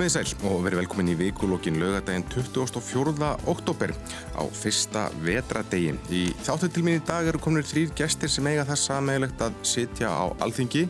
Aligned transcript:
Komið 0.00 0.14
í 0.14 0.24
sæl 0.30 0.46
og 0.48 0.62
verið 0.64 0.78
velkomin 0.80 1.08
í 1.12 1.14
vikulokkin 1.18 1.74
lögadaginn 1.76 2.22
24. 2.32 3.26
oktober 3.52 3.90
á 4.32 4.42
fyrsta 4.48 5.02
vetradegi. 5.20 5.90
Í 6.08 6.20
þáttu 6.40 6.70
til 6.72 6.84
mín 6.86 6.96
í 6.96 7.02
dag 7.04 7.28
eru 7.28 7.36
kominir 7.44 7.68
þrýr 7.68 7.92
gestir 7.98 8.32
sem 8.32 8.48
eiga 8.48 8.64
það 8.70 8.80
sameigilegt 8.80 9.44
að 9.44 9.58
sitja 9.68 10.08
á 10.08 10.32
alþingi 10.40 10.86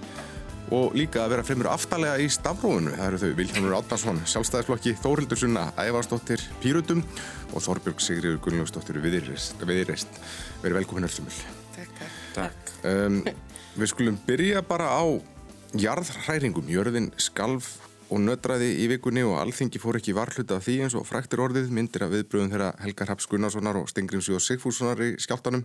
og 0.78 0.94
líka 0.94 1.24
að 1.24 1.34
vera 1.34 1.46
fremur 1.48 1.70
aftalega 1.72 2.22
í 2.22 2.30
stafróinu. 2.30 2.94
Það 2.94 3.08
eru 3.08 3.20
þau 3.24 3.34
Vilhelmur 3.40 3.76
Átnarsson, 3.80 4.22
sjálfstæðisflokki, 4.30 4.94
Þórildur 5.02 5.42
Sunna, 5.42 5.66
Ævarsdóttir, 5.74 6.46
Pírutum 6.62 7.02
og 7.50 7.66
Þorbjörg 7.66 8.06
Sigriður 8.06 8.40
Gunnlaugsdóttir 8.46 9.02
Viðreist. 9.02 10.22
Verið 10.62 10.84
velkomin 10.84 11.10
öllumul. 11.10 11.34
Takk, 11.74 12.06
takk. 12.38 12.74
Um, 12.86 13.24
við 13.74 13.90
skulum 13.96 14.22
byrja 14.30 14.62
bara 14.62 14.94
á 14.94 15.02
jarðhræringum. 15.74 16.70
Jörðin 16.70 17.10
skalf 17.18 17.74
og 18.10 18.20
nötraði 18.24 18.68
í 18.82 18.88
vikunni 18.90 19.22
og 19.26 19.38
alþingi 19.38 19.80
fór 19.82 20.00
ekki 20.00 20.14
varhluta 20.16 20.58
af 20.58 20.66
því 20.66 20.76
eins 20.84 20.96
og 20.98 21.06
fræktir 21.06 21.42
orðið 21.44 21.70
myndir 21.74 22.04
af 22.06 22.12
viðbröðum 22.14 22.52
þeirra 22.52 22.70
Helgar 22.82 23.12
Haps 23.12 23.28
Gunnarssonar 23.30 23.78
og 23.78 23.90
Stengrimsjó 23.90 24.40
Sigfússonar 24.42 25.02
í 25.06 25.12
skjáltanum 25.22 25.64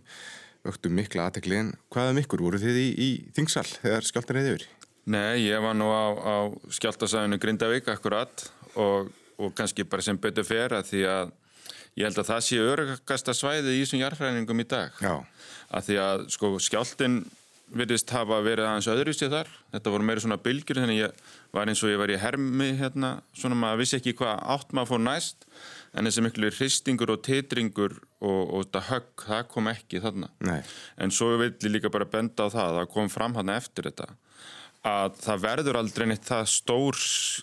vöktu 0.66 0.92
mikla 0.94 1.28
aðtekli 1.30 1.60
en 1.62 1.72
hvaða 1.94 2.16
mikkur 2.18 2.42
um 2.42 2.50
voru 2.50 2.62
þið 2.62 2.82
í, 2.82 2.88
í 2.94 3.10
þingsal 3.36 3.66
þegar 3.70 4.08
skjáltan 4.08 4.38
reyði 4.40 4.54
yfir? 4.56 4.68
Nei, 5.06 5.46
ég 5.46 5.62
var 5.62 5.78
nú 5.78 5.90
á, 5.94 6.06
á 6.18 6.36
skjáltasæðinu 6.74 7.38
Grindavík 7.42 7.90
akkurat 7.94 8.48
og, 8.74 9.12
og 9.38 9.54
kannski 9.58 9.86
bara 9.86 10.06
sem 10.06 10.18
betur 10.22 10.46
fer 10.48 10.74
að 10.74 10.90
því 10.90 11.04
að 11.10 11.34
ég 11.96 12.08
held 12.08 12.22
að 12.22 12.30
það 12.32 12.46
sé 12.48 12.62
örgasta 12.62 13.36
svæði 13.38 13.76
í 13.76 13.84
þessum 13.84 14.02
jarðhræningum 14.02 14.64
í 14.64 14.68
dag 14.70 15.02
Já. 15.02 15.16
að 15.70 15.90
því 15.90 16.00
að 16.04 16.26
sko 16.36 16.54
skjáltin 16.62 17.20
virðist 17.76 18.12
hafa 18.16 18.40
verið 18.46 18.70
aðeins 18.70 18.90
öðruðstíð 18.92 19.34
þar 19.34 19.50
þetta 19.76 19.94
voru 19.94 20.08
meiri 20.08 20.24
svona 20.24 20.40
bylgjur 20.42 20.80
þannig 20.82 21.00
ég 21.02 21.24
var 21.56 21.72
eins 21.72 21.84
og 21.84 21.92
ég 21.92 22.02
var 22.02 22.14
í 22.14 22.20
hermi 22.22 22.70
hérna 22.80 23.12
svona 23.36 23.58
maður 23.60 23.82
vissi 23.84 23.98
ekki 24.00 24.16
hvað 24.20 24.44
átt 24.56 24.76
maður 24.76 24.94
fór 24.94 25.04
næst 25.06 25.48
en 25.96 26.10
þessi 26.10 26.26
miklu 26.26 26.52
hristingur 26.56 27.16
og 27.16 27.24
titringur 27.28 27.98
og, 28.24 28.42
og 28.44 28.66
þetta 28.66 28.84
högg 28.90 29.26
það 29.30 29.48
kom 29.54 29.72
ekki 29.72 30.04
þarna 30.04 30.32
Nei. 30.48 30.62
en 31.02 31.16
svo 31.16 31.34
vil 31.36 31.52
ég 31.52 31.72
líka 31.72 31.92
bara 31.94 32.08
benda 32.08 32.48
á 32.48 32.54
það 32.54 32.80
það 32.80 32.94
kom 32.96 33.12
fram 33.12 33.36
hann 33.40 33.54
eftir 33.56 33.90
þetta 33.90 34.14
að 34.86 35.20
það 35.24 35.44
verður 35.48 35.80
aldrei 35.80 36.06
neitt 36.10 36.28
það 36.28 36.48
stór 36.52 37.00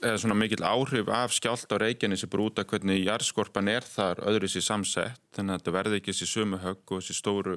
eða 0.07 0.19
svona 0.23 0.39
mikil 0.39 0.63
áhrif 0.63 1.09
af 1.11 1.35
skjált 1.35 1.75
á 1.75 1.77
reikinni 1.83 2.19
sem 2.21 2.31
brúta 2.31 2.65
hvernig 2.69 3.03
jarðskorpan 3.03 3.71
er 3.73 3.87
þar 3.87 4.23
öðru 4.31 4.51
sér 4.51 4.67
samsett 4.69 5.19
þannig 5.35 5.57
að 5.57 5.63
þetta 5.63 5.77
verður 5.79 5.99
ekki 5.99 6.15
þessi 6.15 6.31
sumu 6.31 6.61
högg 6.63 6.95
og 6.95 7.03
þessi 7.03 7.19
stóru 7.19 7.57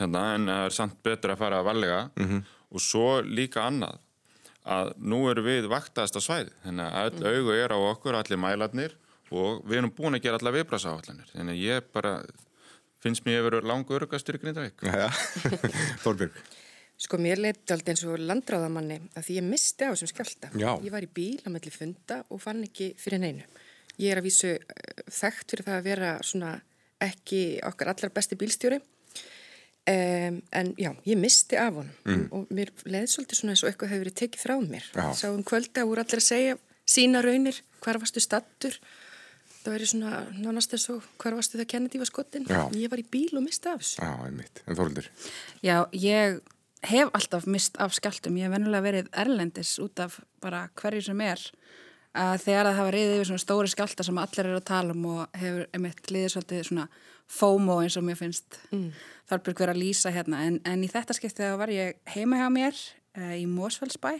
hérna, 0.00 0.24
en 0.36 0.48
það 0.50 0.64
er 0.68 0.76
samt 0.78 1.02
betur 1.04 1.34
að 1.34 1.42
fara 1.42 1.60
að 1.60 1.68
valega 1.70 2.00
mm 2.14 2.28
-hmm. 2.28 2.42
og 2.70 2.80
svo 2.80 3.20
líka 3.22 3.66
annað 3.66 3.98
að 4.62 4.92
nú 4.98 5.24
eru 5.30 5.42
við 5.42 5.68
vaktast 5.70 6.16
að 6.16 6.26
svæði 6.26 6.52
þannig 6.64 6.86
að 6.86 7.06
öll 7.10 7.34
augu 7.34 7.52
er 7.58 7.74
á 7.74 7.78
okkur, 7.90 8.14
allir 8.14 8.38
mælarnir 8.38 8.96
og 9.30 9.62
við 9.66 9.78
erum 9.78 9.94
búin 9.96 10.14
að 10.14 10.22
gera 10.22 10.38
alla 10.38 10.54
viðbrasáallanir 10.54 11.30
þannig 11.32 11.54
að 11.56 11.64
ég 11.64 11.92
bara 11.92 12.22
finnst 13.02 13.24
mér 13.26 13.40
að 13.40 13.48
vera 13.48 13.62
langu 13.66 13.96
örgastur 13.96 14.38
í 14.38 14.42
Grindavík 14.42 14.84
Þorbjörg. 16.04 16.36
Sko 17.02 17.18
mér 17.18 17.40
leiti 17.42 17.74
alltaf 17.74 17.90
eins 17.90 18.04
og 18.06 18.20
landráðamanni 18.22 19.00
að 19.16 19.24
því 19.26 19.38
ég 19.40 19.46
misti 19.48 19.88
á 19.88 19.90
þessum 19.90 20.10
skjálta 20.12 20.52
Já. 20.54 20.70
ég 20.84 20.92
var 20.94 21.02
í 21.02 21.10
bíl 21.10 21.40
á 21.42 21.48
melli 21.50 21.72
funda 21.74 22.20
og 22.30 22.42
fann 22.44 22.62
ekki 22.62 22.92
fyrir 23.00 23.18
neinu. 23.18 23.42
Ég 23.98 24.12
er 24.12 24.20
að 24.20 24.28
vísu 24.28 24.52
þekkt 25.10 25.50
fyrir 25.50 25.66
það 25.66 25.80
að 25.80 25.88
vera 25.88 26.12
svona 26.22 26.52
ekki 27.02 27.42
okkar 27.66 27.90
allar 27.90 28.14
besti 28.14 28.38
bílstjóri 28.38 28.78
Um, 29.82 30.36
en 30.54 30.68
já, 30.78 30.92
ég 31.02 31.18
misti 31.18 31.58
af 31.58 31.72
honum. 31.74 31.94
Mm. 32.06 32.26
og 32.30 32.50
mér 32.54 32.70
leði 32.86 33.08
svolítið 33.10 33.40
svona 33.40 33.54
eins 33.56 33.62
og 33.64 33.70
eitthvað 33.72 33.90
hefur 33.90 34.04
verið 34.04 34.18
tekið 34.20 34.44
frá 34.44 34.54
mér. 34.62 34.84
Já. 34.94 35.06
sá 35.18 35.26
um 35.32 35.42
kvölda 35.42 35.86
voru 35.88 36.04
allir 36.04 36.22
að 36.22 36.28
segja 36.28 36.58
sína 36.86 37.22
raunir, 37.24 37.58
hvar 37.82 37.98
varstu 37.98 38.22
stattur 38.22 38.78
það 39.62 39.74
væri 39.76 39.88
svona 39.90 40.22
nánast 40.38 40.74
eins 40.74 40.88
og 40.92 41.04
hvar 41.22 41.36
varstu 41.38 41.58
það 41.58 41.68
Kennedy 41.74 42.00
var 42.02 42.10
skotin. 42.10 42.46
Ég 42.78 42.90
var 42.92 43.02
í 43.02 43.06
bíl 43.10 43.34
og 43.38 43.44
misti 43.46 43.70
af 43.70 43.82
þessu. 43.82 44.02
Já, 44.02 44.12
einmitt, 44.26 44.62
en 44.66 44.78
Þórildur 44.78 45.10
Já, 45.62 45.76
ég 45.94 46.40
hef 46.82 47.12
alltaf 47.14 47.46
mist 47.46 47.78
af 47.82 47.94
skjáltum 47.94 48.38
ég 48.38 48.48
hef 48.48 48.54
vennilega 48.56 48.86
verið 48.86 49.10
erlendis 49.24 49.76
út 49.82 50.02
af 50.02 50.18
bara 50.42 50.64
hverju 50.78 51.04
sem 51.10 51.20
er 51.26 51.42
að 52.12 52.34
þegar 52.44 52.68
það 52.68 52.78
hafa 52.78 52.92
reyðið 52.94 53.14
yfir 53.16 53.28
svona 53.30 53.42
stóri 53.42 53.72
skjálta 53.72 54.06
sem 54.06 54.20
allir 54.20 54.48
eru 54.48 54.58
að 54.60 54.68
tala 54.68 54.96
um 54.96 55.06
og 55.12 55.38
hefur 55.40 55.62
einmitt 55.72 56.10
liðið 56.12 56.34
svolítið 56.34 56.66
svona 56.68 56.88
FOMO 57.32 57.78
eins 57.80 57.96
og 57.96 58.04
mér 58.04 58.18
finnst 58.20 58.58
mm. 58.70 58.88
Þorbjörg 59.30 59.62
verið 59.62 59.74
að 59.74 59.80
lýsa 59.80 60.12
hérna 60.12 60.42
en, 60.48 60.58
en 60.68 60.84
í 60.84 60.90
þetta 60.92 61.16
skiptið 61.16 61.56
var 61.60 61.72
ég 61.72 61.96
heima 62.12 62.42
hjá 62.42 62.48
mér 62.52 62.76
uh, 63.16 63.34
í 63.38 63.46
Mósfellsbæ 63.48 64.18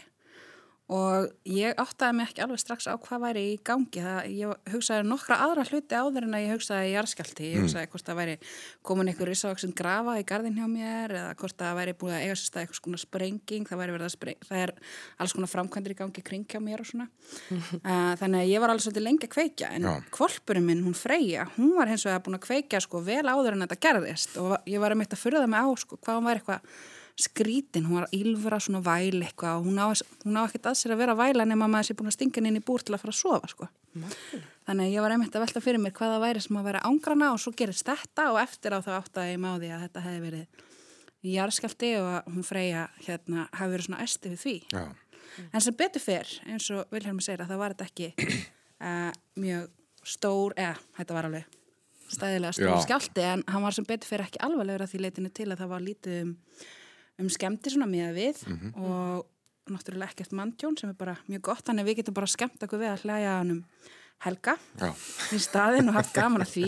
og 0.93 1.31
ég 1.49 1.77
áttaði 1.81 2.17
mig 2.17 2.29
ekki 2.29 2.43
alveg 2.45 2.61
strax 2.61 2.87
á 2.89 2.93
hvað 2.95 3.23
væri 3.23 3.43
í 3.51 3.55
gangi. 3.65 4.03
Það, 4.03 4.29
ég 4.37 4.73
hugsaði 4.73 5.07
nokkra 5.09 5.39
aðra 5.45 5.65
hluti 5.69 5.97
áður 5.97 6.27
en 6.27 6.37
að 6.37 6.45
ég 6.45 6.53
hugsaði 6.53 6.89
í 6.89 6.93
jarðskjálti 6.93 7.49
ég 7.49 7.63
hugsaði 7.63 7.89
hvort 7.93 8.09
það 8.09 8.19
væri 8.21 8.35
komin 8.85 9.11
einhver 9.11 9.31
risavaksund 9.31 9.77
grafa 9.79 10.17
í 10.19 10.27
gardin 10.29 10.59
hjá 10.59 10.67
mér 10.69 11.15
eða 11.19 11.33
hvort 11.39 11.57
það 11.59 11.79
væri 11.79 11.95
búið 12.03 12.17
að 12.17 12.25
eiga 12.27 12.37
sér 12.37 12.49
stað 12.49 12.65
eitthvað 12.65 12.81
svona 12.81 13.01
sprenging. 13.03 13.69
Það 13.69 13.81
væri 13.83 13.95
verið 13.97 14.09
að 14.09 14.15
spreng, 14.17 14.47
það 14.49 14.63
er 14.63 14.75
alls 15.23 15.37
konar 15.37 15.53
framkvæmdur 15.53 15.95
í 15.95 15.99
gangi 16.03 16.25
kring 16.29 16.45
hjá 16.49 16.59
mér 16.63 16.85
og 16.85 16.91
svona. 16.91 17.09
Uh, 17.83 18.13
þannig 18.19 18.43
að 18.43 18.49
ég 18.49 18.61
var 18.61 18.71
alveg 18.71 18.83
svolítið 18.85 19.03
lengi 19.03 19.27
að 19.27 19.31
kveikja 19.33 19.69
en 19.75 19.85
Já. 19.87 19.91
kvolpurinn 20.13 20.65
minn, 20.67 20.83
hún 20.85 20.95
Freyja 20.95 21.43
hún 21.57 21.73
var 21.77 21.89
hins 21.91 22.05
vegar 22.07 22.23
búin 22.23 22.37
að 22.37 22.45
kveikja 22.47 22.81
sko 22.83 23.01
vel 23.03 23.23
áður 23.27 23.57
en 23.57 23.65
þetta 23.65 23.79
gerðist. 23.87 24.37
Og 24.41 24.69
ég 24.69 24.81
var 24.83 24.93
að 24.93 25.01
mitt 25.01 25.15
að 25.15 25.21
furða 25.21 25.47
mig 25.49 25.63
á 25.63 25.67
sko, 25.79 25.99
hvað 25.99 26.19
hún 26.19 26.29
væri 26.29 26.41
eitthvað 26.41 26.77
skrítin, 27.19 27.85
hún 27.85 28.01
var 28.01 28.07
ylfra 28.15 28.57
svona 28.61 28.81
væl 28.81 29.21
eitthvað 29.21 29.59
og 29.59 29.67
hún 29.67 29.77
á, 29.77 29.85
hún 30.25 30.39
á 30.39 30.43
ekkert 30.47 30.71
að 30.71 30.79
sér 30.79 30.95
að 30.95 31.01
vera 31.03 31.15
væla 31.17 31.45
nema 31.45 31.67
maður 31.69 31.91
sé 31.91 31.95
búin 31.99 32.09
að 32.09 32.15
stinga 32.17 32.41
inn 32.41 32.57
í 32.57 32.63
búr 32.65 32.81
til 32.81 32.95
að 32.95 33.03
fara 33.03 33.13
að 33.13 33.19
sofa 33.19 33.51
sko. 33.51 33.67
Þannig 34.65 34.87
að 34.87 34.95
ég 34.95 35.05
var 35.05 35.13
einmitt 35.13 35.37
að 35.37 35.45
velta 35.45 35.61
fyrir 35.61 35.83
mér 35.83 35.93
hvaða 35.93 36.19
væri 36.23 36.41
sem 36.41 36.57
að 36.57 36.67
vera 36.71 36.81
ángrana 36.89 37.29
og 37.35 37.41
svo 37.43 37.53
gerist 37.53 37.85
þetta 37.85 38.31
og 38.33 38.41
eftir 38.41 38.73
á 38.73 38.79
það 38.81 38.97
átt 38.97 39.21
að 39.21 39.29
ég 39.29 39.41
máði 39.45 39.69
að 39.69 39.85
þetta 39.85 40.05
hefði 40.07 40.23
verið 40.25 40.63
í 41.23 41.37
jarðskjálti 41.37 41.93
og 42.01 42.09
að 42.17 42.33
hún 42.33 42.47
freyja 42.47 42.83
hérna 43.05 43.47
hafi 43.53 43.75
verið 43.75 43.87
svona 43.87 44.03
æsti 44.03 44.33
við 44.33 44.43
því. 44.43 44.57
Já. 44.73 44.83
En 45.53 45.63
sem 45.65 45.77
betur 45.77 46.01
fyrr, 46.03 46.35
eins 46.49 46.69
og 46.73 46.89
Vilhelm 46.93 47.21
segir 47.23 47.45
að 47.45 47.53
það 47.53 47.61
var 47.61 47.75
þetta 47.75 47.89
ekki 47.89 48.39
uh, 48.83 49.11
mjög 49.39 49.69
stór, 50.03 50.55
eða 50.57 50.75
þetta 50.97 51.17
var 51.17 51.29
alveg 51.29 51.59
stæðilega 52.13 52.53
stór 52.57 52.73
Já. 52.73 52.81
skjálti 52.85 53.25
en 53.25 53.43
hann 53.49 53.63
var 53.63 53.75
sem 53.75 53.87
betur 53.87 54.09
fyrr 54.09 54.25
ekki 54.25 54.41
alvarlegur 54.45 54.83
að 54.85 54.91
því 54.91 55.03
leitinu 55.05 55.31
til 55.33 55.47
að 55.49 55.61
það 55.63 55.71
var 55.71 55.85
lítið 55.85 56.19
um 56.23 56.33
um 57.21 57.29
skemmti 57.29 57.73
svona 57.73 57.89
miða 57.89 58.13
við 58.15 58.43
og 58.75 59.27
náttúrulega 59.71 60.11
ekkert 60.11 60.33
mandjón 60.35 60.77
sem 60.79 60.89
er 60.89 60.97
bara 60.99 61.17
mjög 61.29 61.41
gott, 61.41 61.65
þannig 61.67 61.85
að 61.85 61.89
við 61.91 61.99
getum 62.01 62.13
bara 62.17 62.27
skemmt 62.27 62.63
okkur 62.65 62.81
við 62.81 62.91
að 62.93 63.03
hlæja 63.05 63.35
hann 63.39 63.51
um 63.51 63.61
Helga 64.23 64.53
Já. 64.79 64.91
í 65.35 65.39
staðin 65.41 65.89
og 65.91 65.97
haft 65.97 66.13
gaman 66.15 66.45
að 66.45 66.51
því. 66.53 66.67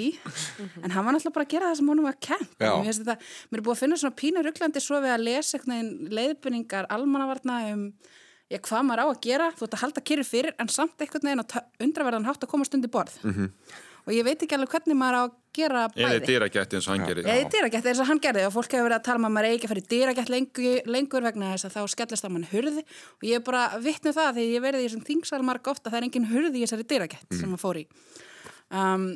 En 0.83 0.91
hann 0.91 1.05
var 1.05 1.15
náttúrulega 1.15 1.35
bara 1.37 1.45
að 1.45 1.53
gera 1.53 1.69
það 1.69 1.77
sem 1.79 1.91
honum 1.91 2.07
var 2.07 2.17
Já. 2.19 2.71
mér 2.75 2.83
finnst 2.89 3.03
þetta, 3.05 3.15
mér 3.51 3.59
er 3.59 3.63
búið 3.63 3.75
að 3.75 3.81
finna 3.83 3.99
svona 4.01 4.19
pínu 4.19 4.43
rugglandi 4.43 4.83
svo 4.83 4.99
við 5.03 5.13
að 5.13 5.23
lesa 5.23 5.57
eitthvað 5.57 6.11
leiðbyrningar 6.17 6.89
almannavarna 6.91 7.59
um 7.71 7.85
já, 8.51 8.59
hvað 8.59 8.83
maður 8.85 9.03
á 9.03 9.07
að 9.07 9.21
gera, 9.25 9.51
þú 9.55 9.67
ert 9.67 9.77
að 9.77 9.83
halda 9.85 10.03
kyrri 10.09 10.25
fyrir 10.27 10.55
en 10.61 10.71
samt 10.71 10.99
eitthvað 10.99 11.27
neginn 11.27 11.43
að 11.45 11.55
undraverðan 11.87 12.27
hátt 12.27 12.43
að 12.43 12.51
koma 12.51 12.67
stundi 12.67 12.91
borð. 12.91 13.15
Mhm. 13.23 13.51
Og 14.05 14.13
ég 14.13 14.23
veit 14.27 14.41
ekki 14.45 14.55
alveg 14.57 14.69
hvernig 14.75 14.97
maður 14.99 15.17
á 15.17 15.23
að 15.25 15.33
gera 15.55 15.81
eða 15.87 16.09
bæði. 16.11 16.25
dýragætti 16.29 16.75
eins 16.77 16.87
og 16.87 16.93
hann 16.95 17.07
gerir. 17.09 17.23
Já, 17.25 17.35
í 17.41 17.45
dýragætt 17.53 17.85
eins 17.89 17.99
og 18.03 18.07
hann 18.09 18.19
gerði 18.25 18.43
og 18.45 18.53
fólk 18.53 18.71
hefur 18.75 18.85
verið 18.89 18.97
að 18.99 19.05
tala 19.07 19.19
um 19.21 19.27
að 19.29 19.33
maður 19.35 19.47
eigi 19.49 19.55
ekki 19.57 19.65
að 19.67 19.73
fara 19.73 19.83
í 19.83 19.89
dýragætt 19.93 20.31
lengur, 20.33 20.81
lengur 20.95 21.23
vegna 21.25 21.51
þess 21.55 21.65
að 21.69 21.75
þá 21.75 21.81
skellist 21.95 22.25
að 22.27 22.33
mann 22.35 22.47
hurði 22.51 22.83
og 22.85 23.23
ég 23.29 23.35
er 23.39 23.45
bara 23.47 23.63
vittnum 23.79 24.13
það 24.17 24.31
þegar 24.35 24.53
ég 24.55 24.65
verði 24.67 24.81
í 24.83 24.87
þessum 24.89 25.05
þingsal 25.09 25.41
marg 25.47 25.67
ofta 25.71 25.89
það 25.89 25.97
er 26.01 26.07
engin 26.09 26.27
hurði 26.33 26.59
í 26.59 26.65
þessari 26.65 26.87
dýragætt 26.91 27.39
sem 27.39 27.49
maður 27.49 27.63
fór 27.65 27.79
í. 27.81 27.85
Um, 28.71 29.07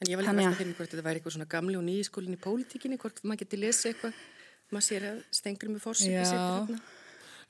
En 0.00 0.08
ég 0.08 0.16
var 0.16 0.24
líka 0.24 0.32
velta 0.32 0.48
að- 0.56 0.66
mig 0.66 0.76
hvort 0.78 0.88
þetta 0.94 1.04
væri 1.04 1.20
eitthvað 1.20 1.34
svona 1.36 1.48
gamli 1.52 1.76
og 1.76 1.82
nýji 1.84 2.04
skólinn 2.08 2.32
í 2.32 2.40
pólitíkinni, 2.40 2.96
hvort 2.96 3.18
maður 3.22 3.42
geti 3.44 3.58
lesið 3.60 3.90
eitthvað. 3.92 4.14
Maður 4.72 4.86
sér 4.86 5.02
að 5.10 5.18
stengur 5.30 5.68
með 5.68 5.82
fórsöku 5.84 6.78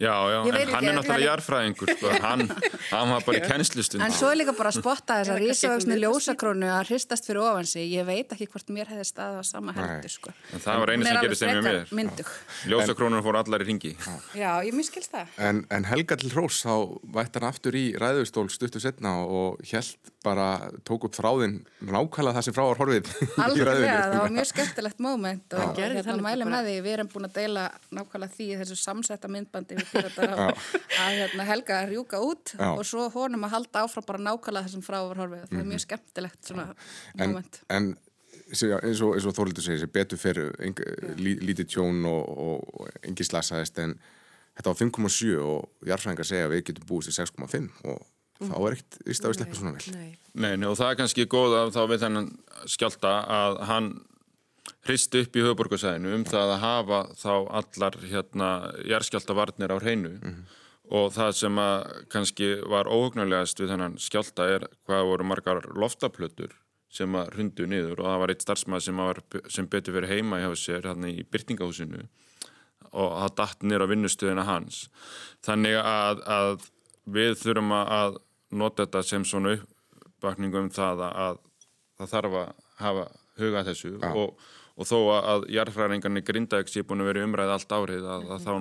Já. 0.00 0.14
Já, 0.32 0.38
Ég 0.47 0.55
en 0.55 0.55
hann 0.56 0.64
ekki, 0.64 0.88
er 0.88 0.94
náttúrulega 0.97 1.26
jarðfræðingur 1.26 1.91
sko. 1.93 2.12
hann, 2.25 2.44
hann 2.88 3.11
var 3.12 3.25
bara 3.26 3.41
í 3.41 3.43
kennslustund. 3.44 4.05
En 4.06 4.14
svo 4.17 4.31
er 4.32 4.38
líka 4.41 4.55
bara 4.56 4.73
að 4.73 4.79
spotta 4.81 5.19
kannski 5.20 5.37
rísavöksnu 5.44 5.93
einhver 5.93 6.00
ljósakrónu 6.06 6.70
að 6.73 6.93
hristast 6.94 7.29
fyrir 7.29 7.43
ofan 7.44 7.69
sig. 7.69 7.85
Ég 7.93 8.06
veit 8.08 8.32
ekki 8.32 8.49
hvort 8.49 8.73
mér 8.73 8.88
hefði 8.88 9.05
staðið 9.11 9.41
á 9.41 9.44
sama 9.44 9.75
heldur 9.76 10.14
sko. 10.14 10.32
En 10.55 10.64
það 10.64 10.81
var 10.85 10.94
einu 10.94 11.08
sem 11.08 11.20
gerist 11.20 11.44
sem 11.44 11.61
með 11.61 11.93
mér. 12.00 12.32
Ljósakrónur 12.73 13.26
fór 13.26 13.41
allar 13.43 13.61
í 13.61 13.69
ringi 13.69 13.93
Já, 14.38 14.50
ég 14.64 14.73
miskilst 14.76 15.12
það. 15.12 15.37
En, 15.50 15.64
en 15.69 15.88
Helga 15.91 16.17
til 16.20 16.32
Rós 16.32 16.62
þá 16.64 16.75
vætt 17.19 17.37
hann 17.37 17.49
aftur 17.50 17.76
í 17.76 17.85
ræðustól 18.00 18.49
stuttu 18.53 18.81
setna 18.81 19.19
og 19.26 19.61
hjælt 19.69 20.11
bara, 20.25 20.70
tók 20.85 21.06
upp 21.08 21.17
þráðin 21.17 21.61
nákvæmlega 21.81 22.37
það 22.37 22.46
sem 22.46 22.55
frá 22.56 22.62
var 22.67 22.81
horfið 22.81 23.06
Alveg, 23.41 23.85
það 23.87 24.17
var 24.19 24.35
mjög 24.35 24.49
skemmtilegt 24.50 25.00
moment 25.00 25.55
og 25.56 25.70
gerði 25.79 25.96
hérna 26.00 26.12
það 26.12 26.25
mæli 26.26 26.49
með 26.50 26.69
því, 26.69 26.75
við 26.85 26.96
erum 26.96 27.11
búin 27.14 27.29
að 27.29 27.38
deila 27.38 27.64
nákvæmlega 27.96 28.35
því 28.37 28.49
í 28.50 28.58
þessu 28.61 28.76
samsetta 28.82 29.31
myndbandi 29.32 29.79
við 29.79 29.89
Pírata 29.90 30.28
að 30.50 31.16
hérna, 31.20 31.46
Helga 31.48 31.81
að 31.81 31.94
rjúka 31.94 32.20
út 32.25 32.54
Já. 32.56 32.69
og 32.75 32.84
svo 32.88 33.08
honum 33.14 33.48
að 33.48 33.56
halda 33.56 33.82
áfram 33.87 34.06
bara 34.08 34.22
nákvæmlega 34.28 34.69
þessum 34.69 34.84
frá 34.87 34.98
var 35.00 35.25
horfið, 35.25 35.48
það 35.50 35.62
er 35.62 35.69
mjög 35.72 35.84
skemmtilegt 35.87 36.52
svona 36.52 36.69
en, 36.70 37.26
moment. 37.26 37.60
en 37.69 37.90
eins 38.50 38.64
og, 38.66 39.12
eins 39.14 39.26
og 39.28 39.37
Þorlítur 39.37 39.66
segir, 39.66 39.90
betur 39.94 40.20
fyrir 40.20 40.54
eng, 40.64 40.81
lí, 41.20 41.37
lítið 41.42 41.69
tjón 41.76 42.00
og, 42.10 42.31
og, 42.46 42.72
og 42.81 43.04
engi 43.06 43.26
slasaðist 43.26 43.78
en 43.82 43.96
þetta 44.58 44.72
var 44.72 44.81
5,7 44.81 45.37
og 45.44 45.90
jarðfræðingar 45.90 46.28
segja 46.28 46.48
að 46.48 46.56
við 46.56 46.64
getum 46.70 46.88
búist 46.90 47.12
í 47.12 47.16
6,5 47.16 47.70
og 47.90 48.00
þá 48.40 48.54
er 48.56 48.76
ekkert 48.76 48.98
vist 49.06 49.25
að 49.25 49.32
við 49.32 49.38
sleppum 49.38 49.58
svona 49.58 49.75
vel. 49.76 49.94
Nei, 49.94 50.10
Nei, 50.32 50.54
nei, 50.56 50.69
og 50.70 50.78
það 50.78 50.93
er 50.93 51.00
kannski 51.02 51.26
góð 51.31 51.56
að 51.58 51.72
þá 51.76 51.81
við 51.90 52.04
þennan 52.04 52.28
skjálta 52.70 53.12
að 53.36 53.58
hann 53.70 53.90
hristi 54.87 55.25
upp 55.25 55.37
í 55.37 55.44
höfuborgarsæðinu 55.44 56.15
um 56.17 56.25
það 56.29 56.55
að 56.55 56.62
hafa 56.65 57.00
þá 57.21 57.35
allar 57.61 57.99
hérna 58.00 58.49
jærskjáltavarnir 58.88 59.75
á 59.75 59.79
hreinu. 59.82 60.15
Og 60.91 61.12
það 61.15 61.37
sem 61.38 61.59
að 61.62 61.91
kannski 62.11 62.49
var 62.67 62.88
óhugnarlegast 62.91 63.61
við 63.61 63.75
þennan 63.75 63.99
skjálta 64.03 64.49
er 64.56 64.67
hvað 64.88 65.05
voru 65.06 65.27
margar 65.29 65.61
loftaplötur 65.71 66.56
sem 66.91 67.15
að 67.15 67.31
hrundu 67.37 67.67
niður. 67.71 68.00
Og 68.00 68.09
það 68.09 68.19
var 68.23 68.32
eitt 68.32 68.43
starfsmæð 68.43 68.87
sem, 68.88 69.03
sem 69.49 69.69
betur 69.71 69.94
fyrir 69.94 70.11
heima 70.11 70.41
í 70.41 70.47
hafa 70.49 70.59
sér 70.59 70.88
hérna 70.88 71.12
í 71.12 71.23
byrtingahúsinu. 71.31 72.03
Og 72.91 73.15
það 73.21 73.37
datt 73.38 73.62
nýra 73.62 73.87
vinnustöðina 73.87 74.49
hans. 74.49 74.88
Þannig 75.47 75.79
að, 75.79 76.25
að 76.27 76.67
við 77.06 77.37
þurfum 77.44 77.77
að 77.77 78.19
nota 78.50 78.87
þetta 78.87 79.05
sem 79.06 79.25
svona 79.29 79.55
uppbakningu 79.61 80.65
um 80.65 80.73
það 80.75 81.05
að 81.06 81.38
það 82.00 82.15
þarf 82.15 82.38
að 82.41 82.50
hafa 82.81 83.06
huga 83.38 83.61
að 83.61 83.71
þessu. 83.71 83.93
Og, 84.11 84.49
og 84.81 84.88
þó 84.88 84.97
að 85.12 85.47
jarðfræðingarnir 85.53 86.25
grindaðið 86.25 86.73
sé 86.73 86.82
búin 86.88 87.03
að 87.05 87.11
vera 87.11 87.23
í 87.23 87.27
umræði 87.29 87.53
allt 87.56 87.75
árið 87.77 88.06
að, 88.15 88.23
að 88.32 88.47
þá 88.47 88.53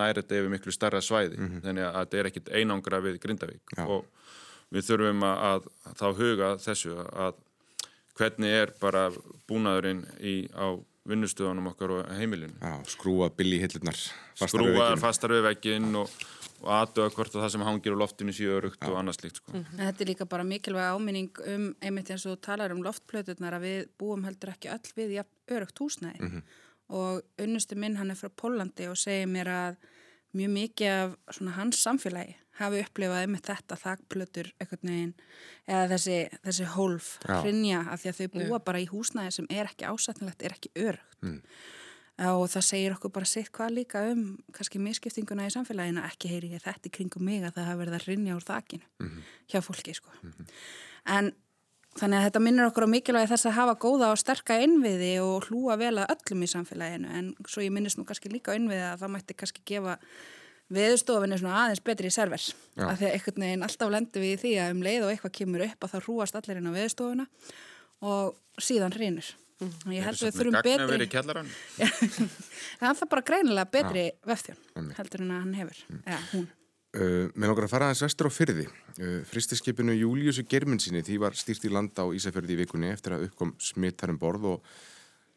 næri 0.00 0.22
þetta 0.22 0.38
yfir 0.40 0.52
miklu 0.54 0.74
starra 0.74 1.02
svæði 1.04 1.36
þannig 1.66 1.84
að 1.84 1.98
þetta 1.98 2.20
er 2.22 2.28
ekkit 2.30 2.52
einangra 2.56 3.00
við 3.04 3.18
Grindavík 3.20 3.74
Já. 3.76 3.84
og 3.84 4.06
við 4.72 4.88
þurfum 4.88 5.26
að, 5.28 5.42
að 5.50 5.68
þá 6.00 6.06
huga 6.22 6.52
þessu 6.64 6.96
að 7.04 7.42
hvernig 8.16 8.54
er 8.62 8.72
bara 8.80 9.10
búnaðurinn 9.50 10.04
í, 10.24 10.36
á 10.56 10.80
vinnustöðunum 11.06 11.68
okkar 11.70 11.92
og 11.98 12.08
heimilinu 12.18 12.56
Já, 12.58 12.78
skrúa 12.90 13.28
billi 13.36 13.60
hillunar. 13.62 13.98
skrúaðar 14.40 14.98
fastar 14.98 15.36
við 15.36 15.44
vegginn 15.50 15.92
og, 16.00 16.10
og 16.66 16.74
aðtöða 16.74 17.14
hvort 17.14 17.34
að 17.34 17.44
það 17.44 17.52
sem 17.54 17.64
hangir 17.68 17.96
á 17.96 18.02
loftinu 18.02 18.34
séu 18.34 18.52
örugt 18.58 18.86
og 18.88 18.98
annað 18.98 19.18
slíkt 19.20 19.40
sko. 19.40 19.54
En 19.56 19.66
þetta 19.78 20.04
er 20.04 20.10
líka 20.10 20.28
bara 20.28 20.46
mikilvæg 20.46 20.94
áminning 20.96 21.42
um 21.54 21.66
einmitt 21.80 22.10
eins 22.10 22.26
og 22.26 22.36
þú 22.36 22.40
talar 22.48 22.74
um 22.74 22.82
loftplöturnar 22.84 23.58
að 23.58 23.66
við 23.66 23.90
búum 24.00 24.24
heldur 24.26 24.52
ekki 24.54 24.72
öll 24.74 24.94
við 24.98 25.18
jafn 25.20 25.56
örugt 25.58 25.82
húsnæði. 25.82 26.42
Og 26.96 27.22
unnustu 27.42 27.78
minn 27.78 27.98
hann 27.98 28.10
er 28.10 28.18
frá 28.18 28.30
Pólandi 28.30 28.90
og 28.90 28.98
segir 28.98 29.30
mér 29.30 29.50
að 29.50 29.78
mjög 30.36 30.52
mikið 30.56 30.92
af 30.96 31.16
svona 31.38 31.54
hans 31.56 31.80
samfélagi 31.86 32.36
hafi 32.60 32.82
upplifað 32.84 33.22
einmitt 33.24 33.48
þetta 33.48 33.76
þakplötur 33.80 34.50
veginn 34.60 35.14
eða 35.68 35.88
þessi, 35.92 36.18
þessi 36.44 36.68
hólf 36.72 37.08
hrinja 37.26 37.82
af 37.92 38.02
því 38.02 38.12
að 38.12 38.20
þau 38.20 38.28
búa 38.36 38.60
bara 38.64 38.80
í 38.80 38.88
húsnæði 38.90 39.34
sem 39.38 39.48
er 39.52 39.68
ekki 39.68 39.88
ásætnilegt, 39.88 40.42
er 40.42 40.56
ekki 40.56 40.72
örugt 40.74 41.18
og 42.16 42.46
það 42.48 42.64
segir 42.64 42.94
okkur 42.96 43.12
bara 43.12 43.28
sitt 43.28 43.50
hvað 43.52 43.74
líka 43.76 44.02
um 44.10 44.20
kannski 44.56 44.80
miskiptinguna 44.80 45.48
í 45.48 45.52
samfélaginu. 45.52 46.04
Ekki 46.08 46.30
heyri 46.32 46.54
ég 46.54 46.62
þetta 46.64 46.88
í 46.88 46.94
kringum 46.94 47.26
mig 47.28 47.42
að 47.44 47.58
það 47.58 47.68
hafi 47.68 47.80
verið 47.82 47.98
að 47.98 48.06
rinja 48.08 48.36
úr 48.38 48.46
þakinu 48.46 49.10
hjá 49.52 49.60
fólki 49.60 49.96
sko. 49.96 50.14
en 51.04 51.32
þannig 51.96 52.18
að 52.18 52.24
þetta 52.28 52.42
minnir 52.44 52.68
okkur 52.70 52.88
á 52.88 52.94
mikilvægi 52.94 53.30
þess 53.32 53.48
að 53.50 53.58
hafa 53.58 53.76
góða 53.80 54.10
og 54.12 54.18
sterka 54.20 54.58
innviði 54.64 55.12
og 55.24 55.46
hlúa 55.50 55.76
vel 55.80 55.94
að 55.98 56.10
öllum 56.16 56.42
í 56.42 56.50
samfélaginu. 56.52 57.12
En 57.12 57.30
svo 57.48 57.64
ég 57.64 57.72
minnist 57.72 58.00
nú 58.00 58.04
kannski 58.08 58.32
líka 58.32 58.56
innviði 58.56 58.84
að 58.94 59.04
það 59.04 59.14
mætti 59.14 59.36
kannski 59.36 59.64
gefa 59.68 59.98
veðustofinni 60.72 61.38
svona 61.38 61.62
aðeins 61.62 61.84
betri 61.84 62.08
í 62.08 62.14
server. 62.14 62.42
Já. 62.76 62.88
af 62.88 62.98
því 62.98 63.06
að 63.06 63.12
einhvern 63.12 63.44
veginn 63.44 63.62
alltaf 63.62 63.90
lendur 63.92 64.24
við 64.24 64.32
í 64.34 64.40
því 64.42 64.52
að 64.60 64.74
um 64.74 64.82
leið 64.82 65.04
og 65.04 65.12
eitthvað 65.12 65.36
kemur 65.38 65.66
upp 65.68 65.84
að 65.84 65.92
þá 65.92 65.98
hrúast 66.04 66.36
allir 66.36 66.60
inn 66.60 66.68
á 66.68 66.76
veðustofuna 66.76 67.26
og 68.02 68.36
síðan 68.60 68.96
hrýnur 68.96 69.30
og 69.64 69.92
ég 69.94 70.04
held 70.04 70.20
að 70.20 70.26
við 70.26 70.36
þurfum 70.36 70.56
betri 70.66 71.08
hann 72.82 72.96
þarf 72.98 73.08
bara 73.08 73.24
greinilega 73.24 73.70
betri 73.72 74.06
vefþjón 74.28 74.92
heldur 74.98 75.24
en 75.24 75.32
að 75.32 75.42
hann 75.44 75.58
hefur. 75.62 75.82
Eða 76.04 76.22
hún. 76.34 76.46
Uh, 76.96 77.28
Mér 77.36 77.50
langar 77.50 77.66
að 77.66 77.72
fara 77.72 77.88
aðeins 77.90 78.04
vestur 78.06 78.28
á 78.28 78.32
fyrði. 78.32 78.66
Uh, 78.96 79.20
Fristiskipinu 79.28 79.96
Júliusu 79.96 80.46
Germinsinni 80.48 81.02
því 81.04 81.18
var 81.24 81.36
stýrt 81.36 81.66
í 81.68 81.72
landa 81.72 82.06
á 82.06 82.12
Ísafjörði 82.16 82.56
í 82.56 82.60
vikunni 82.62 82.92
eftir 82.92 83.16
að 83.16 83.26
uppkom 83.26 83.52
smittar 83.60 84.12
um 84.12 84.20
borð 84.20 84.46
og 84.54 84.70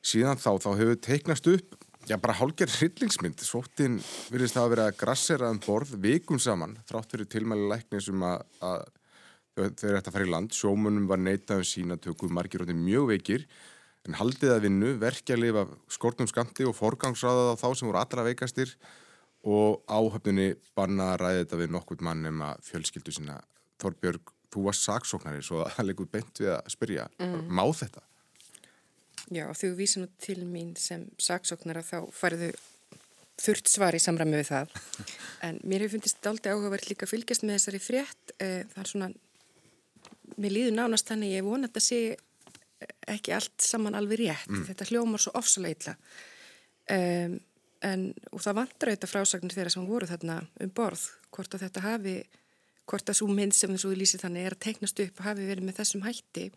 síðan 0.05 0.39
þá, 0.39 0.53
þá 0.63 0.69
hefur 0.79 0.99
teiknast 1.03 1.49
upp, 1.51 1.75
já 2.07 2.15
bara 2.21 2.37
hálger 2.39 2.71
hryllingsmynd. 2.77 3.43
Svóttin 3.43 3.99
virðist 4.31 4.55
það 4.55 4.67
að 4.67 4.71
vera 4.75 4.87
að 4.87 5.01
grassera 5.01 5.51
um 5.51 5.59
borð 5.65 5.97
vikum 5.99 6.39
saman, 6.39 6.77
þrátt 6.87 7.11
fyrir 7.15 7.31
tilmæli 7.33 7.67
læknis 7.73 8.07
um 8.13 8.23
að, 8.29 8.45
að 8.63 8.87
þau 9.59 9.89
eru 9.89 9.99
eftir 9.99 9.99
að 9.99 10.15
fara 10.15 10.29
í 10.29 10.31
land. 10.31 10.55
Sjómunum 10.55 11.09
var 11.11 11.19
neitað 11.19 11.65
um 11.65 11.67
sínatöku, 11.67 12.31
margir 12.31 12.63
rótið 12.63 12.79
mjög 12.79 13.11
veikir, 13.11 13.47
en 14.07 14.17
haldið 14.19 14.53
að 14.55 14.65
vinnu, 14.67 14.95
verkja 15.01 15.35
að 15.35 15.43
lifa 15.43 15.65
skortum 15.91 16.29
skamti 16.29 16.65
og 16.67 16.75
forgangsraðað 16.77 17.53
á 17.53 17.61
þá 17.61 17.67
sem 17.75 17.89
voru 17.89 18.01
allra 18.01 18.25
veikastir 18.27 18.75
og 19.49 19.83
áhöfninni 19.87 20.53
banna 20.75 21.13
að 21.13 21.21
ræði 21.23 21.43
þetta 21.43 21.61
við 21.61 21.73
nokkurt 21.75 22.03
mann 22.05 22.25
að 22.27 22.65
fjölskyldu 22.67 23.15
sína 23.15 23.39
Þorbjörg, 23.79 24.33
þú 24.51 24.65
varst 24.65 24.83
saksóknari 24.83 25.43
svo 25.45 25.61
að 25.63 25.77
það 25.77 25.87
leikur 25.87 26.09
beint 26.11 26.41
við 26.41 26.51
að 26.51 26.73
spyrja 26.73 27.05
má 27.47 27.63
þetta? 27.71 28.01
Já, 29.29 29.45
þú 29.53 29.69
vísir 29.77 30.03
nú 30.03 30.09
til 30.19 30.41
mín 30.43 30.73
sem 30.79 31.05
saksóknara 31.21 31.83
þá 31.85 32.09
færðu 32.15 32.49
þurft 33.39 33.69
svar 33.71 33.95
í 33.95 34.01
samræmi 34.03 34.39
við 34.39 34.49
það. 34.49 34.73
En 35.47 35.59
mér 35.63 35.85
hefur 35.85 35.95
fundist 35.95 36.27
aldrei 36.27 36.51
áhugavert 36.51 36.89
líka 36.89 37.05
að 37.07 37.13
fylgjast 37.13 37.45
með 37.45 37.55
þessari 37.55 37.79
frétt. 37.79 38.33
Eh, 38.43 38.65
Það 38.73 38.81
er 38.83 38.89
svona, 38.89 39.09
mér 40.35 40.55
líður 40.55 40.75
nánast 40.75 41.07
þannig 41.07 41.37
ég 41.37 41.45
vona 41.47 41.69
að 41.69 41.71
þetta 41.71 41.85
sé 41.85 42.01
ekki 43.09 43.33
allt 43.35 43.55
saman 43.63 43.97
alveg 43.97 44.23
rétt. 44.23 44.49
Þetta 44.67 44.89
hljómar 44.89 45.23
svo 45.23 45.33
ofsalega. 45.39 45.95
Um, 46.89 47.37
en, 47.85 48.09
og 48.33 48.43
það 48.43 48.59
vantar 48.63 48.91
auðvitað 48.91 49.13
frásagnir 49.13 49.55
þeirra 49.55 49.73
sem 49.73 49.87
voru 49.87 50.09
þarna 50.09 50.39
um 50.63 50.71
borð, 50.75 51.05
hvort 51.35 51.55
að 51.55 51.65
þetta 51.67 51.85
hafi, 51.85 52.15
hvort 52.89 53.11
að 53.11 53.19
svo 53.19 53.29
mynd 53.31 53.55
sem 53.55 53.71
þessu 53.75 53.93
lýsið 53.95 54.25
þannig 54.25 54.47
er 54.47 54.57
að 54.57 54.63
teiknast 54.65 55.03
upp 55.05 55.23
hafi 55.27 55.47
verið 55.47 55.67
með 55.67 55.81
þessum 55.81 56.05
hætti. 56.07 56.49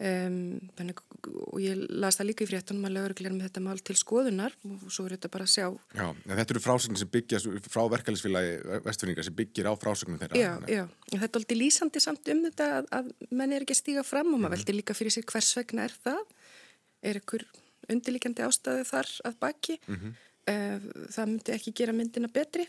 Um, 0.00 0.56
þannig, 0.78 1.00
og 1.28 1.58
ég 1.60 1.80
las 2.00 2.16
það 2.16 2.30
líka 2.30 2.44
í 2.46 2.48
fréttunum 2.48 2.86
að 2.88 2.94
lögurglega 2.94 3.34
með 3.34 3.50
þetta 3.50 3.62
mál 3.66 3.82
til 3.84 3.96
skoðunar 4.00 4.54
og 4.64 4.84
svo 4.88 5.04
er 5.04 5.12
þetta 5.12 5.28
bara 5.34 5.44
að 5.44 5.50
sjá. 5.52 5.64
Já, 5.92 6.04
en 6.08 6.38
þetta 6.38 6.54
eru 6.54 6.62
frásagnir 6.64 7.00
sem 7.02 7.10
byggja 7.12 7.40
frá 7.66 7.82
verkefælisfélagi 7.92 8.78
vestfyrninga 8.86 9.24
sem 9.26 9.34
byggir 9.36 9.66
á 9.68 9.76
frásagnum 9.76 10.16
þeirra. 10.22 10.38
já, 10.40 10.54
já, 10.72 10.80
en 10.88 11.20
þetta 11.20 11.28
er 11.28 11.40
aldrei 11.42 11.58
lýsandi 11.60 12.00
samt 12.00 12.30
um 12.32 12.40
þetta 12.46 12.68
að, 12.78 12.88
að 12.96 13.10
menn 13.28 13.52
er 13.52 13.66
ekki 13.66 13.76
að 13.76 13.80
stíga 13.82 14.04
fram 14.08 14.30
og 14.32 14.40
maður 14.40 14.54
veldi 14.54 14.76
líka 14.78 14.96
fyrir 14.96 15.12
sér 15.12 15.26
hvers 15.28 15.50
vegna 15.58 15.84
er 15.84 15.96
það. 16.06 16.22
Er 17.10 17.20
einhver 17.20 17.44
undirlíkjandi 17.92 18.46
ástæðu 18.46 18.86
þar 18.88 19.10
að 19.28 19.36
baki? 19.44 19.76
Uh, 19.90 20.86
það 21.12 21.28
myndi 21.34 21.54
ekki 21.58 21.74
gera 21.82 21.96
myndina 21.98 22.32
betri. 22.32 22.64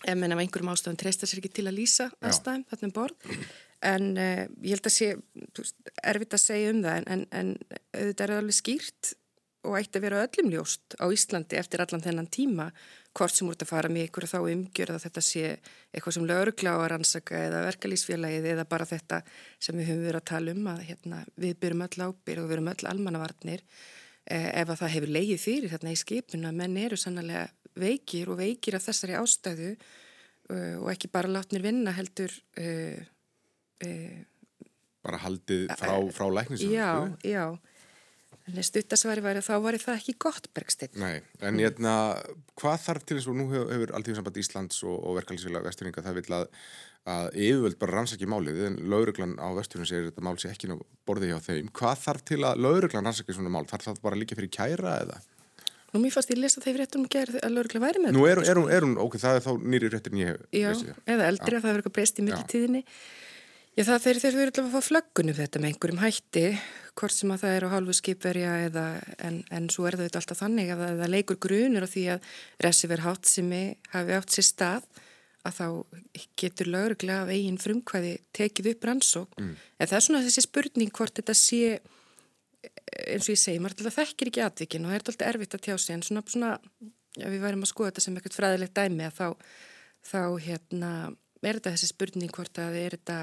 Ef 0.00 0.16
menn 0.16 0.32
af 0.32 0.40
einhverjum 0.40 0.72
ástæðum 0.72 0.96
treysta 1.04 1.28
sér 1.28 1.42
ekki 1.42 1.52
til 1.60 1.66
að 1.68 1.76
lýsa 1.76 2.08
aðstæðum 2.24 2.64
þarna 2.72 2.88
um 2.88 2.96
borð 2.96 3.28
en 3.82 4.12
uh, 4.16 4.44
ég 4.62 4.76
held 4.76 4.88
að 4.88 4.94
sé 4.94 5.10
erfitt 6.02 6.36
að 6.36 6.44
segja 6.44 6.70
um 6.72 6.82
það 6.84 7.10
en, 7.14 7.26
en, 7.30 7.52
auðvitað 7.92 8.24
er 8.26 8.34
alveg 8.38 8.58
skýrt 8.58 9.12
og 9.62 9.76
ætti 9.78 10.00
að 10.00 10.04
vera 10.08 10.24
öllum 10.26 10.50
ljóst 10.50 10.96
á 10.98 11.06
Íslandi 11.14 11.58
eftir 11.58 11.82
allan 11.84 12.02
þennan 12.02 12.30
tíma 12.34 12.68
hvort 13.14 13.34
sem 13.36 13.46
úr 13.46 13.58
að 13.58 13.70
fara 13.70 13.90
með 13.92 14.08
ykkur 14.08 14.26
þá 14.30 14.38
umgjörð 14.40 14.96
að 14.96 15.04
þetta 15.06 15.22
sé 15.22 15.44
eitthvað 15.92 16.16
sem 16.16 16.26
lögurglá 16.26 16.72
að 16.80 16.86
rannsaka 16.92 17.42
eða 17.46 17.64
verkalýsfélagið 17.68 18.48
eða 18.54 18.66
bara 18.70 18.88
þetta 18.88 19.20
sem 19.62 19.78
við 19.78 19.90
höfum 19.92 20.06
verið 20.08 20.20
að 20.22 20.30
tala 20.32 20.54
um 20.56 20.70
að 20.72 20.84
hérna, 20.88 21.24
við 21.36 21.58
byrjum 21.62 21.84
öll 21.86 22.06
ábyrð 22.08 22.42
og 22.42 22.48
við 22.48 22.56
erum 22.56 22.70
öll 22.72 22.90
almannavarnir 22.90 23.62
eh, 23.62 24.48
ef 24.50 24.72
að 24.72 24.80
það 24.82 24.94
hefur 24.96 25.14
leigið 25.18 25.42
fyrir 25.44 25.74
þarna 25.74 25.94
í 25.94 26.00
skipuna 26.00 26.54
menn 26.56 26.78
eru 26.82 26.98
sannlega 26.98 27.46
veikir 27.78 28.32
og 28.32 28.40
veikir 28.40 28.76
af 28.76 28.86
þessari 28.86 29.16
ástæðu 29.16 29.72
uh, 29.72 30.76
og 30.82 30.90
ekki 30.92 31.10
bara 31.12 31.30
látnir 31.30 31.64
vinna 31.64 31.94
heldur 31.96 32.32
uh, 32.60 32.98
Bara 35.02 35.18
haldið 35.24 35.66
frá, 35.78 35.94
frá 36.14 36.26
læknisum. 36.30 36.70
já, 36.70 36.90
já 37.26 37.46
en 38.50 38.64
stuttasværi 38.66 39.22
væri 39.22 39.40
að 39.40 39.48
þá 39.48 39.54
væri 39.62 39.80
það 39.82 39.98
ekki 40.00 40.14
gott 40.24 40.48
bergstinn 40.56 40.96
Nei, 40.98 41.20
en 41.46 41.60
hérna, 41.62 41.92
hvað 42.58 42.80
þarf 42.86 43.04
til 43.06 43.18
þess 43.18 43.30
að 43.30 43.36
nú 43.38 43.46
hefur, 43.52 43.68
hefur 43.70 43.92
Alþjóðsamband 43.98 44.40
Íslands 44.42 44.80
og, 44.82 44.96
og 44.98 45.18
verkefælisfélag 45.20 45.68
vestfyrninga 45.68 46.04
það 46.06 46.18
vil 46.18 46.36
að, 46.38 46.48
að 47.14 47.28
yfirvöld 47.44 47.78
bara 47.82 47.96
rannsaki 47.98 48.30
málið 48.30 48.64
en 48.66 48.80
lauruglan 48.90 49.36
á 49.38 49.48
vesturinn 49.58 49.88
segir 49.88 50.08
þetta 50.10 50.26
mál 50.26 50.34
sé 50.42 50.50
ekki 50.50 50.72
ná 50.72 50.74
borðið 51.06 51.34
hjá 51.34 51.40
þeim. 51.46 51.70
Hvað 51.78 52.02
þarf 52.02 52.26
til 52.32 52.40
að 52.42 52.64
lauruglan 52.66 53.08
rannsaki 53.08 53.38
svona 53.38 53.54
mál? 53.54 53.64
Þarf 53.70 53.88
það 53.88 54.02
bara 54.08 54.18
líka 54.18 54.38
fyrir 54.38 54.52
kæra 54.58 54.98
eða? 55.06 55.22
Nú 55.92 56.00
mér 56.00 56.14
fannst 56.14 56.30
ég 56.32 56.38
lesa 56.40 56.62
þeir 56.64 56.82
réttum 56.82 57.02
gerð 57.10 57.36
að 57.44 57.58
lögregla 57.58 57.82
væri 57.84 58.00
með 58.00 58.14
Nú 58.16 58.22
er, 58.26 58.40
hún, 58.48 58.94
ok, 59.02 59.18
það 59.20 59.38
er 59.38 59.42
þá 59.44 59.50
nýri 59.60 59.90
réttir 59.92 60.14
en 60.14 60.22
ég 60.22 60.30
hef 60.32 60.46
Já, 60.56 60.94
eða 61.04 61.26
eldri 61.28 61.58
að 61.58 61.66
það 61.66 61.68
verður 61.68 61.82
eitthvað 61.82 61.96
breyst 61.98 62.22
í 62.22 62.24
millitíðinni. 62.24 62.80
Já, 62.80 63.31
það 63.80 64.02
þeir 64.04 64.18
þeir 64.20 64.34
eru 64.42 64.62
að 64.62 64.72
fá 64.74 64.88
flöggunum 64.88 65.36
þetta 65.38 65.60
með 65.62 65.70
einhverjum 65.72 66.02
hætti, 66.02 66.44
hvort 66.98 67.14
sem 67.16 67.30
að 67.32 67.44
það 67.44 67.54
er 67.56 67.64
á 67.64 67.72
hálfu 67.72 67.94
skipverja 67.96 68.50
eða, 68.66 68.84
en, 69.24 69.38
en 69.48 69.70
svo 69.72 69.86
er 69.88 69.96
auðvitað 69.96 70.20
alltaf 70.20 70.42
þannig 70.42 70.74
að 70.74 70.82
það 71.00 71.14
leikur 71.14 71.40
grunur 71.40 71.86
á 71.88 71.92
því 71.94 72.04
að 72.12 72.28
resiver 72.66 73.04
hátsimi 73.06 73.62
hafi 73.94 74.18
átt 74.18 74.34
sér 74.34 74.48
stað 74.50 74.90
að 75.42 75.56
þá 75.56 75.66
getur 76.38 76.70
lögreglega 76.70 77.24
af 77.24 77.32
eigin 77.32 77.58
frumkvæði 77.58 78.12
tekið 78.36 78.70
upp 78.74 78.86
rannsók. 78.86 79.34
Mm. 79.40 79.54
En 79.78 79.90
það 79.90 79.98
er 79.98 80.06
svona 80.06 80.22
þessi 80.26 80.44
spurning 80.44 80.92
hvort 80.94 81.18
þetta 81.18 81.34
sé, 81.38 81.80
eins 82.62 83.26
og 83.26 83.34
ég 83.34 83.40
segi, 83.40 83.62
maður 83.62 83.82
alltaf 83.82 83.98
þekkir 83.98 84.30
ekki 84.30 84.44
atvikin 84.44 84.86
og 84.86 84.92
það 84.92 84.98
er 84.98 85.06
alltaf 85.06 85.28
erfitt 85.32 85.56
að 85.58 85.64
tjá 85.66 85.74
sig 85.78 85.96
en 85.96 86.04
svona, 86.06 86.24
svona, 86.30 86.52
já, 87.16 87.26
við 87.26 87.42
værim 87.42 87.66
að 87.66 87.72
skoða 87.72 87.90
þetta 87.90 88.04
sem 88.04 88.18
eitthvað 88.18 88.38
fræðilegt 88.38 88.78
dæmi 88.78 89.08
að 89.08 89.18
þá, 89.18 89.28
þá 90.12 90.22
hérna, 90.46 90.92
er 91.42 91.58
þetta 91.58 91.74
þessi 91.74 91.90
spurning 91.90 92.34
hvort 92.36 92.62
að 92.62 92.78
er 92.84 92.98
þetta, 92.98 93.18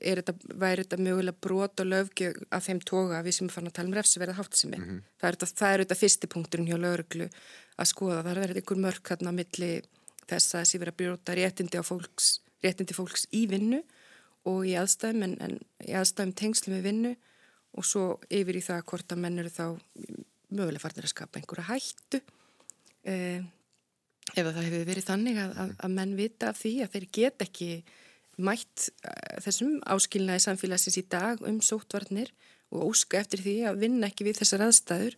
þetta, 0.00 0.34
væri 0.60 0.84
þetta 0.84 0.98
mögulega 1.04 1.42
brot 1.46 1.82
og 1.82 1.90
löfgjög 1.90 2.42
af 2.50 2.66
þeim 2.66 2.82
toga 2.88 3.22
við 3.26 3.36
sem 3.36 3.48
er 3.48 3.54
farin 3.54 3.70
að 3.70 3.76
tala 3.78 3.90
um 3.90 3.96
refsiverða 3.98 4.38
háttsemi. 4.38 4.78
Mm 4.78 4.84
-hmm. 4.88 5.00
Það 5.20 5.28
er 5.28 5.36
þetta, 5.36 5.70
er 5.72 5.84
þetta 5.84 6.00
fyrsti 6.02 6.30
punkturinn 6.34 6.68
hjá 6.70 6.78
lögreglu 6.78 7.28
að 7.76 7.90
skoða. 7.92 8.22
Það 8.22 8.30
er 8.32 8.42
verið 8.44 8.60
einhver 8.60 8.84
mörk 8.86 9.10
hérna 9.10 9.32
milli 9.32 9.72
þess 10.30 10.54
að 10.54 10.60
þessi 10.60 10.80
verið 10.80 10.92
að 10.92 11.00
brjóta 11.00 11.34
réttindi, 11.34 11.82
fólks, 11.82 12.40
réttindi 12.62 12.94
fólks 12.94 13.26
í 13.32 13.46
vinnu 13.50 13.82
og 14.48 14.66
í 14.66 14.74
aðstæðum 14.78 15.24
en, 15.26 15.36
en 15.44 15.58
í 15.84 15.92
aðstæðum 15.96 16.34
tengslu 16.38 16.74
með 16.74 16.86
vinnu 16.88 17.14
og 17.76 17.86
svo 17.86 18.04
yfir 18.32 18.58
í 18.58 18.64
það 18.64 18.84
hvort 18.90 19.14
að 19.14 19.22
menn 19.24 19.38
eru 19.42 19.52
þá 19.52 19.66
mögulega 20.50 20.82
farnir 20.82 21.06
að 21.06 21.12
skapa 21.12 21.38
einhverja 21.38 21.68
hættu 21.68 22.20
eh, 23.06 23.42
ef 24.34 24.46
það 24.46 24.62
hefur 24.64 24.86
verið 24.88 25.06
þannig 25.06 25.40
að, 25.42 25.52
að, 25.64 25.74
að 25.78 25.96
menn 25.98 26.14
vita 26.18 26.50
af 26.50 26.60
því 26.60 26.72
að 26.84 26.94
þeir 26.94 27.06
get 27.18 27.44
ekki 27.46 27.70
mætt 28.46 28.88
uh, 29.04 29.38
þessum 29.44 29.78
áskilnaði 29.90 30.44
samfélagsins 30.46 30.98
í 31.00 31.06
dag 31.10 31.40
um 31.46 31.60
sótvarnir 31.64 32.32
og 32.70 32.90
óska 32.92 33.20
eftir 33.20 33.42
því 33.44 33.56
að 33.70 33.80
vinna 33.84 34.10
ekki 34.10 34.26
við 34.28 34.42
þessar 34.42 34.66
aðstæður 34.68 35.16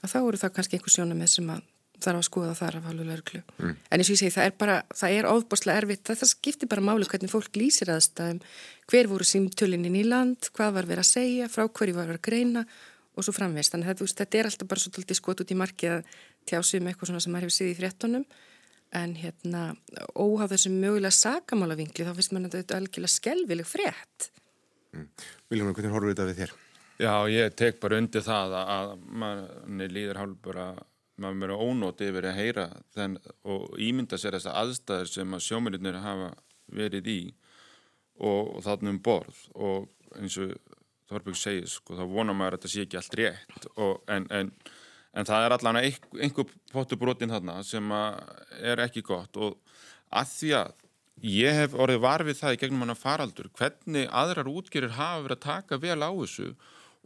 að 0.00 0.14
þá 0.14 0.18
eru 0.20 0.40
það 0.40 0.54
kannski 0.56 0.78
einhver 0.78 0.94
sjónum 0.94 1.20
með 1.20 1.34
sem 1.36 1.52
að 1.52 1.66
þarf 2.00 2.20
að 2.20 2.26
skoða 2.26 2.52
þar 2.56 2.76
af 2.78 2.86
halvu 2.88 3.06
lauruglu. 3.06 3.40
Mm. 3.60 3.72
En 3.76 4.00
eins 4.00 4.08
og 4.08 4.14
ég 4.14 4.20
segi 4.22 4.32
það 4.32 4.46
er 4.48 4.54
bara, 4.62 4.76
það 4.96 5.16
er 5.16 5.28
ofbáslega 5.28 5.82
erfitt, 5.82 6.04
það, 6.08 6.20
það 6.22 6.30
skiptir 6.30 6.70
bara 6.70 6.84
málu 6.86 7.08
hvernig 7.10 7.32
fólk 7.32 7.58
lýsir 7.60 7.92
aðstæðum, 7.92 8.40
hver 8.88 9.10
voru 9.10 9.26
símtölinin 9.28 9.98
í 10.00 10.06
land, 10.06 10.48
hvað 10.56 10.78
var 10.78 10.88
verið 10.88 11.04
að 11.04 11.10
segja, 11.10 11.50
frá 11.52 11.66
hverju 11.66 11.98
var 11.98 12.08
verið 12.08 12.22
að 12.22 12.26
greina 12.30 12.64
og 13.12 13.26
svo 13.26 13.34
framvegst. 13.36 13.74
Þannig 13.74 13.92
að 13.92 14.04
þetta 14.22 14.40
er 14.40 14.48
alltaf 14.48 14.70
bara 14.70 14.84
svo 14.84 15.18
skot 15.18 15.44
út 15.44 15.52
í 15.52 15.58
marki 15.60 15.90
að 15.92 16.14
tjásum 16.48 16.88
eitthvað 16.88 17.12
svona 17.12 17.20
sem 17.20 17.34
maður 17.34 17.50
hefur 17.50 17.58
síðið 17.58 17.74
í 17.74 17.78
fréttonum 17.82 18.24
en 18.96 19.14
hérna 19.18 19.62
óháð 20.18 20.56
þessum 20.56 20.80
mögulega 20.82 21.14
sagamálavingli 21.14 22.06
þá 22.06 22.14
finnst 22.16 22.34
mann 22.34 22.48
að 22.48 22.58
þetta 22.58 22.74
er 22.74 22.82
algjörlega 22.82 23.14
skelvileg 23.14 23.68
frétt 23.68 24.30
mm. 24.96 25.06
Viljum, 25.50 25.72
hvernig 25.74 25.94
horfur 25.94 26.12
þetta 26.12 26.28
við 26.30 26.40
þér? 26.42 26.54
Já, 27.00 27.14
ég 27.32 27.54
tek 27.56 27.78
bara 27.80 28.00
undir 28.02 28.24
það 28.24 28.56
að 28.60 28.94
manni 29.22 29.86
líður 29.88 30.20
hálf 30.20 30.40
bara 30.44 30.66
maður 31.20 31.40
verið 31.44 31.62
ónót 31.66 32.02
yfir 32.04 32.26
að 32.28 32.38
heyra 32.38 32.66
þenn, 32.96 33.16
og 33.44 33.78
ímynda 33.80 34.18
sér 34.20 34.36
þess 34.36 34.50
að 34.50 34.58
aðstæðir 34.62 35.12
sem 35.12 35.36
að 35.36 35.46
sjómyndinir 35.46 36.00
hafa 36.00 36.30
verið 36.76 37.10
í 37.12 37.20
og, 38.20 38.56
og 38.56 38.60
þarna 38.64 38.94
um 38.94 39.00
borð 39.04 39.40
og 39.54 39.88
eins 40.18 40.38
og 40.40 40.54
Þorbjörg 41.10 41.38
segir 41.40 41.66
sko, 41.66 41.96
þá 41.98 42.04
vonar 42.06 42.36
maður 42.38 42.54
að 42.54 42.60
þetta 42.60 42.70
sé 42.70 42.82
ekki 42.84 42.98
allt 43.00 43.14
rétt 43.18 43.64
og, 43.82 43.96
en, 44.14 44.28
en 44.30 44.52
en 45.10 45.26
það 45.26 45.46
er 45.46 45.54
allavega 45.56 46.20
einhver 46.22 46.52
potubrótin 46.72 47.32
þarna 47.32 47.60
sem 47.66 47.94
er 48.60 48.82
ekki 48.86 49.02
gott. 49.06 49.36
Og 49.36 49.58
að 50.10 50.34
því 50.34 50.52
að 50.60 50.76
ég 51.30 51.56
hef 51.56 51.74
orðið 51.76 52.04
varfið 52.04 52.38
það 52.38 52.54
í 52.54 52.60
gegnum 52.62 52.84
hann 52.84 52.94
að 52.94 53.02
faraldur 53.02 53.50
hvernig 53.58 54.06
aðrar 54.22 54.50
útgerir 54.50 54.94
hafa 54.96 55.24
verið 55.24 55.36
að 55.36 55.46
taka 55.46 55.80
vel 55.82 55.98
á 56.00 56.10
þessu 56.10 56.52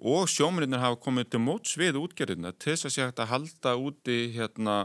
og 0.05 0.29
sjómurinnir 0.31 0.83
hafa 0.83 1.01
komið 1.01 1.33
til 1.33 1.43
móts 1.43 1.75
við 1.79 1.99
útgerina 2.01 2.53
til 2.53 2.75
þess 2.75 2.89
að 2.89 2.95
sé 2.95 3.03
hægt 3.05 3.25
að 3.25 3.33
halda 3.33 3.75
úti 3.79 4.21
hérna 4.35 4.79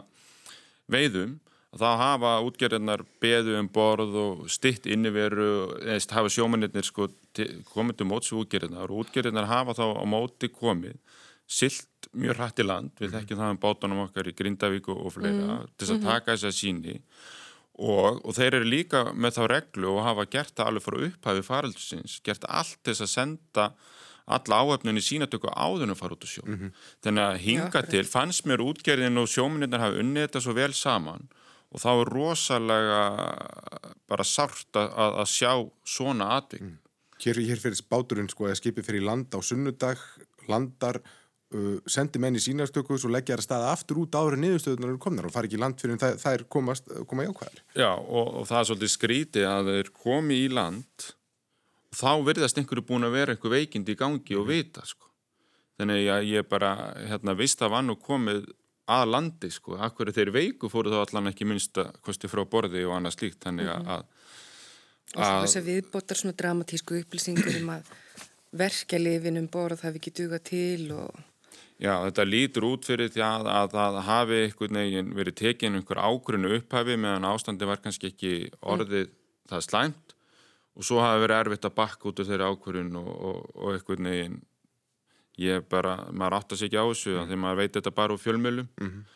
veiðum. 0.90 1.40
Þá 1.70 1.90
hafa 2.02 2.30
útgerðinar 2.48 3.04
beðu 3.22 3.60
um 3.60 3.68
borð 3.70 4.16
og 4.18 4.46
stitt 4.50 4.88
inniveru 4.90 5.76
eða 5.84 6.16
hafa 6.18 6.32
sjómurinnir 6.34 6.88
sko, 6.88 7.12
komið 7.70 8.00
til 8.00 8.08
móts 8.10 8.32
við 8.32 8.42
útgerðinar 8.46 8.90
og 8.90 9.04
útgerðinar 9.04 9.50
hafa 9.50 9.76
þá 9.78 9.86
á 10.02 10.06
móti 10.10 10.50
komið 10.50 10.98
silt 11.50 12.10
mjög 12.14 12.38
hrætt 12.38 12.62
í 12.62 12.66
land, 12.66 12.94
við 13.02 13.16
þekkjum 13.18 13.42
það 13.42 13.54
um 13.56 13.62
bátunum 13.64 14.02
okkar 14.06 14.30
í 14.30 14.36
Grindavík 14.38 14.90
og 14.94 15.12
fleira 15.14 15.60
mm. 15.60 15.70
til 15.78 15.88
að 15.90 15.96
mhm. 15.98 16.08
taka 16.08 16.36
þess 16.36 16.50
að 16.50 16.58
síni 16.58 16.98
og, 17.80 18.20
og 18.24 18.36
þeir 18.36 18.60
eru 18.60 18.68
líka 18.68 19.06
með 19.14 19.40
þá 19.40 19.44
reglu 19.54 19.94
og 19.94 20.04
hafa 20.06 20.28
gert 20.32 20.54
það 20.58 20.72
alveg 20.72 20.86
fyrir 20.86 21.08
upphæfi 21.10 21.46
faraldusins, 21.48 22.20
gert 22.26 22.46
allt 22.50 22.80
þess 22.86 23.06
að 23.06 23.14
senda 23.14 23.70
alla 24.30 24.60
áöfnunni 24.62 25.02
sínatöku 25.02 25.50
áðunum 25.50 25.98
fara 25.98 26.14
út 26.14 26.26
á 26.26 26.30
sjó. 26.30 26.44
Mm 26.46 26.58
-hmm. 26.58 26.74
Þannig 27.02 27.24
að 27.24 27.40
hinga 27.46 27.82
til 27.90 28.06
fannst 28.06 28.46
mér 28.46 28.62
útgerðin 28.62 29.18
og 29.18 29.28
sjóminirnar 29.28 29.82
hafa 29.82 30.00
unnið 30.04 30.28
þetta 30.28 30.42
svo 30.42 30.54
vel 30.54 30.74
saman 30.74 31.30
og 31.72 31.82
þá 31.82 31.90
er 31.94 32.12
rosalega 32.14 33.02
bara 34.10 34.24
sárt 34.26 34.74
að, 34.74 34.90
að 35.22 35.28
sjá 35.30 35.54
svona 35.86 36.30
atving. 36.38 36.64
Mm. 36.64 36.78
Hér, 37.20 37.42
hér 37.50 37.60
fyrir 37.60 37.82
báturinn 37.90 38.30
sko 38.30 38.48
að 38.48 38.60
skipi 38.62 38.82
fyrir 38.86 39.04
land 39.04 39.34
á 39.36 39.40
sunnudag, 39.42 39.98
landar 40.48 41.02
Uh, 41.50 41.80
sendi 41.90 42.20
menn 42.22 42.38
í 42.38 42.42
sínastöku 42.44 42.94
og 42.94 43.10
leggja 43.10 43.34
það 43.34 43.40
að 43.42 43.46
staða 43.48 43.70
aftur 43.74 44.04
út 44.04 44.14
ára 44.14 44.38
niðurstöðunar 44.38 44.92
eru 44.92 45.00
komnar 45.02 45.26
og 45.26 45.32
fari 45.34 45.50
ekki 45.50 45.58
land 45.58 45.80
fyrir 45.82 45.96
en 45.96 46.02
það, 46.04 46.18
það 46.22 46.36
er 46.38 46.44
komast, 46.54 46.92
koma 47.10 47.24
í 47.26 47.30
ákvæðar. 47.32 47.62
Já 47.74 47.90
og, 47.90 48.28
og 48.28 48.44
það 48.46 48.60
er 48.60 48.68
svolítið 48.70 48.92
skrítið 48.94 49.48
að 49.50 49.70
þeir 49.74 49.90
komi 50.04 50.38
í 50.44 50.52
land 50.54 51.08
og 51.90 51.98
þá 51.98 52.12
verðast 52.28 52.62
einhverju 52.62 52.86
búin 52.86 53.08
að 53.08 53.16
vera 53.18 53.34
einhver 53.34 53.56
veikind 53.56 53.90
í 53.90 53.96
gangi 53.98 54.38
og 54.38 54.46
vita 54.46 54.86
sko. 54.86 55.10
Þannig 55.82 56.12
að 56.14 56.28
ég 56.30 56.46
bara 56.52 56.70
hérna, 57.10 57.34
vist 57.40 57.64
að 57.66 57.74
vann 57.74 57.94
og 57.96 58.04
komið 58.06 58.46
að 58.90 59.10
landi 59.16 59.50
sko. 59.54 59.80
Akkur 59.88 60.12
þeir 60.14 60.34
veiku 60.36 60.70
fóru 60.70 60.94
þá 60.94 61.00
allan 61.02 61.32
ekki 61.32 61.48
minnst 61.50 61.82
að 61.82 61.98
kosti 62.06 62.30
frá 62.30 62.44
borði 62.46 62.84
og 62.86 62.94
annað 62.98 63.16
slíkt. 63.18 63.40
Þannig 63.48 63.72
að... 63.74 63.82
-hmm. 63.88 63.96
að 63.96 65.34
og 65.34 65.48
þess 65.48 65.62
að 65.64 65.72
við 65.72 65.90
botar 65.98 66.22
svona 66.22 66.38
dramatísku 66.38 67.02
upplýsingur 67.02 67.58
um 67.64 67.74
að 67.80 67.90
verkjalifin 68.62 69.42
um 69.42 69.50
borð 69.50 69.82
hafi 69.86 70.02
ekki 70.02 70.14
duga 70.22 70.38
til 70.38 70.92
og 70.94 71.26
Já, 71.80 71.94
þetta 72.04 72.26
lítur 72.28 72.66
út 72.68 72.88
fyrir 72.88 73.08
því 73.14 73.22
að 73.24 73.72
það 73.72 73.98
hafi 74.04 74.40
einhvern 74.44 74.80
veginn 74.82 75.12
verið 75.16 75.36
tekinn 75.40 75.78
einhver 75.80 76.02
ágrunnu 76.04 76.58
upphafi 76.58 76.98
meðan 77.00 77.28
ástandi 77.30 77.70
var 77.70 77.80
kannski 77.80 78.10
ekki 78.12 78.32
orðið 78.60 79.06
mm. 79.06 79.14
það 79.48 79.64
slæmt 79.64 80.16
og 80.76 80.88
svo 80.90 81.00
hafi 81.00 81.24
verið 81.24 81.40
erfitt 81.46 81.70
að 81.70 81.78
bakka 81.78 82.12
út 82.12 82.20
af 82.20 82.28
þeirri 82.28 82.50
ágrunnu 82.52 83.00
og, 83.00 83.14
og, 83.30 83.40
og 83.56 83.78
einhvern 83.78 84.12
veginn 84.12 84.36
ég 85.40 85.64
bara, 85.72 85.96
maður 86.12 86.38
áttast 86.42 86.68
ekki 86.68 86.80
á 86.80 86.84
þessu 86.84 87.16
mm. 87.16 87.32
því 87.32 87.40
maður 87.46 87.62
veit 87.62 87.80
þetta 87.80 87.96
bara 88.02 88.16
úr 88.18 88.24
fjölmjölum 88.26 88.68
mm 88.68 88.92
-hmm. 88.92 89.08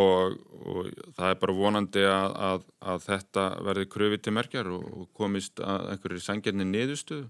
og, 0.00 0.40
og 0.72 0.90
það 1.20 1.30
er 1.34 1.38
bara 1.44 1.58
vonandi 1.60 2.08
að, 2.08 2.40
að, 2.48 2.66
að 2.80 3.06
þetta 3.10 3.46
verði 3.68 3.88
kröfið 3.92 4.24
til 4.24 4.36
merkjar 4.40 4.72
og 4.72 5.06
komist 5.12 5.60
að 5.60 5.92
einhverju 5.92 6.24
sangjarni 6.24 6.64
niðurstuðu 6.72 7.28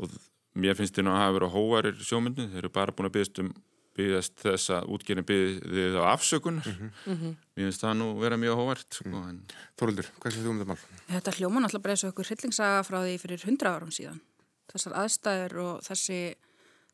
og 0.00 0.20
mér 0.56 0.80
finnst 0.80 0.96
þetta 0.96 1.12
að 1.12 1.22
hafa 1.22 1.38
verið 1.38 1.56
hóvarir 1.56 2.00
sjómyndin, 2.00 2.48
þeir 2.54 2.64
eru 2.64 2.72
bara 2.72 2.92
búin 2.92 3.12
að 3.12 3.18
byggast 3.18 3.44
um 3.44 3.52
byggðast 3.98 4.34
þess 4.44 4.72
að 4.76 4.88
útgjörnum 4.94 5.28
byggði 5.28 5.86
þá 5.96 6.00
afsökunar 6.12 6.70
mm 6.70 7.14
-hmm. 7.14 7.36
mér 7.58 7.68
finnst 7.68 7.84
það 7.84 7.94
nú 8.00 8.08
vera 8.22 8.40
mjög 8.40 8.58
hóvart 8.62 8.98
sko, 9.00 9.08
mm. 9.10 9.28
en... 9.28 9.38
Þoruldur, 9.78 10.10
hvað 10.18 10.34
séu 10.34 10.44
þú 10.46 10.54
um 10.54 10.60
þetta 10.62 10.72
mál? 10.72 10.98
Þetta 11.12 11.36
hljóman 11.38 11.68
alltaf 11.68 11.82
bara 11.82 11.96
eins 11.96 12.04
og 12.04 12.12
einhver 12.12 12.30
hryllingsaga 12.30 12.84
frá 12.86 12.98
því 13.02 13.16
fyrir 13.22 13.46
hundra 13.46 13.74
árum 13.74 13.94
síðan 13.94 14.20
þessar 14.68 14.98
aðstæður 15.02 15.58
og 15.64 15.74
þessi 15.86 16.20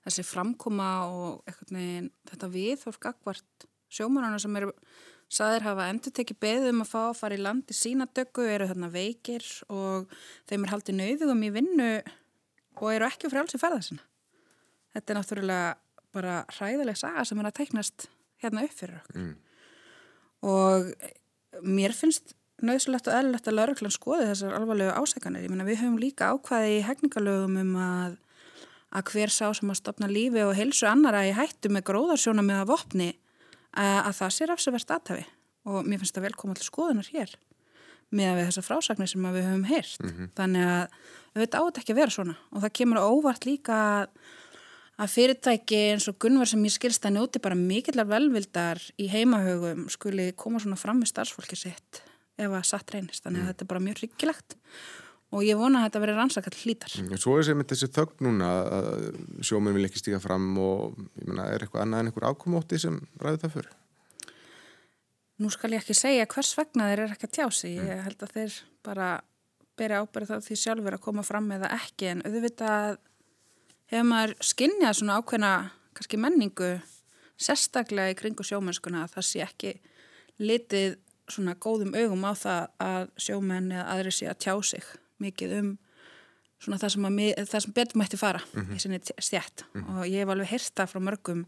þessi 0.05 0.25
framkoma 0.27 0.91
og 1.09 1.55
veginn, 1.71 2.11
þetta 2.29 2.51
viðhorf 2.53 3.01
gagvart 3.01 3.69
sjómanana 3.93 4.41
sem 4.43 4.57
eru 4.61 4.73
saðir 5.33 5.65
hafa 5.65 5.89
endur 5.91 6.13
tekið 6.15 6.41
beðum 6.45 6.83
að 6.85 6.91
fá 6.91 7.01
að 7.07 7.21
fara 7.23 7.39
í 7.39 7.43
landi 7.43 7.77
sína 7.77 8.07
döggu, 8.07 8.45
eru 8.45 8.69
þarna 8.71 8.91
veikir 8.93 9.47
og 9.73 10.13
þeim 10.51 10.67
er 10.67 10.75
haldið 10.75 10.99
nauðugum 11.01 11.47
í 11.47 11.53
vinnu 11.55 11.89
og 12.83 12.91
eru 12.93 13.09
ekki 13.09 13.31
frálsi 13.33 13.61
ferða 13.61 13.81
sinna. 13.87 14.05
Þetta 14.95 15.13
er 15.13 15.19
náttúrulega 15.19 15.73
bara 16.15 16.45
hræðileg 16.55 16.97
saga 17.01 17.25
sem 17.27 17.41
er 17.41 17.51
að 17.51 17.59
teiknast 17.59 18.09
hérna 18.43 18.65
upp 18.67 18.79
fyrir 18.79 19.01
okkur 19.01 19.21
mm. 19.21 19.35
og 20.51 21.63
mér 21.63 21.95
finnst 21.97 22.35
nöðsulegt 22.65 23.09
og 23.09 23.17
eðlilegt 23.19 23.49
að 23.49 23.59
lauruglan 23.59 23.95
skoði 23.95 24.29
þessar 24.31 24.55
alvarlegu 24.59 24.93
ásækanir. 24.95 25.45
Ég 25.45 25.53
menna 25.53 25.67
við 25.67 25.81
höfum 25.83 25.99
líka 26.01 26.31
ákvaði 26.33 26.79
í 26.79 26.85
hegningalögum 26.87 27.57
um 27.61 27.73
að, 27.83 28.15
að 28.95 29.11
hver 29.13 29.33
sá 29.35 29.47
sem 29.57 29.73
að 29.73 29.81
stopna 29.81 30.11
lífi 30.11 30.45
og 30.45 30.55
helsu 30.57 30.89
annara 30.89 31.25
í 31.29 31.35
hættu 31.37 31.73
með 31.73 31.89
gróðarsjóna 31.91 32.45
með 32.47 32.63
að 32.63 32.71
vopni 32.71 33.11
að, 33.73 33.99
að 33.99 34.15
það 34.21 34.37
sé 34.37 34.49
rafsverst 34.51 34.95
aðtafi 34.95 35.27
og 35.65 35.89
mér 35.89 36.01
finnst 36.01 36.17
það 36.17 36.29
velkoma 36.29 36.57
til 36.59 36.69
skoðunar 36.69 37.11
hér 37.11 37.35
með 38.15 38.31
að 38.31 38.39
við 38.39 38.49
þessar 38.51 38.67
frásagnir 38.69 39.11
sem 39.11 39.29
við 39.35 39.47
höfum 39.49 39.69
heyrt. 39.69 40.01
Mm 40.01 40.11
-hmm. 40.15 40.33
Þannig 40.39 40.67
að 40.71 40.83
við 41.35 41.43
veitum 41.43 41.69
átt 41.69 41.79
ekki 41.81 41.95
að 41.95 42.01
vera 42.01 42.15
svona 42.15 42.37
og 42.53 42.63
það 42.63 42.77
kemur 42.79 43.03
óvart 43.03 43.47
líka 43.49 43.75
að 43.75 44.09
að 45.01 45.13
fyrirtæki 45.15 45.79
eins 45.93 46.09
og 46.11 46.19
Gunvar 46.23 46.49
sem 46.51 46.63
ég 46.67 46.75
skilst 46.75 47.07
að 47.07 47.17
njóti 47.17 47.43
bara 47.43 47.59
mikillar 47.59 48.07
velvildar 48.09 48.83
í 49.01 49.09
heimahögum 49.11 49.89
skuli 49.93 50.31
koma 50.39 50.63
svona 50.63 50.79
fram 50.79 51.01
með 51.03 51.15
starfsfólki 51.15 51.59
sitt 51.59 52.03
ef 52.39 52.51
að 52.51 52.67
satt 52.67 52.95
reynist, 52.95 53.23
þannig 53.25 53.43
að 53.43 53.45
mm. 53.45 53.51
þetta 53.53 53.65
er 53.65 53.71
bara 53.73 53.85
mjög 53.85 54.01
ryggilegt 54.03 54.57
og 55.35 55.43
ég 55.43 55.59
vona 55.59 55.81
að 55.81 55.89
þetta 55.89 56.03
verið 56.05 56.19
rannsakall 56.21 56.57
hlítar. 56.61 56.97
Mm, 57.03 57.15
svo 57.19 57.37
er 57.39 57.47
sem 57.47 57.63
þessi 57.71 57.89
þögn 57.95 58.27
núna 58.27 58.51
að 58.63 58.91
sjóminn 59.47 59.75
vil 59.75 59.87
ekki 59.89 60.03
stíga 60.03 60.21
fram 60.23 60.51
og 60.63 60.99
ég 61.19 61.27
menna 61.27 61.49
er 61.51 61.65
eitthvað 61.65 61.87
annað 61.87 62.03
en 62.03 62.11
einhver 62.11 62.29
ákomótti 62.31 62.79
sem 62.83 63.01
ræði 63.23 63.43
það 63.43 63.57
fyrir? 63.57 63.73
Nú 65.43 65.51
skal 65.51 65.73
ég 65.75 65.83
ekki 65.83 65.97
segja 65.99 66.29
hvers 66.31 66.53
vegna 66.55 66.91
þeir 66.91 67.05
eru 67.05 67.17
ekki 67.17 67.31
að 67.31 67.37
tjási, 67.39 67.73
ég 67.75 67.89
mm. 67.89 68.05
held 68.07 68.27
að 68.27 68.37
þeir 68.37 68.59
bara 68.87 69.09
beri 69.75 69.99
ábyrð 69.99 70.31
þá 70.31 70.47
því 70.47 70.61
sjálfur 70.61 70.97
að 70.99 71.05
koma 71.09 71.25
fram 71.27 71.51
með 71.51 71.65
það 71.65 71.77
ekki 71.81 72.11
en 72.13 72.23
auðvitað 72.29 73.01
hefur 73.95 74.11
maður 74.11 74.35
skinnjað 74.43 74.99
svona 74.99 75.17
ákveðna 75.21 75.53
kannski 75.95 76.21
menningu 76.21 76.71
sérstaklega 77.41 78.15
í 78.15 78.19
kringu 78.19 78.47
sjómennskuna 78.47 79.05
að 79.05 79.17
það 79.17 79.29
sé 79.29 79.43
ekki 79.45 79.73
litið 80.43 80.99
svona 81.31 81.55
góðum 81.55 81.95
augum 81.97 82.27
á 82.27 82.33
það 82.37 82.63
að 82.85 83.09
sjómenn 83.27 83.73
eða 83.73 83.89
aðri 83.95 84.13
sé 84.13 84.29
að 84.29 84.41
tjá 84.45 84.55
sig 84.63 84.85
mikið 85.23 85.57
um 85.61 85.73
svona 86.65 86.79
það 86.81 86.95
sem, 86.95 87.07
mig, 87.13 87.35
það 87.51 87.65
sem 87.65 87.75
betur 87.77 88.01
mætti 88.01 88.21
fara 88.21 88.41
mm 88.45 88.63
-hmm. 88.63 88.77
í 88.77 88.79
sinni 88.79 89.01
stjætt 89.19 89.65
mm 89.73 89.83
-hmm. 89.83 89.99
og 89.99 90.07
ég 90.07 90.19
hef 90.23 90.29
alveg 90.29 90.51
hýrta 90.51 90.87
frá 90.87 91.01
mörgum 91.01 91.45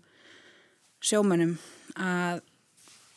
sjómennum 1.00 1.58
að 1.96 2.40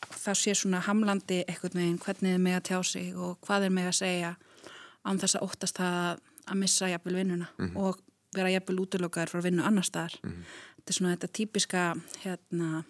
það 0.10 0.36
sé 0.42 0.54
svona 0.56 0.80
hamlandi 0.80 1.44
eitthvað 1.48 1.76
neginn 1.76 2.00
hvernig 2.00 2.36
þið 2.36 2.42
með 2.42 2.56
að 2.56 2.68
tjá 2.70 2.84
sig 2.84 3.18
og 3.18 3.38
hvað 3.42 3.64
er 3.64 3.70
með 3.70 3.88
að 3.88 4.00
segja 4.04 4.36
án 5.06 5.20
þess 5.20 5.36
að 5.36 5.44
óttast 5.44 5.78
það 5.78 6.20
að 6.48 6.56
missa 6.56 6.90
jafnvel 6.90 7.16
vinnuna 7.16 7.48
mm 7.58 7.68
-hmm. 7.68 7.78
og 7.78 8.00
vera 8.36 8.52
jafnvel 8.54 8.84
útlökaður 8.86 9.34
frá 9.34 9.44
vinnu 9.44 9.64
annar 9.66 9.88
staðar. 9.88 10.20
Mhm. 10.24 10.44
Þetta 10.76 10.94
er 10.94 10.98
svona 10.98 11.16
þetta 11.16 11.32
típiska 11.34 11.84
hérna, 12.24 12.84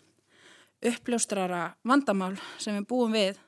uppljóstrara 0.81 1.63
vandamál 1.84 2.39
sem 2.58 2.75
við 2.77 2.88
búum 2.88 3.12
við 3.13 3.39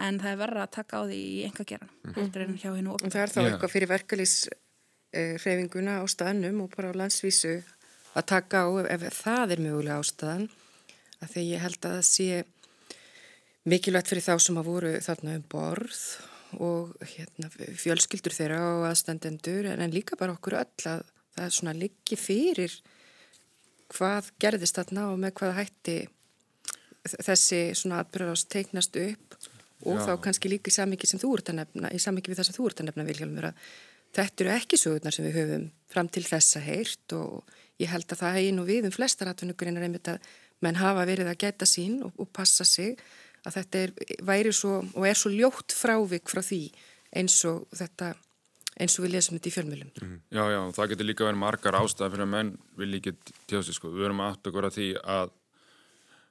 en 0.00 0.18
það 0.20 0.32
er 0.32 0.40
verið 0.40 0.62
að 0.62 0.72
taka 0.76 1.00
á 1.00 1.02
því 1.04 1.20
í 1.20 1.44
enga 1.46 1.64
geran 1.68 1.90
mm 1.90 2.12
-hmm. 2.12 2.88
og 2.92 3.00
það 3.12 3.22
er 3.22 3.32
þá 3.32 3.40
yeah. 3.40 3.52
eitthvað 3.52 3.72
fyrir 3.72 3.88
verkalýs 3.88 4.34
uh, 4.48 5.34
hreyfinguna 5.42 6.00
á 6.00 6.04
staðnum 6.08 6.60
og 6.64 6.72
bara 6.76 6.92
á 6.92 7.00
landsvísu 7.00 7.62
að 8.16 8.26
taka 8.26 8.64
á 8.64 8.68
ef 8.88 9.22
það 9.22 9.52
er 9.52 9.60
mögulega 9.60 10.00
ástæðan 10.00 10.48
að 11.22 11.28
því 11.32 11.42
ég 11.52 11.60
held 11.60 11.80
að 11.84 11.96
það 11.96 12.06
sé 12.08 12.44
mikilvægt 13.64 14.08
fyrir 14.08 14.26
þá 14.26 14.34
sem 14.38 14.58
að 14.58 14.68
voru 14.68 14.92
þarna 15.00 15.36
um 15.36 15.44
borð 15.48 16.00
og 16.60 16.92
hérna, 17.14 17.50
fjölskyldur 17.52 18.34
þeirra 18.36 18.60
og 18.76 18.88
aðstandendur 18.90 19.70
en, 19.72 19.94
líka 19.94 20.18
bara 20.20 20.34
okkur 20.36 20.58
öll 20.60 20.88
að 20.90 21.04
það 21.32 21.46
er 21.46 21.54
svona 21.56 21.76
liggi 21.76 22.18
fyrir 22.20 22.74
hvað 23.92 24.32
gerðist 24.42 24.80
þarna 24.80 25.08
og 25.12 25.22
með 25.22 25.34
hvað 25.40 25.56
hætti 25.60 25.96
þessi 27.12 27.62
svona 27.76 28.02
atbyrðast 28.02 28.50
teiknast 28.52 28.96
upp 29.00 29.38
og 29.82 29.98
Já. 29.98 30.04
þá 30.06 30.12
kannski 30.26 30.52
líka 30.52 30.70
í 30.70 30.76
samvikið 30.76 31.10
sem 31.10 31.22
þú 31.22 31.32
ert 31.38 31.50
að 31.50 31.58
nefna, 31.62 31.90
í 31.90 31.98
samvikið 31.98 32.32
við 32.32 32.40
þess 32.40 32.52
að 32.52 32.58
þú 32.60 32.68
ert 32.68 32.82
að 32.82 32.88
nefna 32.90 33.08
Vilhelmur 33.08 33.48
að 33.50 33.64
Þetta 34.12 34.44
eru 34.44 34.52
ekki 34.52 34.76
sögurnar 34.76 35.14
sem 35.14 35.24
við 35.24 35.36
höfum 35.40 35.68
fram 35.92 36.08
til 36.12 36.22
þessa 36.26 36.60
heyrt 36.60 37.14
og 37.16 37.52
ég 37.80 37.88
held 37.88 38.10
að 38.12 38.20
það 38.20 38.34
hegi 38.36 38.50
nú 38.52 38.64
við 38.68 38.88
um 38.88 38.92
flestar 38.92 39.30
atvinnugurinn 39.30 39.78
er 39.80 39.86
einmitt 39.86 40.10
að 40.12 40.26
menn 40.62 40.76
hafa 40.76 41.06
verið 41.08 41.30
að 41.30 41.38
geta 41.40 41.68
sín 41.68 42.02
og, 42.04 42.12
og 42.20 42.28
passa 42.36 42.66
sig 42.68 43.00
að 43.46 43.56
þetta 43.58 43.82
er, 43.84 43.94
væri 44.22 44.52
svo 44.54 44.80
og 44.82 45.06
er 45.08 45.18
svo 45.18 45.32
ljótt 45.32 45.74
frávik 45.74 46.30
frá 46.30 46.42
því 46.44 46.64
eins 47.18 47.38
og 47.48 47.66
þetta 47.76 48.12
eins 48.80 48.96
og 48.96 49.04
við 49.04 49.14
lesum 49.16 49.36
þetta 49.36 49.50
í 49.50 49.54
fjölmjölum. 49.56 49.92
Mm. 50.00 50.18
Já, 50.32 50.42
já, 50.54 50.60
það 50.76 50.90
getur 50.92 51.08
líka 51.08 51.26
verið 51.26 51.42
margar 51.42 51.78
ástæði 51.78 52.14
fyrir 52.14 52.24
að 52.24 52.32
menn 52.32 52.52
vil 52.80 52.88
líka 52.88 53.12
tjóðsig, 53.50 53.76
sko. 53.76 53.92
Við 53.92 54.06
verum 54.06 54.22
aftur 54.24 54.68
að 54.68 54.76
því 54.78 54.88
að, 55.16 55.34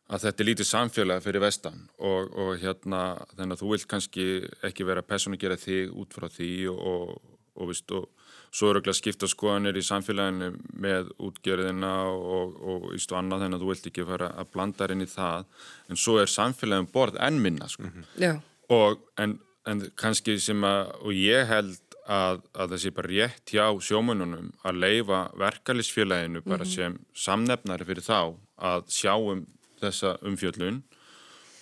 að 0.10 0.26
þetta 0.26 0.44
er 0.44 0.50
lítið 0.50 0.70
samfélag 0.72 1.26
fyrir 1.26 1.46
vestan 1.46 1.84
og, 2.00 2.32
og 2.34 2.56
hérna 2.64 3.04
þannig 3.36 3.56
að 3.56 3.62
þú 3.62 3.74
vilt 3.76 3.88
kannski 3.94 4.28
ekki 4.72 4.88
vera 4.90 5.06
person 5.06 5.38
að 5.38 5.44
gera 5.46 5.60
þig 5.62 5.94
út 6.02 6.18
frá 6.18 6.28
því 6.34 6.52
og, 6.74 7.14
og, 7.54 7.70
og 7.94 8.10
svo 8.52 8.72
eru 8.72 8.82
ekki 8.82 8.92
að 8.92 8.98
skipta 9.00 9.30
skoðanir 9.32 9.78
í 9.80 9.84
samfélaginu 9.86 10.50
með 10.84 11.12
útgjörðina 11.24 11.92
og, 12.12 12.58
og 12.60 12.90
ístu 12.98 13.16
annað 13.16 13.46
þannig 13.46 13.58
að 13.58 13.64
þú 13.64 13.70
vilt 13.70 13.88
ekki 13.92 14.08
fara 14.10 14.32
að 14.42 14.50
blanda 14.56 14.90
inn 14.92 15.06
í 15.06 15.08
það 15.12 15.46
en 15.88 16.02
svo 16.04 16.18
er 16.20 16.32
samfélagin 16.32 16.90
borð 16.92 17.20
enn 17.24 17.40
minna 17.44 17.70
sko. 17.72 17.84
mm 17.84 18.04
-hmm. 18.20 18.42
og 18.70 19.00
en, 19.18 19.40
en 19.66 19.88
kannski 19.96 20.40
sem 20.40 20.64
að 20.64 20.92
og 21.02 21.14
ég 21.14 21.48
held 21.48 21.80
að, 22.08 22.42
að 22.54 22.70
það 22.74 22.80
sé 22.84 22.92
bara 22.92 23.08
rétt 23.08 23.54
hjá 23.54 23.66
sjómanunum 23.82 24.52
að 24.64 24.80
leifa 24.84 25.32
verkalisfélaginu 25.38 26.42
bara 26.42 26.64
mm 26.64 26.70
-hmm. 26.70 26.76
sem 26.76 27.00
samnefnari 27.14 27.86
fyrir 27.86 28.04
þá 28.04 28.36
að 28.58 28.84
sjáum 28.88 29.46
þessa 29.82 30.18
umfjöllun 30.22 30.84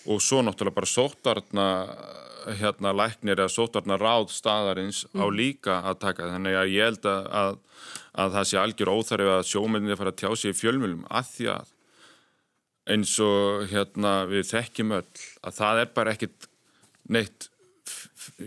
og 0.06 0.22
svo 0.22 0.42
náttúrulega 0.42 0.74
bara 0.74 0.86
sóttarna 0.86 1.66
hérna 2.60 2.92
læknir 2.96 3.38
eða 3.38 3.52
sótvarna 3.52 3.98
ráð 4.00 4.30
staðarins 4.34 5.04
mm. 5.10 5.20
á 5.22 5.26
líka 5.32 5.80
að 5.90 6.00
taka 6.06 6.30
þannig 6.32 6.56
að 6.60 6.72
ég 6.74 6.88
held 6.88 7.10
að, 7.10 7.28
að, 7.42 7.58
að 8.24 8.34
það 8.36 8.48
sé 8.50 8.60
algjör 8.60 8.92
óþarf 8.94 9.34
að 9.34 9.44
sjómenninni 9.50 9.98
fara 10.00 10.14
að 10.14 10.20
tjá 10.22 10.30
sig 10.36 10.54
í 10.54 10.58
fjölmjölum 10.60 11.06
að 11.08 11.30
því 11.34 11.50
að 11.54 11.74
eins 12.90 13.14
og 13.22 13.66
hérna 13.70 14.14
við 14.30 14.48
þekkjum 14.50 14.94
öll 14.98 15.24
að 15.46 15.58
það 15.60 15.82
er 15.82 15.92
bara 15.96 16.14
ekkit 16.16 16.48
neitt 17.10 17.50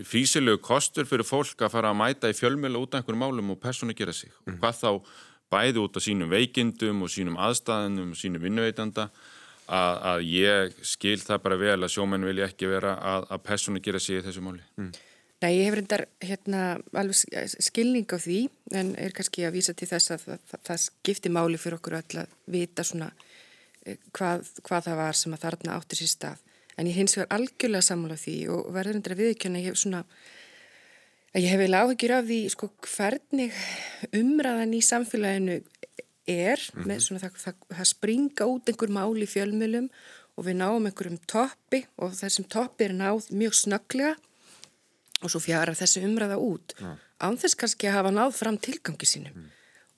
físilegu 0.06 0.60
kostur 0.64 1.06
fyrir 1.08 1.26
fólk 1.26 1.64
að 1.64 1.72
fara 1.74 1.92
að 1.92 2.00
mæta 2.00 2.30
í 2.30 2.36
fjölmjölu 2.36 2.84
út 2.84 2.94
af 2.94 3.02
einhverjum 3.02 3.24
málum 3.24 3.54
og 3.54 3.60
persónu 3.62 3.94
gera 3.96 4.14
sig 4.14 4.30
mm. 4.30 4.54
og 4.54 4.60
hvað 4.62 4.80
þá 4.80 4.90
bæði 5.54 5.82
út 5.82 5.98
af 5.98 6.04
sínum 6.04 6.30
veikindum 6.32 7.04
og 7.04 7.12
sínum 7.12 7.38
aðstæðanum 7.40 8.14
og 8.14 8.18
sínum 8.18 8.42
vinnuveitanda 8.44 9.08
að, 9.66 9.98
að 10.10 10.22
ég 10.28 10.78
skil 10.84 11.18
það 11.22 11.42
bara 11.46 11.58
vel 11.60 11.80
að 11.80 11.92
sjómenn 11.94 12.26
vilja 12.28 12.48
ekki 12.50 12.70
vera 12.70 12.94
að, 13.00 13.26
að 13.34 13.42
persónu 13.48 13.82
gera 13.84 14.00
sig 14.02 14.20
í 14.20 14.24
þessu 14.24 14.44
máli. 14.44 14.62
Mm. 14.80 14.92
Nei, 15.44 15.50
ég 15.58 15.66
hef 15.68 15.74
reyndar 15.76 16.04
hérna, 16.24 16.60
alveg 16.96 17.50
skilning 17.60 18.08
á 18.08 18.16
því 18.16 18.38
en 18.78 18.94
er 19.00 19.12
kannski 19.16 19.44
að 19.44 19.58
vísa 19.58 19.74
til 19.76 19.88
þess 19.90 20.14
að 20.14 20.22
það, 20.24 20.44
það, 20.50 20.62
það 20.68 20.80
skiptir 20.84 21.34
máli 21.34 21.60
fyrir 21.60 21.78
okkur 21.80 21.98
öll 21.98 22.22
að 22.22 22.38
vita 22.54 22.86
svona 22.86 23.10
eh, 23.84 23.98
hvað, 24.16 24.46
hvað 24.64 24.88
það 24.88 25.00
var 25.02 25.20
sem 25.20 25.36
að 25.36 25.44
þarna 25.44 25.76
áttir 25.76 26.00
sér 26.00 26.12
stað. 26.14 26.46
En 26.78 26.88
ég 26.88 26.96
hins 26.96 27.16
vegar 27.18 27.36
algjörlega 27.36 27.86
sammála 27.86 28.16
því 28.18 28.38
og 28.54 28.72
verður 28.74 28.96
reyndar 28.96 29.16
að 29.16 29.22
viðkjöna 29.24 29.60
ég 29.60 29.68
hef 29.68 29.82
svona 29.82 30.02
ég 31.34 31.50
hef 31.50 31.60
vel 31.60 31.76
áhyggjur 31.76 32.14
af 32.14 32.26
því 32.28 32.40
sko 32.54 32.70
hvernig 32.94 33.60
umræðan 34.14 34.74
í 34.78 34.82
samfélaginu 34.86 35.60
er 36.26 36.58
mm 36.58 36.80
-hmm. 36.80 36.86
með 36.88 36.98
svona 37.00 37.20
það, 37.20 37.40
það, 37.44 37.54
það 37.76 37.88
springa 37.92 38.46
út 38.46 38.68
einhver 38.68 38.90
mál 38.90 39.16
í 39.16 39.26
fjölmjölum 39.28 39.88
og 40.34 40.46
við 40.46 40.56
náum 40.58 40.86
einhverjum 40.88 41.18
toppi 41.30 41.84
og 42.02 42.14
þessum 42.16 42.46
toppi 42.50 42.88
er 42.88 42.94
náð 42.96 43.28
mjög 43.30 43.54
snögglega 43.54 44.14
og 45.24 45.32
svo 45.32 45.40
fjara 45.42 45.74
þessi 45.76 46.04
umræða 46.06 46.38
út 46.42 46.74
ja. 46.80 46.94
ánþess 47.24 47.58
kannski 47.60 47.88
að 47.88 47.98
hafa 47.98 48.14
náð 48.14 48.32
fram 48.36 48.58
tilgangi 48.58 49.08
sínum 49.08 49.36
mm. 49.36 49.50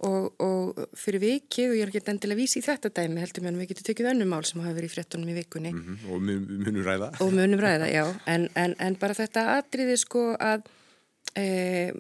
og, 0.09 0.43
og 0.43 0.83
fyrir 0.99 1.23
vikið 1.25 1.73
og 1.73 1.79
ég 1.79 1.87
er 1.87 1.93
ekki 1.93 2.13
endilega 2.13 2.41
vísi 2.43 2.61
í 2.61 2.67
þetta 2.67 2.93
dæmi 2.99 3.23
heldur 3.23 3.47
mér 3.47 3.57
að 3.57 3.63
við 3.63 3.73
getum 3.73 3.89
tökjað 3.89 4.11
önnum 4.13 4.35
mál 4.35 4.45
sem 4.49 4.61
hafa 4.63 4.77
verið 4.77 4.91
í 4.91 4.95
frettunum 4.95 5.33
í 5.33 5.39
vikunni 5.41 5.73
mm 5.73 5.85
-hmm. 5.87 6.11
og 6.13 6.21
munum 6.27 6.85
ræða 6.85 7.13
og 7.21 7.33
munum 7.33 7.65
ræða, 7.65 7.89
já 7.99 8.05
en, 8.27 8.49
en, 8.55 8.77
en 8.79 8.99
bara 9.01 9.15
þetta 9.17 9.49
atriði 9.57 9.97
sko 10.05 10.29
að 10.37 10.69
e, 11.35 11.93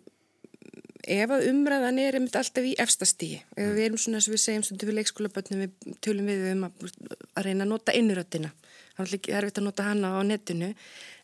ef 1.06 1.30
að 1.30 1.48
umræðan 1.50 1.98
er 2.02 2.18
einmitt 2.18 2.36
alltaf 2.38 2.64
í 2.66 2.74
efstastíi, 2.82 3.42
ef 3.56 3.62
mm. 3.62 3.74
við 3.76 3.84
erum 3.86 4.00
svona 4.02 4.20
sem 4.24 4.34
við 4.34 4.42
segjum 4.42 4.64
stundu 4.66 4.88
við 4.88 4.98
leikskólabötnum 5.00 5.64
við 5.64 5.96
tölum 6.04 6.30
við 6.30 6.48
um 6.52 6.66
að, 6.68 6.88
að 7.34 7.46
reyna 7.48 7.66
að 7.66 7.72
nota 7.72 7.94
innröttina 7.96 8.52
það 8.96 9.12
er 9.12 9.36
erfitt 9.40 9.60
að 9.60 9.66
nota 9.66 9.86
hana 9.86 10.12
á 10.16 10.20
netinu 10.24 10.70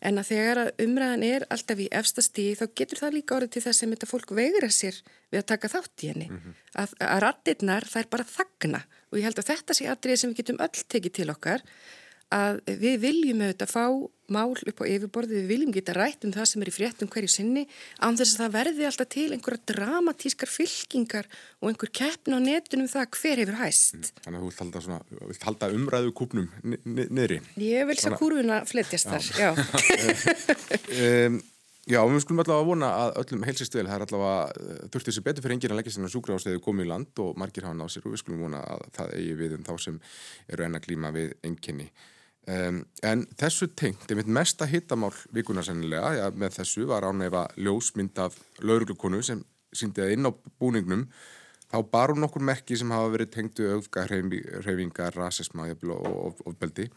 en 0.04 0.20
að 0.20 0.28
þegar 0.28 0.60
að 0.62 0.82
umræðan 0.84 1.24
er 1.26 1.46
alltaf 1.54 1.80
í 1.80 1.88
efstastíi 2.00 2.56
þá 2.58 2.64
getur 2.78 3.00
það 3.00 3.16
líka 3.16 3.36
orðið 3.36 3.54
til 3.54 3.62
þess 3.64 3.84
að 3.84 3.94
þetta 3.94 4.10
fólk 4.10 4.34
veigra 4.36 4.68
sér 4.72 4.98
við 5.32 5.40
að 5.40 5.48
taka 5.54 5.72
þátt 5.72 6.04
í 6.04 6.10
henni 6.12 6.28
mm 6.28 6.38
-hmm. 6.42 6.58
að, 6.82 6.94
að 7.08 7.22
rattirnar 7.24 7.88
það 7.88 8.02
er 8.02 8.10
bara 8.12 8.28
þagna 8.36 8.82
og 9.10 9.18
ég 9.18 9.26
held 9.28 9.40
að 9.40 9.50
þetta 9.52 9.78
sé 9.78 9.88
aðrið 9.88 10.20
sem 10.20 10.32
við 10.32 10.42
getum 10.42 10.62
öll 10.66 10.84
tekið 10.94 11.16
til 11.18 11.28
okkar 11.32 11.64
að 12.32 12.60
við 12.80 12.98
viljum 13.02 13.44
auðvitað 13.44 13.72
fá 13.72 13.86
mál 14.32 14.54
upp 14.54 14.82
á 14.82 14.84
yfirborði, 14.88 15.42
við 15.42 15.50
viljum 15.50 15.74
geta 15.74 15.94
rætt 15.96 16.24
um 16.26 16.32
það 16.32 16.48
sem 16.48 16.64
er 16.64 16.70
í 16.70 16.74
fréttum 16.74 17.10
hverju 17.12 17.30
sinni 17.30 17.66
án 18.00 18.16
þess 18.18 18.36
að 18.36 18.42
það 18.42 18.56
verði 18.56 18.88
alltaf 18.88 19.10
til 19.12 19.28
einhverja 19.34 19.66
dramatískar 19.72 20.52
fylkingar 20.52 21.28
og 21.60 21.70
einhver 21.70 21.92
keppn 22.00 22.36
á 22.36 22.40
netunum 22.40 22.90
það 22.90 23.08
hver 23.18 23.42
hefur 23.42 23.60
hæst. 23.60 23.98
Mm, 23.98 24.10
þannig 24.24 24.38
að 24.38 24.42
þú 24.42 24.50
vilt 24.50 24.62
halda, 24.64 24.84
svona, 24.86 25.00
vilt 25.32 25.48
halda 25.48 25.70
umræðu 25.76 26.12
kúpnum 26.16 26.50
niðri. 26.64 27.40
Ég 27.60 27.88
vil 27.90 27.98
sá 28.00 28.12
kúruna 28.16 28.62
flettjast 28.68 29.10
þar, 29.10 29.32
já. 29.36 29.50
um, 31.28 31.40
já, 31.92 31.98
við 32.06 32.22
skulum 32.24 32.44
allavega 32.44 32.68
vona 32.70 32.92
að 33.02 33.20
öllum 33.24 33.44
helsist 33.50 33.76
vel, 33.76 33.88
það 33.90 33.98
er 33.98 34.06
allavega 34.06 34.86
þurfti 34.86 35.10
þessi 35.10 35.26
betur 35.26 35.44
fyrir 35.44 35.58
enginn 35.58 35.76
að 35.76 35.82
leggja 35.82 35.96
sinna 35.98 36.12
súkra 36.12 36.38
ástæðu 36.38 36.62
komið 36.64 36.88
í 36.88 36.92
land 36.94 37.22
og 37.24 37.36
margir 37.42 37.68
hafa 37.68 37.76
náð 37.76 37.92
sér 37.96 38.08
og 38.08 38.14
við 38.14 38.24
skulum 38.24 38.46
vona 38.46 38.64
að 38.64 38.88
það 38.96 39.14
eigi 39.18 39.36
við 39.42 39.58
um 39.58 39.68
þá 39.68 39.74
sem 39.88 40.00
eru 40.48 40.68
enna 40.68 40.82
glíma 40.84 41.12
við 41.14 41.36
enginni. 41.44 41.90
Um, 42.50 42.80
en 43.06 43.20
þessu 43.38 43.68
tengt, 43.78 44.08
mynd 44.18 44.30
mesta 44.34 44.66
hittamál 44.66 45.12
vikuna 45.34 45.62
sennilega, 45.62 46.08
já, 46.18 46.24
með 46.34 46.56
þessu 46.56 46.88
var 46.90 47.06
ánæfa 47.06 47.44
ljósmynd 47.54 48.18
af 48.18 48.34
lauruglukonu 48.58 49.20
sem 49.22 49.44
síndi 49.70 50.02
að 50.02 50.16
inn 50.16 50.26
á 50.26 50.30
búningnum 50.58 51.04
þá 51.70 51.76
bar 51.92 52.10
hún 52.10 52.26
okkur 52.26 52.42
merki 52.42 52.74
sem 52.76 52.90
hafa 52.90 53.12
verið 53.14 53.30
tengtu 53.36 53.68
auðga 53.70 54.08
hreyfingar, 54.08 55.14
rasisma 55.14 55.68
og 55.70 56.42
ofbeldi. 56.50 56.88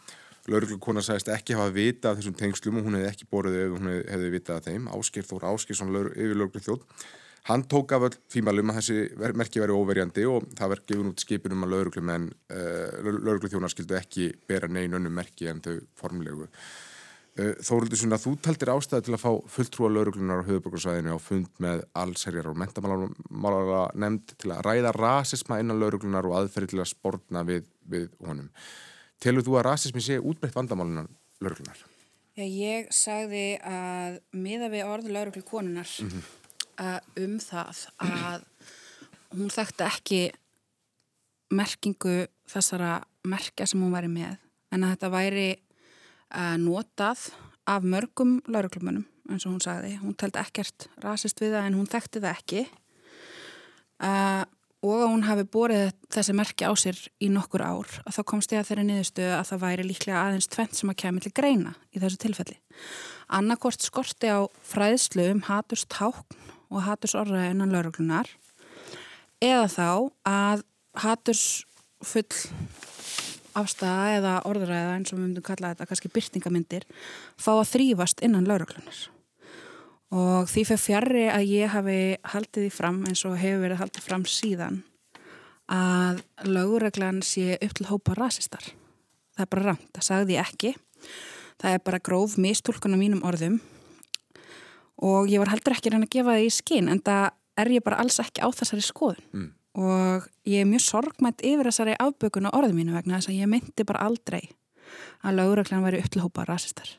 Lauruglukona 0.49 1.03
sagðist 1.05 1.29
ekki 1.33 1.55
hafa 1.57 1.69
vita 1.73 2.09
af 2.09 2.17
þessum 2.19 2.35
tengslum 2.41 2.81
og 2.81 2.89
hún 2.89 2.97
hefði 2.97 3.11
ekki 3.11 3.29
borðið 3.29 4.27
vitað 4.33 4.57
af 4.57 4.65
þeim. 4.65 4.89
Ásker 4.97 5.29
Þór 5.29 5.47
Ásker, 5.53 5.77
yfir 5.77 6.35
laurugluþjóð 6.41 6.83
Hann 7.45 7.61
tók 7.69 7.91
af 7.93 8.07
öll 8.07 8.15
tímalum 8.33 8.71
að 8.73 8.79
þessi 8.79 9.33
merki 9.37 9.61
veri 9.61 9.73
óverjandi 9.77 10.23
og 10.25 10.47
það 10.57 10.71
verði 10.71 10.87
gefin 10.89 11.09
út 11.11 11.21
skipinum 11.21 11.65
að 11.67 11.73
uh, 11.77 12.29
eh, 12.49 12.95
laurugluþjónar 13.05 13.69
skildu 13.69 13.97
ekki 13.99 14.31
bera 14.49 14.65
negin 14.65 14.97
önnum 14.97 15.13
merki 15.13 15.45
en 15.51 15.59
þau 15.61 15.75
formlegu. 15.99 16.47
Uh, 17.37 17.51
Þóruldur 17.61 17.99
Sunna, 18.01 18.17
þú 18.17 18.33
taldir 18.41 18.71
ástæði 18.73 19.05
til 19.05 19.13
að 19.13 19.21
fá 19.21 19.29
fulltrúa 19.57 19.91
lauruglunar 19.93 20.41
á 20.41 20.47
höfuborgarsvæðinu 20.47 21.13
á 21.13 21.19
fund 21.21 21.61
með 21.61 21.83
allserjar 22.01 22.49
og 22.49 22.57
mentamálara 22.63 23.83
nefnd 23.93 24.33
til 24.41 24.53
að 24.55 24.63
ræða 24.65 24.95
rasisma 24.97 25.59
innan 25.61 25.83
lauruglunar 25.83 26.25
og 26.25 26.39
aðferði 26.39 26.71
til 26.73 26.81
að 26.81 26.89
spórna 26.95 27.43
við, 27.45 27.67
við 27.85 28.07
honum. 28.25 28.49
Telur 29.21 29.45
þú 29.45 29.59
að 29.59 29.67
rasismi 29.69 30.01
sé 30.01 30.17
útbreytt 30.17 30.57
vandamálunan 30.57 31.13
lauruglunar? 31.45 31.85
Já, 32.35 32.43
ég 32.49 32.89
sagði 32.91 33.45
að 33.61 34.17
miða 34.33 34.71
við 34.73 34.89
orðu 34.89 35.13
lauruglu 35.13 35.45
konunar 35.45 35.85
að 35.87 36.25
um 36.77 37.37
það 37.39 37.83
að 38.03 38.47
hún 39.35 39.51
þekkti 39.51 39.85
ekki 39.85 40.21
merkingu 41.55 42.25
þessara 42.49 42.99
merkja 43.27 43.67
sem 43.69 43.81
hún 43.81 43.93
væri 43.93 44.09
með 44.11 44.37
en 44.73 44.85
að 44.85 44.95
þetta 44.95 45.11
væri 45.13 45.49
uh, 45.55 46.55
notað 46.61 47.29
af 47.65 47.85
mörgum 47.85 48.39
lauruglumunum 48.51 49.05
eins 49.31 49.45
og 49.47 49.55
hún 49.55 49.63
sagði. 49.63 49.95
Hún 50.01 50.17
teldi 50.19 50.37
ekkert 50.41 50.89
rasist 51.01 51.39
við 51.41 51.55
það 51.55 51.69
en 51.69 51.77
hún 51.79 51.89
þekkti 51.89 52.21
það 52.21 52.35
ekki 52.35 52.65
uh, 54.05 54.43
og 54.85 54.99
að 55.01 55.07
hún 55.09 55.25
hafi 55.25 55.45
borið 55.49 55.87
þessi 56.13 56.35
merkja 56.37 56.69
á 56.69 56.73
sér 56.77 56.99
í 57.23 57.31
nokkur 57.33 57.63
ár 57.65 57.93
að 58.03 58.19
þá 58.19 58.21
komst 58.29 58.53
ég 58.53 58.61
að 58.61 58.69
þeirri 58.69 58.87
niðurstöðu 58.89 59.33
að 59.33 59.47
það 59.49 59.63
væri 59.63 59.87
líklega 59.87 60.21
aðeins 60.21 60.49
tvent 60.53 60.77
sem 60.77 60.91
að 60.91 60.99
kemur 61.01 61.25
til 61.25 61.33
greina 61.39 61.73
í 61.89 62.01
þessu 62.03 62.21
tilfelli. 62.21 62.59
Annarkort 63.33 63.81
skorti 63.81 64.29
á 64.29 64.45
fræðslu 64.61 65.31
um 65.31 65.41
haturs 65.47 65.87
tákn 65.89 66.43
og 66.71 66.85
haturs 66.85 67.15
orðaði 67.17 67.53
innan 67.53 67.73
lauruglunar 67.73 68.29
eða 69.43 69.67
þá 69.71 69.89
að 70.29 70.63
haturs 71.05 71.45
full 72.05 72.27
afstæða 73.55 74.15
eða 74.19 74.37
orðræða 74.49 74.95
eins 74.97 75.11
og 75.13 75.19
við 75.19 75.25
myndum 75.25 75.45
kalla 75.45 75.73
þetta 75.73 75.89
kannski 75.89 76.11
byrtingamindir 76.15 76.87
fá 77.39 77.53
að 77.55 77.69
þrýfast 77.73 78.23
innan 78.25 78.47
lauruglunar 78.49 79.05
og 80.15 80.49
því 80.51 80.65
fyrir 80.69 80.81
fjarrri 80.81 81.23
að 81.31 81.47
ég 81.51 81.71
hafi 81.73 81.99
haldið 82.33 82.67
því 82.67 82.73
fram 82.73 82.99
eins 83.09 83.23
og 83.27 83.39
hefur 83.39 83.63
verið 83.65 83.81
haldið 83.81 84.05
fram 84.05 84.27
síðan 84.29 84.83
að 85.71 86.21
lauruglan 86.45 87.23
sé 87.25 87.57
upp 87.57 87.73
til 87.73 87.87
hópa 87.89 88.13
rasistar. 88.17 88.61
Það 89.35 89.45
er 89.45 89.49
bara 89.51 89.65
rangt, 89.71 89.87
það 89.95 90.07
sagði 90.07 90.35
ég 90.35 90.45
ekki. 90.45 90.73
Það 91.61 91.73
er 91.73 91.81
bara 91.87 92.03
gróf 92.03 92.35
mistúlkun 92.37 92.95
á 92.95 92.99
mínum 92.99 93.25
orðum 93.25 93.57
og 95.03 95.29
ég 95.31 95.41
var 95.41 95.51
heldur 95.53 95.75
ekki 95.75 95.93
reyna 95.93 96.07
að 96.07 96.15
gefa 96.17 96.35
það 96.35 96.47
í 96.47 96.51
skinn 96.55 96.91
en 96.91 97.01
það 97.03 97.29
er 97.61 97.71
ég 97.75 97.85
bara 97.85 98.01
alls 98.03 98.19
ekki 98.23 98.43
á 98.43 98.47
þessari 98.55 98.83
skoðun 98.85 99.23
mm. 99.31 99.47
og 99.79 100.27
ég 100.47 100.63
er 100.63 100.69
mjög 100.69 100.85
sorgmætt 100.87 101.43
yfir 101.45 101.71
þessari 101.71 101.97
afbökun 101.99 102.47
á 102.47 102.55
orðum 102.55 102.79
mínu 102.81 102.95
vegna 102.95 103.19
þess 103.19 103.31
að 103.31 103.41
ég 103.41 103.51
myndi 103.51 103.87
bara 103.87 104.05
aldrei 104.07 104.43
að 105.25 105.41
lauruglan 105.41 105.83
væri 105.85 106.03
upp 106.03 106.13
til 106.13 106.23
hópa 106.23 106.45
rasistar 106.47 106.95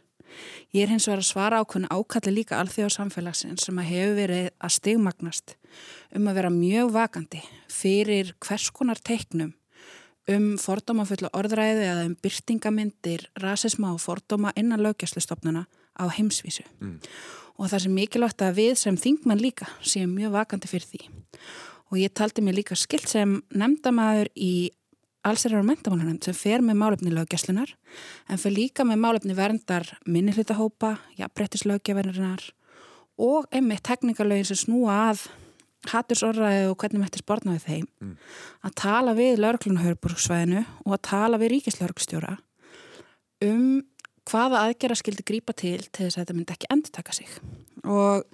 Ég 0.75 0.85
er 0.85 0.91
hins 0.93 1.07
vegar 1.09 1.23
að 1.23 1.29
svara 1.31 1.61
ákveðinu 1.63 1.89
ákalli 1.89 2.33
líka 2.35 2.59
alþjóð 2.61 2.91
samfélagsins 2.93 3.67
sem 3.67 3.79
að 3.81 3.89
hefur 3.89 4.17
verið 4.19 4.49
að 4.53 4.75
stigmagnast 4.75 5.55
um 6.19 6.27
að 6.29 6.41
vera 6.41 6.51
mjög 6.53 6.91
vakandi 6.97 7.41
fyrir 7.73 8.35
hvers 8.45 8.69
konar 8.75 9.01
teiknum 9.01 9.55
um 10.33 10.47
fordómafullu 10.59 11.31
orðræði 11.37 11.87
eða 11.87 12.05
um 12.09 12.17
byrtingamindir, 12.23 13.29
rasisma 13.43 13.93
og 13.95 14.03
fordóma 14.03 14.53
innan 14.59 14.83
lögjastlustofnuna 14.83 15.67
á 15.97 16.05
heimsvísu. 16.11 16.67
Mm. 16.81 16.99
Og 17.57 17.71
það 17.71 17.87
sem 17.87 17.95
mikilvægt 17.97 18.43
að 18.45 18.59
við 18.61 18.75
sem 18.81 18.99
þingmenn 19.01 19.41
líka 19.41 19.69
séum 19.81 20.13
mjög 20.17 20.35
vakandi 20.37 20.69
fyrir 20.71 20.89
því. 20.91 21.03
Og 21.93 22.01
ég 22.03 22.13
taldi 22.13 22.43
mér 22.45 22.59
líka 22.59 22.77
skilt 22.77 23.09
sem 23.09 23.39
nefndamæður 23.55 24.33
í 24.35 24.53
allsherjar 25.27 25.63
og 25.63 25.67
mentamálunum 25.71 26.19
sem 26.23 26.37
fer 26.37 26.63
með 26.65 26.79
málefni 26.81 27.13
löggjastlunar 27.15 27.73
en 28.31 28.41
fer 28.41 28.55
líka 28.55 28.87
með 28.87 29.01
málefni 29.03 29.35
verndar 29.39 29.89
minnihlutahópa, 30.07 30.97
jafnbrettislöggjaverðinar 31.19 32.45
og 33.23 33.49
einmitt 33.55 33.85
teknikalögin 33.87 34.47
sem 34.51 34.61
snúa 34.61 34.99
að 35.11 35.27
hattursorraði 35.91 36.67
og 36.71 36.79
hvernig 36.81 37.03
mætti 37.03 37.23
spórnaði 37.23 37.63
þeim 37.65 37.87
mm. 38.03 38.15
að 38.67 38.77
tala 38.83 39.15
við 39.19 39.43
lauruglunahörburgsvæðinu 39.43 40.63
og 40.85 40.97
að 40.97 41.05
tala 41.11 41.41
við 41.43 41.55
ríkislaurugstjóra 41.57 42.37
um 43.47 43.69
hvaða 44.27 44.65
aðgerra 44.67 44.99
skildi 44.99 45.25
grípa 45.27 45.55
til 45.57 45.81
til 45.87 46.07
þess 46.07 46.17
að 46.17 46.23
þetta 46.23 46.37
myndi 46.37 46.57
ekki 46.57 46.71
endur 46.75 46.95
taka 46.99 47.17
sig. 47.17 47.31
Og 47.87 48.25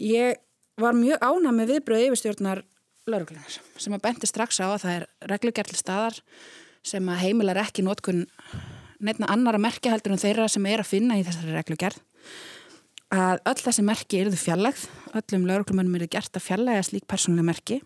ég 0.00 0.40
var 0.80 0.96
mjög 0.96 1.22
ánað 1.22 1.56
með 1.56 1.72
viðbröð 1.74 2.06
yfirstjórnar 2.08 2.64
lauruglunar 3.10 3.58
sem 3.80 3.96
að 3.96 4.04
bendi 4.04 4.28
strax 4.28 4.60
á 4.62 4.68
að 4.70 4.82
það 4.84 4.94
er 4.96 5.08
reglugjærli 5.32 5.78
staðar 5.78 6.20
sem 6.86 7.10
að 7.12 7.22
heimilar 7.24 7.60
ekki 7.60 7.84
nótkun 7.84 8.24
nefna 9.00 9.28
annar 9.32 9.58
að 9.58 9.66
merkja 9.66 9.92
heldur 9.94 10.14
en 10.14 10.22
þeirra 10.22 10.48
sem 10.52 10.66
er 10.68 10.82
að 10.82 10.90
finna 10.92 11.18
í 11.18 11.24
þessari 11.26 11.56
reglugjærð 11.56 12.00
að 13.10 13.40
öll 13.50 13.58
þessi 13.58 13.84
merki 13.84 14.20
eruðu 14.22 14.38
fjallegð 14.38 14.84
öllum 15.18 15.46
lauruglumönum 15.48 15.96
eru 15.98 16.08
gert 16.10 16.36
að 16.36 16.46
fjallega 16.46 16.82
slík 16.86 17.06
persónuleg 17.10 17.46
merki. 17.48 17.80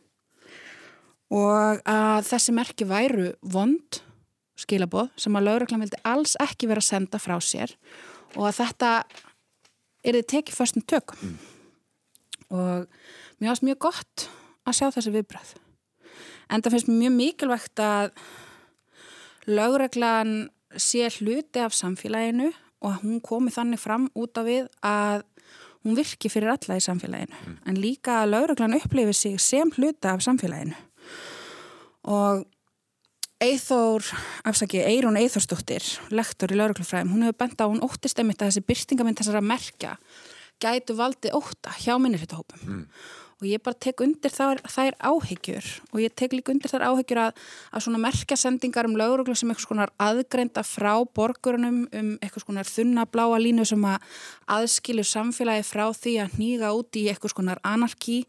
Og 1.33 1.81
að 1.89 2.27
þessi 2.29 2.55
merki 2.55 2.87
væru 2.89 3.31
vond 3.41 4.03
skilaboð 4.59 5.11
sem 5.19 5.35
að 5.37 5.49
lauruglum 5.49 5.83
vildi 5.85 6.01
alls 6.07 6.37
ekki 6.43 6.69
vera 6.71 6.83
að 6.83 6.91
senda 6.91 7.21
frá 7.23 7.37
sér 7.43 7.75
og 8.35 8.47
að 8.49 8.59
þetta 8.61 8.93
er 10.05 10.19
þið 10.19 10.31
tekið 10.31 10.59
fyrstum 10.59 10.87
tökum 10.91 11.21
mm. 11.27 11.37
og 12.55 12.89
mér 13.41 13.55
ást 13.55 13.67
mjög 13.67 13.81
gott 13.89 14.27
að 14.65 14.79
sjá 14.79 14.89
þessi 14.95 15.13
viðbröð. 15.15 15.53
En 16.53 16.63
það 16.65 16.77
finnst 16.77 16.91
mjög 16.93 17.15
mikilvægt 17.19 17.83
að 17.83 18.13
lögreglan 19.51 20.35
sé 20.81 21.09
hluti 21.19 21.63
af 21.63 21.77
samfélaginu 21.77 22.51
og 22.85 22.91
að 22.91 23.05
hún 23.05 23.21
komi 23.25 23.53
þannig 23.55 23.81
fram 23.81 24.09
út 24.19 24.39
af 24.41 24.49
við 24.49 24.69
að 24.85 25.25
hún 25.85 25.97
virki 25.99 26.31
fyrir 26.33 26.55
alla 26.55 26.79
í 26.79 26.85
samfélaginu. 26.85 27.37
Mm. 27.37 27.57
En 27.69 27.81
líka 27.81 28.21
að 28.23 28.35
lögreglan 28.35 28.77
upplifi 28.79 29.17
sig 29.17 29.41
sem 29.43 29.73
hluti 29.77 30.09
af 30.09 30.25
samfélaginu. 30.25 30.77
Og 32.13 32.45
Eithór, 33.43 34.07
afsaki, 34.47 34.79
Eirún 34.85 35.19
Eithórsdóttir, 35.19 35.83
lektor 36.15 36.55
í 36.55 36.61
lauruglufræðum, 36.61 37.11
hún 37.17 37.27
hefur 37.27 37.41
bent 37.43 37.61
á, 37.61 37.67
hún 37.67 37.83
óttist 37.85 38.19
einmitt 38.21 38.41
að 38.43 38.53
þessi 38.53 38.67
byrstingamind 38.69 39.19
þessara 39.21 39.43
merkja 39.45 39.97
gætu 40.63 40.95
valdið 40.97 41.35
ótta 41.35 41.75
hjá 41.83 41.99
minnirhjóttahópum. 41.99 42.65
Mm 42.65 42.87
og 43.41 43.47
ég 43.49 43.63
bara 43.63 43.77
tek 43.77 44.01
undir 44.05 44.33
þær, 44.33 44.61
þær 44.71 44.97
áhyggjur 45.05 45.69
og 45.93 46.01
ég 46.03 46.15
tek 46.17 46.35
líka 46.35 46.53
undir 46.55 46.71
þær 46.71 46.87
áhyggjur 46.89 47.21
að, 47.27 47.41
að 47.75 47.85
svona 47.87 48.01
merkjasendingar 48.05 48.89
um 48.89 48.97
lauruglu 48.99 49.37
sem 49.37 49.51
eitthvað 49.51 49.67
svona 49.67 49.89
aðgreinda 50.01 50.65
frá 50.67 50.93
borgurunum 51.17 51.83
um 51.91 52.13
eitthvað 52.21 52.47
svona 52.47 52.67
þunnabláa 52.69 53.41
línu 53.43 53.67
sem 53.69 53.85
að 53.89 54.21
aðskilju 54.57 55.07
samfélagi 55.11 55.67
frá 55.69 55.85
því 55.93 56.15
að 56.25 56.39
nýga 56.41 56.73
út 56.79 57.01
í 57.01 57.07
eitthvað 57.11 57.35
svona 57.35 57.59
anarki 57.67 58.23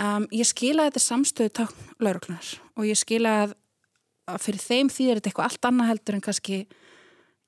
um, 0.00 0.26
ég 0.34 0.48
skila 0.48 0.88
þetta 0.88 1.04
samstöðu 1.04 1.54
takk 1.62 2.02
lauruglunar 2.02 2.54
og 2.74 2.88
ég 2.88 2.98
skila 2.98 3.36
að, 3.44 3.56
að 4.28 4.44
fyrir 4.44 4.64
þeim 4.64 4.92
því 4.92 5.08
er 5.08 5.18
þetta 5.18 5.32
eitthvað 5.32 5.48
allt 5.48 5.70
annað 5.70 5.90
heldur 5.92 6.18
en 6.18 6.26
kannski 6.28 6.58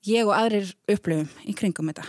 ég 0.09 0.25
og 0.25 0.33
aðrir 0.35 0.73
upplöfum 0.89 1.29
í 1.45 1.55
kringum 1.57 1.91
þetta. 1.91 2.07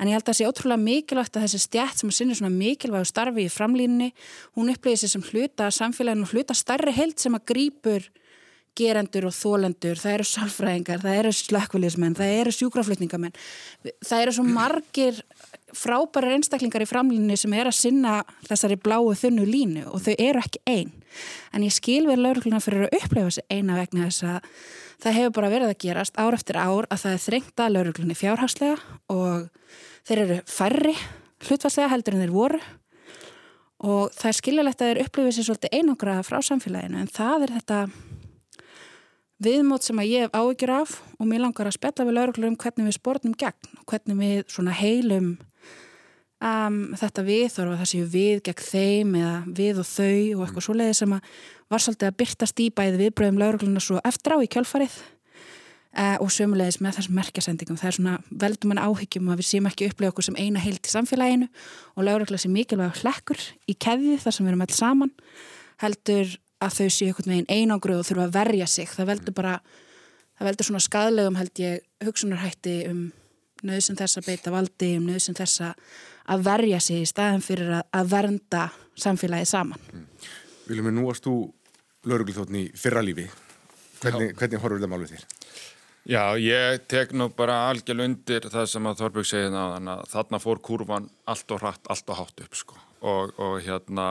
En 0.00 0.10
ég 0.10 0.16
held 0.16 0.24
að 0.24 0.32
það 0.32 0.38
sé 0.40 0.48
ótrúlega 0.50 0.82
mikilvægt 0.82 1.36
að 1.38 1.44
þessi 1.46 1.60
stjætt 1.62 2.00
sem 2.00 2.10
að 2.10 2.16
sinni 2.16 2.36
svona 2.38 2.54
mikilvægu 2.54 3.06
starfi 3.06 3.46
í 3.46 3.52
framlínni, 3.52 4.10
hún 4.58 4.72
upplýðir 4.72 5.04
sér 5.04 5.12
sem 5.12 5.26
hluta 5.30 5.70
samfélaginu 5.74 6.26
hluta 6.32 6.56
starri 6.58 6.94
held 6.94 7.18
sem 7.22 7.36
að 7.38 7.46
grýpur 7.52 8.08
gerendur 8.74 9.28
og 9.28 9.34
þólendur, 9.36 9.98
það 10.00 10.16
eru 10.16 10.26
salfræðingar, 10.26 11.02
það 11.04 11.18
eru 11.20 11.32
slökkviliðsmenn, 11.38 12.16
það 12.18 12.32
eru 12.40 12.54
sjúkraflutningamenn, 12.56 13.36
það 14.02 14.24
eru 14.24 14.34
svo 14.34 14.46
margir 14.48 15.20
frábærar 15.78 16.36
einstaklingar 16.36 16.84
í 16.84 16.88
framlýninu 16.88 17.36
sem 17.38 17.54
er 17.56 17.70
að 17.70 17.78
sinna 17.78 18.20
þessari 18.48 18.78
bláu 18.80 19.12
þunnu 19.18 19.46
línu 19.48 19.84
og 19.90 20.04
þau 20.04 20.14
eru 20.14 20.42
ekki 20.42 20.62
einn. 20.70 20.94
En 21.54 21.66
ég 21.66 21.74
skil 21.74 22.04
verið 22.08 22.24
laurugluna 22.24 22.62
fyrir 22.62 22.86
að 22.86 22.96
upplefa 23.00 23.30
þessi 23.30 23.44
eina 23.50 23.78
vegna 23.78 24.08
þess 24.08 24.26
að 24.28 24.48
það 25.04 25.18
hefur 25.18 25.34
bara 25.38 25.52
verið 25.52 25.72
að 25.72 25.82
gerast 25.84 26.16
ár 26.18 26.36
eftir 26.36 26.58
ár 26.58 26.88
að 26.88 27.02
það 27.02 27.16
er 27.16 27.22
þrengt 27.26 27.60
að 27.60 27.74
lauruglunni 27.76 28.16
fjárhagslega 28.18 28.98
og 29.12 29.46
þeir 30.08 30.24
eru 30.24 30.40
færri 30.48 30.94
hlutvarslega 31.44 31.92
heldur 31.92 32.16
en 32.16 32.24
þeir 32.24 32.34
voru 32.34 32.60
og 33.84 34.14
það 34.16 34.30
er 34.30 34.38
skiljalegt 34.38 34.82
að 34.82 34.90
þeir 34.90 35.02
upplifið 35.04 35.36
sér 35.36 35.48
svolítið 35.48 35.78
einangra 35.78 36.18
frá 36.24 36.38
samfélaginu 36.44 37.00
en 37.02 37.10
það 37.12 37.46
er 37.46 37.54
þetta 37.58 37.80
viðmót 39.44 39.84
sem 39.84 40.00
að 40.00 40.12
ég 40.12 40.24
hef 40.24 40.36
áhyggjur 40.38 40.72
af 40.78 40.94
og 41.18 41.28
mér 41.28 41.44
langar 41.44 41.68
að 41.68 41.76
spella 41.76 42.06
við 42.06 42.16
lauruglur 42.18 42.52
um 42.52 42.60
hvernig 42.60 42.88
við 42.88 42.96
spórnum 42.96 43.34
gegn 43.40 43.82
hvernig 43.90 44.20
við 44.20 44.44
svona 44.54 44.76
heilum 44.78 45.34
um, 46.44 46.78
þetta 47.00 47.24
við 47.26 47.46
þarf 47.54 47.72
að 47.72 47.80
það 47.82 47.90
séu 47.92 48.10
við 48.12 48.44
gegn 48.48 48.68
þeim 48.68 49.16
eða 49.20 49.34
við 49.58 49.82
og 49.82 49.90
þau 49.90 50.20
og 50.36 50.44
eitthvað 50.44 50.66
svo 50.68 50.76
leiði 50.78 51.00
sem 51.00 51.16
að 51.16 51.34
var 51.72 51.84
svolítið 51.84 52.10
að 52.10 52.20
byrtast 52.20 52.62
í 52.62 52.70
bæði 52.76 53.02
viðbröðum 53.02 53.42
laurugluna 53.42 53.82
svo 53.82 54.00
eftir 54.04 54.36
á 54.36 54.38
í 54.44 54.50
kjálfarið 54.52 55.02
Uh, 55.94 56.16
og 56.18 56.30
sömulegis 56.34 56.80
með 56.82 56.96
þessum 56.96 57.14
merkjasendingum. 57.14 57.76
Það 57.78 57.86
er 57.86 57.94
svona 57.94 58.14
veldum 58.42 58.72
en 58.74 58.80
áhyggjum 58.82 59.28
að 59.30 59.38
við 59.38 59.46
séum 59.46 59.68
ekki 59.70 59.86
upplega 59.86 60.10
okkur 60.10 60.26
sem 60.26 60.38
eina 60.42 60.58
heilt 60.58 60.88
í 60.88 60.90
samfélaginu 60.90 61.46
og 61.94 62.00
lögurlega 62.08 62.42
sem 62.42 62.50
mikilvæg 62.50 62.96
hlekkur 63.04 63.44
í 63.70 63.76
keðið 63.78 64.24
þar 64.24 64.34
sem 64.34 64.42
við 64.42 64.50
erum 64.50 64.64
alls 64.66 64.80
saman 64.80 65.12
heldur 65.84 66.32
að 66.66 66.80
þau 66.80 66.88
séu 66.96 67.12
einhvern 67.12 67.34
veginn 67.36 67.46
einangruð 67.60 68.00
og 68.02 68.08
þurfa 68.08 68.26
að 68.26 68.34
verja 68.40 68.68
sig. 68.72 68.90
Það 68.90 69.10
veldur 69.12 69.36
bara, 69.38 69.52
það 70.34 70.50
veldur 70.50 70.68
svona 70.72 70.82
skadlegum 70.88 71.38
held 71.38 71.62
ég 71.62 72.08
hugsunarhætti 72.08 72.74
um 72.90 73.04
nöðsum 73.68 73.98
þess 73.98 74.20
að 74.20 74.30
beita 74.30 74.54
valdi 74.54 74.94
um 74.98 75.08
nöðsum 75.08 75.36
þess 75.38 75.64
að 75.64 76.46
verja 76.46 76.80
sig 76.80 77.04
í 77.04 77.08
staðin 77.08 77.44
fyrir 77.44 77.78
að, 77.80 77.84
að 77.92 78.10
vernda 78.14 78.64
samfélagið 79.00 79.50
saman 79.50 79.86
mm. 79.92 80.06
Viljum 80.64 80.88
við 80.88 80.96
nú 80.96 81.08
þú 81.12 81.36
lögurlega 82.08 82.40
þóttni 82.40 82.66
fyrra 82.78 83.02
lífi 83.04 83.26
hvernig, 84.02 84.34
hvernig 84.38 84.62
horfur 84.62 84.82
það 84.82 84.92
málið 84.92 85.14
þér? 85.14 85.26
Já, 86.04 86.36
ég 86.36 86.82
tek 86.90 87.14
nú 87.16 87.30
bara 87.32 87.62
algjörl 87.70 88.04
undir 88.04 88.44
það 88.52 88.66
sem 88.68 88.88
að 88.90 88.98
Þorbjörg 89.00 89.28
segið 89.30 89.54
ná, 89.54 89.60
þannig 89.72 89.92
að 89.94 90.10
þarna 90.12 90.40
fór 90.42 90.58
kurvan 90.68 91.06
allt 91.32 91.54
og 91.54 91.62
hratt, 91.62 91.86
allt 91.88 92.10
og 92.12 92.18
hátt 92.18 92.42
upp 92.44 92.58
sko 92.60 92.76
og, 93.04 93.32
og 93.40 93.54
hérna 93.64 94.08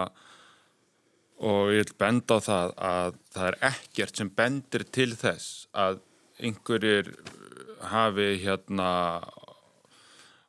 og 1.43 1.73
ég 1.73 1.83
vil 1.83 1.97
benda 2.01 2.39
á 2.39 2.45
það 2.47 2.73
að 2.89 3.19
það 3.35 3.47
er 3.51 3.59
ekkert 3.69 4.17
sem 4.17 4.33
bendir 4.33 4.87
til 4.95 5.11
þess 5.19 5.67
að 5.77 6.01
einhverjir 6.41 7.11
hafi 7.93 8.29
hérna 8.41 8.89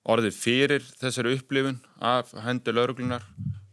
orðið 0.05 0.37
fyrir 0.37 0.87
þessari 1.01 1.37
upplifun 1.39 1.79
af 2.05 2.33
hendur 2.45 2.77
lauruglunar 2.77 3.25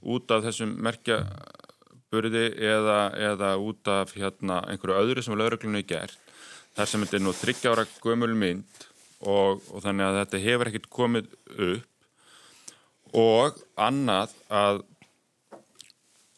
út 0.01 0.31
af 0.31 0.45
þessum 0.45 0.73
merkjaburði 0.81 2.45
eða, 2.55 2.99
eða 3.31 3.55
út 3.61 3.91
af 3.91 4.15
hérna 4.15 4.61
einhverju 4.71 4.99
öðru 5.01 5.25
sem 5.25 5.37
lauruglunni 5.37 5.83
er 5.83 5.89
gert 5.89 6.17
þar 6.77 6.87
sem 6.87 7.03
þetta 7.03 7.19
er 7.19 7.25
nú 7.25 7.35
þryggjára 7.35 7.87
gömul 7.99 8.33
mynd 8.37 8.85
og, 9.21 9.61
og 9.69 9.83
þannig 9.83 10.07
að 10.07 10.19
þetta 10.21 10.43
hefur 10.45 10.71
ekkert 10.71 10.89
komið 10.93 11.33
upp 11.71 13.17
og 13.21 13.59
annað 13.75 14.35
að 14.47 14.81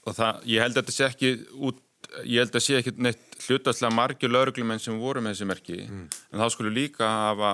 og 0.03 0.15
það, 0.17 0.39
ég 0.49 0.63
held 0.63 0.73
að 0.73 0.81
þetta 0.81 0.95
sé 0.95 1.05
ekki 1.07 1.29
út, 1.69 1.77
ég 2.25 2.41
held 2.41 2.57
að 2.57 2.65
sé 2.65 2.79
ekki 2.79 2.95
neitt 2.97 3.37
hlutaslega 3.45 3.93
margir 3.95 4.33
lauruglumenn 4.33 4.81
sem 4.81 4.97
voru 4.99 5.21
með 5.21 5.35
þessi 5.35 5.47
merki 5.47 5.77
mm. 5.85 6.07
en 6.33 6.41
þá 6.41 6.47
skulle 6.51 6.73
líka 6.73 7.07
hafa 7.07 7.53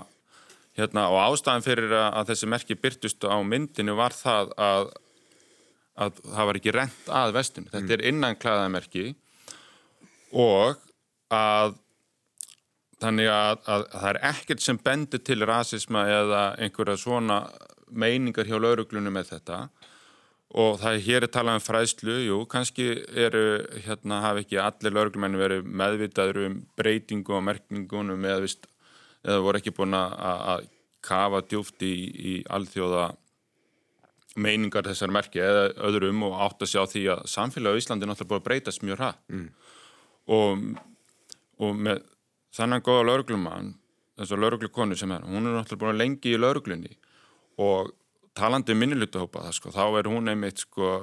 hérna 0.79 1.07
og 1.11 1.19
ástæðan 1.27 1.65
fyrir 1.65 1.93
að 1.99 2.31
þessi 2.31 2.49
merki 2.49 2.79
byrtust 2.79 3.27
á 3.27 3.37
myndinu 3.45 3.97
var 3.99 4.15
það 4.15 4.53
að, 4.57 4.93
að 5.99 6.23
það 6.23 6.49
var 6.49 6.61
ekki 6.61 6.75
rent 6.75 7.11
að 7.21 7.35
vestun, 7.37 7.69
þetta 7.69 7.85
mm. 7.85 7.95
er 7.97 8.07
innan 8.13 8.39
klæðamerki 8.39 9.05
og 10.39 10.81
að 11.33 11.77
Þannig 12.99 13.29
að, 13.31 13.61
að, 13.63 13.83
að 13.87 14.01
það 14.01 14.09
er 14.09 14.17
ekkert 14.27 14.63
sem 14.63 14.79
bendir 14.83 15.21
til 15.23 15.39
rasisma 15.47 16.01
eða 16.11 16.41
einhverja 16.59 16.99
svona 16.99 17.37
meiningar 17.89 18.49
hjá 18.49 18.57
lauruglunum 18.59 19.15
með 19.15 19.31
þetta. 19.35 19.59
Og 20.59 20.79
það 20.81 20.95
er 20.97 21.05
hér 21.05 21.25
að 21.27 21.33
tala 21.35 21.53
um 21.55 21.63
fræðslu, 21.63 22.15
jú, 22.25 22.39
kannski 22.49 22.87
eru, 23.13 23.43
hérna, 23.85 24.19
hafi 24.25 24.43
ekki 24.43 24.59
allir 24.59 24.95
lauruglumenni 24.97 25.39
verið 25.39 25.69
meðvitaður 25.81 26.41
um 26.47 26.57
breytingu 26.79 27.37
og 27.37 27.45
merkningunum 27.45 28.25
eða, 28.25 28.41
vist, 28.47 28.67
eða 29.25 29.41
voru 29.45 29.59
ekki 29.59 29.73
búin 29.75 29.97
að 29.97 30.69
kafa 31.05 31.41
djúft 31.47 31.83
í, 31.85 31.93
í 32.31 32.33
alþjóða 32.51 33.09
meiningar 34.39 34.87
þessar 34.87 35.11
merki 35.11 35.41
eða 35.43 35.69
öðrum 35.89 36.23
og 36.27 36.37
átt 36.45 36.63
að 36.63 36.71
sjá 36.73 36.81
því 36.91 37.03
að 37.15 37.25
samfélagi 37.31 37.75
á 37.75 37.79
Íslandi 37.81 38.05
er 38.05 38.11
náttúrulega 38.11 38.31
búin 38.31 38.41
að 38.41 38.47
breytast 38.47 38.85
mjög 38.85 39.01
hratt. 39.01 39.21
Mm. 39.33 39.47
og, 40.35 40.65
og 41.59 41.79
með 41.87 42.03
þannig 42.55 42.85
góða 42.85 43.07
lauruglumann 43.09 43.73
þess 44.19 44.35
að 44.35 44.43
lauruglukonu 44.43 44.97
sem 44.99 45.11
er 45.15 45.25
hún 45.25 45.47
er 45.47 45.57
náttúrulega 45.57 45.83
búin 45.85 45.99
lengi 45.99 46.35
í 46.35 46.39
lauruglunni 46.39 46.95
og 47.59 47.91
talandi 48.37 48.75
um 48.75 48.79
minnilutahópa 48.83 49.49
sko, 49.55 49.73
þá 49.73 49.99
er 49.99 50.09
hún 50.11 50.31
einmitt 50.31 50.63
sko 50.63 50.93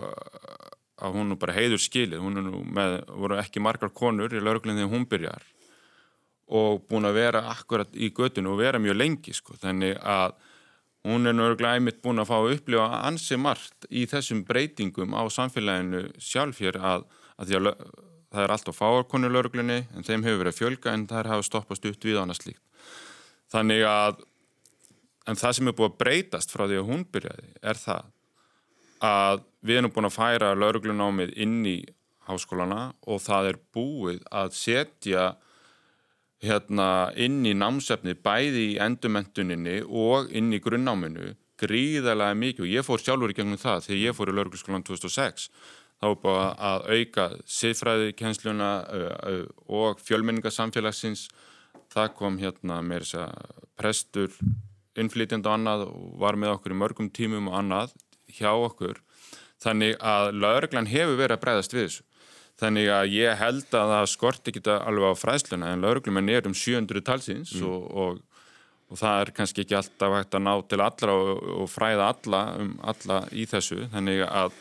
að 0.96 1.18
hún 1.18 1.35
er 1.35 1.40
bara 1.40 1.57
heiður 1.57 1.83
skilið. 1.83 2.22
Hún 2.22 2.40
er 2.40 2.46
nú 2.46 2.62
með, 2.64 2.98
voru 3.12 3.38
ekki 3.40 3.62
margar 3.62 3.92
konur 3.96 4.33
í 4.33 4.40
lauruglunni 4.40 4.85
þegar 4.85 4.94
hún 4.94 5.09
byrjar 5.11 5.46
og 6.46 6.85
búin 6.87 7.09
að 7.09 7.18
vera 7.18 7.46
akkurat 7.50 7.90
í 7.94 8.12
göttinu 8.14 8.52
og 8.52 8.61
vera 8.61 8.78
mjög 8.82 9.00
lengi 9.00 9.35
sko 9.35 9.56
þannig 9.59 9.96
að 9.98 10.37
hún 11.06 11.26
er 11.26 11.35
náttúrulega 11.35 11.78
einmitt 11.78 12.02
búin 12.02 12.22
að 12.22 12.30
fá 12.30 12.37
að 12.38 12.52
upplifa 12.56 13.00
ansi 13.06 13.38
margt 13.38 13.87
í 13.90 14.06
þessum 14.11 14.42
breytingum 14.46 15.14
á 15.14 15.22
samfélaginu 15.30 16.06
sjálf 16.18 16.62
hér 16.62 16.78
að, 16.82 17.06
að 17.38 17.56
að 17.56 17.72
það 18.37 18.44
er 18.44 18.54
alltaf 18.54 18.78
fáarkonu 18.80 19.30
lauruglunni 19.30 19.78
en 19.96 20.06
þeim 20.06 20.24
hefur 20.26 20.42
verið 20.42 20.59
fjölga 20.59 20.94
en 20.94 21.06
það 21.11 21.30
hafa 21.32 21.46
stoppast 21.46 21.87
upp 21.88 22.04
við 22.04 22.18
annars 22.20 22.42
líkt. 22.44 22.62
Þannig 23.52 23.85
að, 23.87 24.20
en 25.30 25.38
það 25.38 25.56
sem 25.56 25.70
er 25.70 25.76
búið 25.78 25.92
að 25.92 25.98
breytast 26.02 26.52
frá 26.52 26.66
því 26.66 26.80
að 26.80 26.88
hún 26.90 27.04
byrjaði 27.14 27.52
er 27.62 27.80
það 27.80 28.12
að 29.06 29.44
við 29.66 29.80
erum 29.80 29.94
búin 29.94 30.09
að 30.09 30.16
færa 30.16 30.54
lauruglunámið 30.59 31.35
inn 31.44 31.61
í 31.68 31.78
háskólana 32.26 32.80
og 33.06 33.22
það 33.22 33.52
er 33.52 33.61
búið 33.76 34.22
að 34.35 34.54
setja 34.59 35.26
hérna 36.46 36.88
inn 37.20 37.42
í 37.46 37.54
námsefni 37.56 38.16
bæði 38.18 38.62
í 38.72 38.78
endumentuninni 38.82 39.80
og 39.87 40.30
inn 40.37 40.52
í 40.54 40.61
grunnnáminu 40.62 41.35
gríðarlega 41.61 42.37
mikið. 42.38 42.64
Og 42.64 42.72
ég 42.72 42.87
fór 42.87 43.02
sjálfur 43.02 43.32
í 43.32 43.37
gegnum 43.37 43.61
það 43.61 43.88
þegar 43.88 44.02
ég 44.02 44.16
fór 44.16 44.32
í 44.32 44.37
laurugluskólan 44.37 44.87
2006 44.87 45.50
þá 45.96 46.06
er 46.11 46.16
búið 46.22 46.40
að 46.68 46.87
auka 46.92 47.26
siðfræði 47.48 48.16
kjensluna 48.18 48.70
og 49.66 50.02
fjölmenningarsamfélagsins. 50.04 51.28
Það 51.92 52.11
kom 52.18 52.40
hérna 52.40 52.82
með 52.85 53.06
þess 53.06 53.20
að 53.22 53.62
prestur 53.78 54.35
innflytjand 54.96 55.46
og 55.46 55.54
annað 55.54 55.87
og 55.87 56.18
var 56.20 56.37
með 56.40 56.56
okkur 56.56 56.74
í 56.74 56.80
mörgum 56.80 57.09
tímum 57.14 57.48
og 57.52 57.59
annað 57.61 57.94
hjá 58.37 58.50
okkur. 58.52 59.00
Þannig 59.62 59.96
að 60.04 60.35
lauruglan 60.37 60.90
hefur 60.90 61.16
verið 61.16 61.38
að 61.38 61.44
breyðast 61.44 61.76
við 61.76 61.87
þessu 61.87 62.04
þannig 62.60 62.92
að 62.92 63.10
ég 63.16 63.40
held 63.40 63.66
að 63.76 63.92
það 63.94 64.06
skort 64.12 64.48
ekki 64.50 64.62
alveg 64.76 65.12
á 65.12 65.22
fræðsluna 65.22 65.72
en 65.74 65.84
lauruglumenn 65.84 66.32
er 66.32 66.48
um 66.48 66.56
700 66.56 67.04
talsins 67.04 67.52
mm. 67.56 67.66
og, 67.68 67.90
og, 67.90 68.46
og 68.90 69.00
það 69.02 69.20
er 69.24 69.34
kannski 69.36 69.64
ekki 69.64 69.76
alltaf 69.76 70.16
hægt 70.16 70.38
að 70.38 70.46
ná 70.46 70.54
til 70.70 70.80
allra 70.84 71.18
og, 71.18 71.44
og 71.64 71.68
fræða 71.72 72.08
alla 72.14 72.46
um 72.62 72.72
alla 72.94 73.20
í 73.32 73.44
þessu 73.50 73.84
þannig 73.92 74.24
að 74.28 74.56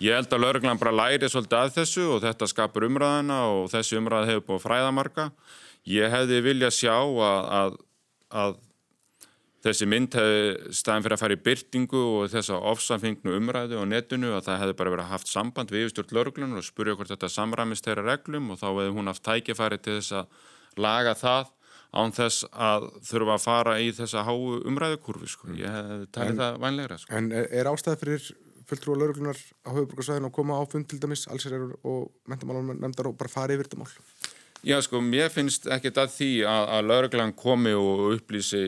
Ég 0.00 0.16
held 0.16 0.32
að 0.32 0.40
lauruglan 0.40 0.78
bara 0.80 0.94
læri 0.96 1.28
svolítið 1.28 1.58
að 1.58 1.74
þessu 1.74 2.04
og 2.14 2.22
þetta 2.24 2.46
skapur 2.48 2.86
umræðina 2.86 3.42
og 3.52 3.66
þessi 3.68 3.98
umræð 3.98 4.30
hefur 4.30 4.46
búið 4.46 4.62
fræðamarka. 4.62 5.26
Ég 5.92 6.08
hefði 6.08 6.38
viljað 6.46 6.72
sjá 6.72 6.94
að, 6.96 7.50
að, 7.58 7.74
að 8.42 8.54
þessi 9.64 9.88
mynd 9.90 10.16
hefði 10.16 10.74
staðin 10.76 11.04
fyrir 11.04 11.16
að 11.16 11.22
fara 11.22 11.36
í 11.36 11.42
byrtingu 11.46 12.02
og 12.16 12.32
þessa 12.32 12.58
ofsamfengnu 12.72 13.36
umræðu 13.36 13.80
og 13.80 13.88
netinu 13.90 14.34
að 14.36 14.46
það 14.48 14.60
hefði 14.64 14.76
bara 14.80 14.94
verið 14.96 15.10
haft 15.12 15.30
samband 15.30 15.72
við 15.72 15.86
yfirstjórn 15.86 16.16
lauruglan 16.16 16.56
og 16.56 16.66
spurja 16.66 16.96
hvort 16.96 17.12
þetta 17.12 17.32
samramist 17.32 17.88
þeirra 17.88 18.06
reglum 18.08 18.52
og 18.54 18.60
þá 18.62 18.68
hefði 18.70 18.94
hún 18.96 19.12
haft 19.12 19.24
tækifæri 19.26 19.80
til 19.84 19.98
þess 19.98 20.16
að 20.20 20.80
laga 20.80 21.16
það 21.18 21.50
án 21.90 22.14
þess 22.14 22.46
að 22.54 22.86
þurfa 23.08 23.34
að 23.34 23.44
fara 23.44 23.78
í 23.82 23.90
þessa 23.94 24.22
háu 24.26 24.60
umræðukurvi. 24.70 25.30
Sko. 25.30 25.50
Ég 25.58 25.74
hefði 25.74 26.06
talið 26.14 26.44
það 26.44 26.60
vænlegra. 26.64 26.98
Sko. 27.02 27.16
En 27.18 27.32
er 27.34 27.70
ástæði 27.70 28.00
fyrir 28.04 28.28
fulltrú 28.70 28.94
og 28.94 29.00
lauruglunar 29.00 29.38
á 29.66 29.70
höfuborgarsvæðinu 29.74 30.30
og 30.30 30.34
koma 30.36 30.58
á 30.60 30.64
fund 30.70 30.86
til 30.90 31.00
dæmis 31.02 31.26
allsherjar 31.30 31.72
og 31.82 32.10
mentamálum 32.30 32.70
nefndar 32.78 33.10
og 33.10 33.16
bara 33.18 33.32
fara 33.32 33.56
yfir 33.56 33.66
þetta 33.66 33.80
mál? 33.82 33.90
Já 34.60 34.76
sko, 34.84 35.00
mér 35.00 35.30
finnst 35.32 35.64
ekkert 35.72 36.02
að 36.02 36.10
því 36.18 36.30
að, 36.44 36.66
að 36.76 36.88
lauruglan 36.90 37.30
komi 37.32 37.70
og 37.72 38.02
upplýsi 38.18 38.64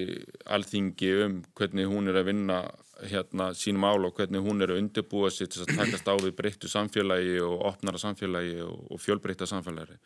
alþingi 0.49 1.11
um 1.27 1.35
hvernig 1.59 1.91
hún 1.91 2.09
er 2.09 2.17
að 2.23 2.31
vinna 2.31 2.63
hérna 3.11 3.51
sínum 3.59 3.85
ál 3.85 4.07
og 4.07 4.15
hvernig 4.17 4.41
hún 4.41 4.63
er 4.65 4.73
að 4.73 4.81
undirbúa 4.81 5.29
sér 5.35 5.51
til 5.53 5.67
að 5.67 5.75
takast 5.77 6.09
á 6.09 6.15
við 6.17 6.33
breyttu 6.39 6.71
samfélagi 6.71 7.37
og 7.45 7.67
opnara 7.73 8.01
samfélagi 8.01 8.63
og, 8.65 8.87
og 8.89 9.03
fjölbreytta 9.03 9.49
samfélagi. 9.51 9.99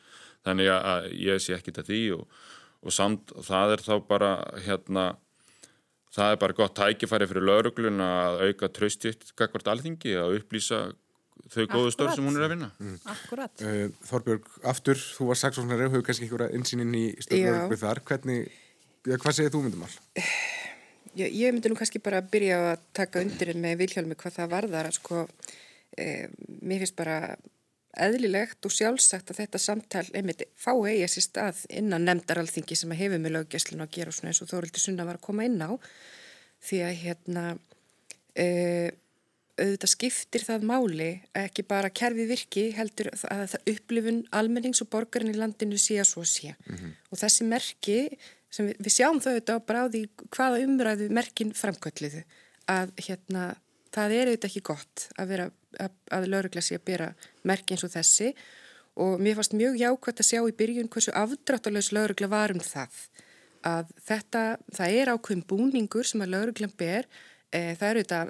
Þannig 0.47 0.73
að 0.75 1.09
ég 1.23 1.45
sé 1.45 1.55
ekkert 1.55 1.83
að 1.85 1.93
því 1.93 2.03
og, 2.17 2.27
og 2.83 2.97
samt 2.97 3.35
það 3.47 3.77
er 3.77 3.87
þá 3.87 3.95
bara 4.09 4.33
hérna 4.67 5.07
það 6.17 6.33
er 6.33 6.41
bara 6.43 6.59
gott 6.63 6.77
tækifæri 6.79 7.29
fyrir 7.31 7.47
lauruglun 7.47 8.03
að 8.03 8.43
auka 8.49 8.73
tröstitt 8.73 9.35
kakvart 9.39 9.69
alþingi 9.71 10.17
að 10.19 10.41
upplýsa 10.41 10.87
þau 11.53 11.65
góðu 11.71 11.95
stöð 11.95 12.13
sem 12.17 12.29
hún 12.29 12.39
er 12.39 12.47
að 12.47 12.53
vinna. 12.55 12.71
Mm. 12.83 12.99
Akkurat. 13.13 13.65
Uh, 13.65 13.89
Þorbjörg, 14.09 14.53
aftur, 14.73 15.01
þú 15.19 15.31
var 15.31 15.41
saksóknari 15.41 15.89
og 15.89 15.97
hefur 15.97 16.07
kannski 16.09 16.29
einhverja 16.29 16.59
insýnin 16.59 16.95
í 16.99 17.07
stöðnarögnu 17.25 17.81
þar. 17.81 18.03
Hvernig, 18.11 18.55
ja, 19.07 19.19
hvað 19.23 19.39
segir 19.39 19.55
þú 19.55 19.65
myndum 19.67 19.87
all? 19.87 19.99
Já, 21.17 21.25
ég 21.25 21.55
myndi 21.55 21.73
nú 21.73 21.79
kannski 21.79 22.03
bara 22.05 22.21
að 22.21 22.33
byrja 22.35 22.57
að 22.75 22.87
taka 22.97 23.23
undir 23.25 23.55
með 23.57 23.79
Vilhjálmi 23.85 24.19
hvað 24.21 24.35
það 24.41 24.51
varðar 24.53 24.89
að 24.91 24.99
sko, 24.99 25.23
eh, 25.97 26.27
mér 26.61 26.83
finnst 26.83 26.99
bara 26.99 27.21
eðlilegt 27.97 28.67
og 28.69 28.75
sjálfsagt 28.75 29.33
að 29.33 29.41
þetta 29.41 29.61
samtal 29.63 30.05
einmitt 30.13 30.45
fá 30.61 30.75
eigi 30.75 31.09
sér 31.09 31.25
stað 31.25 31.63
innan 31.73 32.05
nefndaralþingi 32.05 32.77
sem 32.77 32.93
að 32.93 33.01
hefur 33.01 33.23
með 33.23 33.37
löggjæslinu 33.39 33.87
að 33.87 33.95
gera 33.97 34.13
svona 34.13 34.33
eins 34.33 34.43
og 34.45 34.51
Þórildur 34.51 34.83
Sunna 34.83 35.07
var 35.09 35.17
að 35.17 35.25
koma 35.25 35.47
inn 35.49 35.57
á. 35.65 35.73
Því 36.67 36.83
að 36.85 37.01
hérna 37.01 37.45
e, 38.37 38.47
auðvitað 39.57 39.93
skiptir 39.93 40.45
það 40.45 40.65
máli 40.69 41.11
ekki 41.37 41.65
bara 41.69 41.91
kerfi 41.91 42.27
virki 42.29 42.65
heldur 42.77 43.09
að 43.15 43.47
það 43.55 43.71
upplifun 43.73 44.19
almennings 44.37 44.83
og 44.85 44.91
borgarinn 44.93 45.33
í 45.33 45.39
landinu 45.39 45.79
sé 45.81 45.97
að 46.03 46.11
svo 46.11 46.25
sé 46.25 46.53
mm 46.53 46.75
-hmm. 46.77 46.97
og 47.11 47.21
þessi 47.23 47.47
merki 47.49 47.99
sem 48.51 48.69
við, 48.69 48.77
við 48.85 48.93
sjáum 48.93 49.21
þau 49.21 49.31
auðvitað 49.33 49.57
á 49.57 49.67
bráði 49.71 50.03
hvaða 50.37 50.61
umræðu 50.65 51.09
merkin 51.11 51.55
framkvölliðu 51.57 52.23
að 52.69 52.93
hérna 53.07 53.57
það 53.95 54.13
er 54.13 54.31
auðvitað 54.31 54.51
ekki 54.51 54.65
gott 54.69 55.09
að 55.17 55.29
vera 55.33 55.51
að, 55.81 55.93
að 56.11 56.29
laurugla 56.33 56.63
sé 56.65 56.79
að 56.79 56.87
bera 56.91 57.15
merk 57.45 57.71
eins 57.71 57.85
og 57.87 57.93
þessi 57.95 58.33
og 58.97 59.21
mér 59.21 59.37
fannst 59.39 59.57
mjög 59.57 59.79
jákvæmt 59.81 60.21
að 60.21 60.29
sjá 60.31 60.41
í 60.41 60.57
byrjun 60.57 60.91
hversu 60.93 61.13
afdráttalös 61.13 61.93
laurugla 61.93 62.29
var 62.33 62.55
um 62.55 62.61
það 62.61 63.01
að 63.67 63.89
þetta, 64.07 64.43
það 64.73 64.99
er 65.01 65.13
ákveðin 65.13 65.47
búningur 65.49 66.07
sem 66.07 66.23
að 66.23 66.33
lauruglan 66.37 66.77
ber 66.79 67.09
það 67.79 67.89
eru 67.89 68.05
þetta 68.05 68.21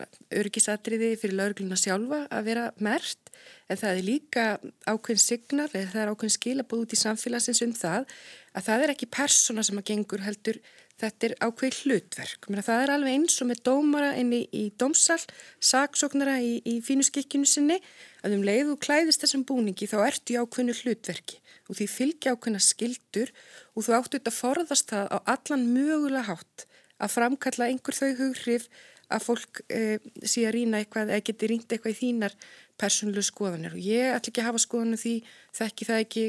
örgisatriði 0.41 1.11
fyrir 1.21 1.39
laurugluna 1.41 1.79
sjálfa 1.81 2.23
að 2.31 2.49
vera 2.51 2.65
mert 2.85 3.31
en 3.71 3.81
það 3.81 3.93
er 3.93 4.07
líka 4.07 4.47
ákveðin 4.87 5.23
signar 5.23 5.73
eða 5.75 5.93
það 5.93 6.03
er 6.03 6.11
ákveðin 6.13 6.37
skilabóð 6.37 6.83
út 6.85 6.97
í 6.97 7.01
samfélagsins 7.01 7.63
um 7.67 7.77
það 7.77 8.11
að 8.57 8.67
það 8.69 8.85
er 8.85 8.95
ekki 8.95 9.13
persóna 9.19 9.65
sem 9.67 9.81
að 9.81 9.89
gengur 9.91 10.25
heldur 10.27 10.61
þetta 10.97 11.29
er 11.29 11.35
ákveð 11.45 11.81
hlutverk. 11.85 12.47
Það 12.49 12.83
er 12.83 12.93
alveg 12.95 13.17
eins 13.19 13.37
og 13.43 13.51
með 13.51 13.63
dómara 13.69 14.13
inn 14.17 14.33
í, 14.33 14.43
í 14.49 14.65
dómsal, 14.81 15.19
saksóknara 15.61 16.39
í, 16.41 16.55
í 16.65 16.79
fínu 16.85 17.05
skikkinu 17.05 17.49
sinni 17.49 17.77
að 18.25 18.39
um 18.39 18.47
leið 18.47 18.73
og 18.73 18.81
klæðist 18.85 19.25
þessum 19.25 19.45
búningi 19.49 19.89
þá 19.91 19.99
ertu 20.07 20.35
í 20.35 20.39
ákveðinu 20.41 20.79
hlutverki 20.81 21.43
og 21.67 21.77
því 21.77 21.89
fylgja 21.93 22.33
ákveðina 22.33 22.63
skildur 22.65 23.35
og 23.75 23.87
þú 23.87 23.99
áttu 23.99 24.17
þetta 24.17 24.33
að 24.33 24.41
forðast 24.41 24.93
það 24.93 25.13
á 25.13 25.19
allan 25.37 25.69
mögulega 25.75 26.29
hátt 26.31 26.67
að 26.97 27.13
framkalla 27.13 27.69
einhver 27.69 27.97
þau 27.97 28.11
hughrif 28.23 28.69
að 29.13 29.23
fólk 29.23 29.63
e, 29.71 29.99
sé 30.27 30.47
að 30.49 30.57
rýna 30.57 30.83
eitthvað 30.83 31.13
eða 31.15 31.25
geti 31.29 31.51
rýnt 31.51 31.73
eitthvað 31.73 31.95
í 31.95 31.99
þínar 32.01 32.37
persónlu 32.81 33.23
skoðanir. 33.25 33.77
Og 33.77 33.83
ég 33.87 34.13
ætla 34.13 34.33
ekki 34.33 34.43
að 34.43 34.49
hafa 34.51 34.63
skoðanu 34.65 35.01
því 35.01 35.15
þekki 35.57 35.89
það 35.89 36.03
ekki 36.05 36.27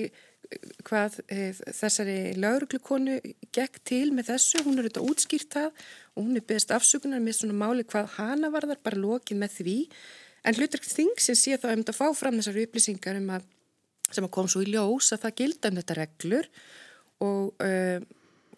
hvað 0.88 1.18
e, 1.28 1.50
þessari 1.76 2.18
lauruglukonu 2.40 3.18
gekk 3.56 3.82
til 3.88 4.06
með 4.16 4.32
þessu, 4.32 4.62
hún 4.64 4.78
er 4.78 4.88
auðvitað 4.88 5.10
útskýrt 5.12 5.58
það 5.58 5.68
og 6.14 6.22
hún 6.22 6.40
er 6.40 6.46
beðist 6.48 6.74
afsökunar 6.76 7.24
með 7.24 7.40
svona 7.40 7.58
máli 7.58 7.86
hvað 7.88 8.14
hana 8.16 8.52
var 8.54 8.68
þar 8.70 8.82
bara 8.86 9.02
lokið 9.02 9.42
með 9.42 9.56
því. 9.58 9.78
En 10.48 10.58
hlutverkt 10.58 10.94
þing 10.94 11.24
sem 11.24 11.38
sé 11.38 11.58
þá 11.60 11.72
um 11.74 11.84
að 11.84 11.98
fá 11.98 12.06
fram 12.16 12.38
þessari 12.40 12.68
upplýsingar 12.68 13.20
um 13.20 13.34
að, 13.36 13.48
sem 14.08 14.28
að 14.28 14.36
kom 14.38 14.48
svo 14.52 14.64
í 14.64 14.70
ljós 14.72 15.12
að 15.16 15.26
það 15.26 15.38
gilda 15.42 15.72
um 15.72 15.82
þetta 15.82 15.98
reglur 15.98 16.52
og, 17.26 17.66
e, 17.66 17.74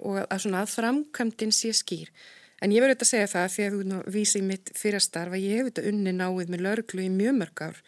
og 0.04 0.20
að 0.28 0.44
svona 0.44 0.64
að 0.66 0.76
framkvæmdinn 0.76 1.56
sé 1.56 1.74
skýr 1.74 2.14
en 2.60 2.76
ég 2.76 2.84
verður 2.84 2.96
auðvitað 2.96 3.08
að 3.08 3.14
segja 3.14 3.32
það 3.34 3.50
því 3.56 3.66
að 3.66 3.80
þú 3.80 4.02
vísi 4.16 4.44
mitt 4.46 4.72
fyrir 4.78 5.00
að 5.00 5.08
starfa, 5.08 5.42
ég 5.42 5.56
hef 5.56 5.66
auðvitað 5.66 5.90
unni 5.94 6.16
náið 6.16 6.54
með 6.54 6.66
lauruglu 6.66 7.06
í 7.06 7.10
mjög 7.14 7.36
mörg 7.40 7.66
ár 7.70 7.82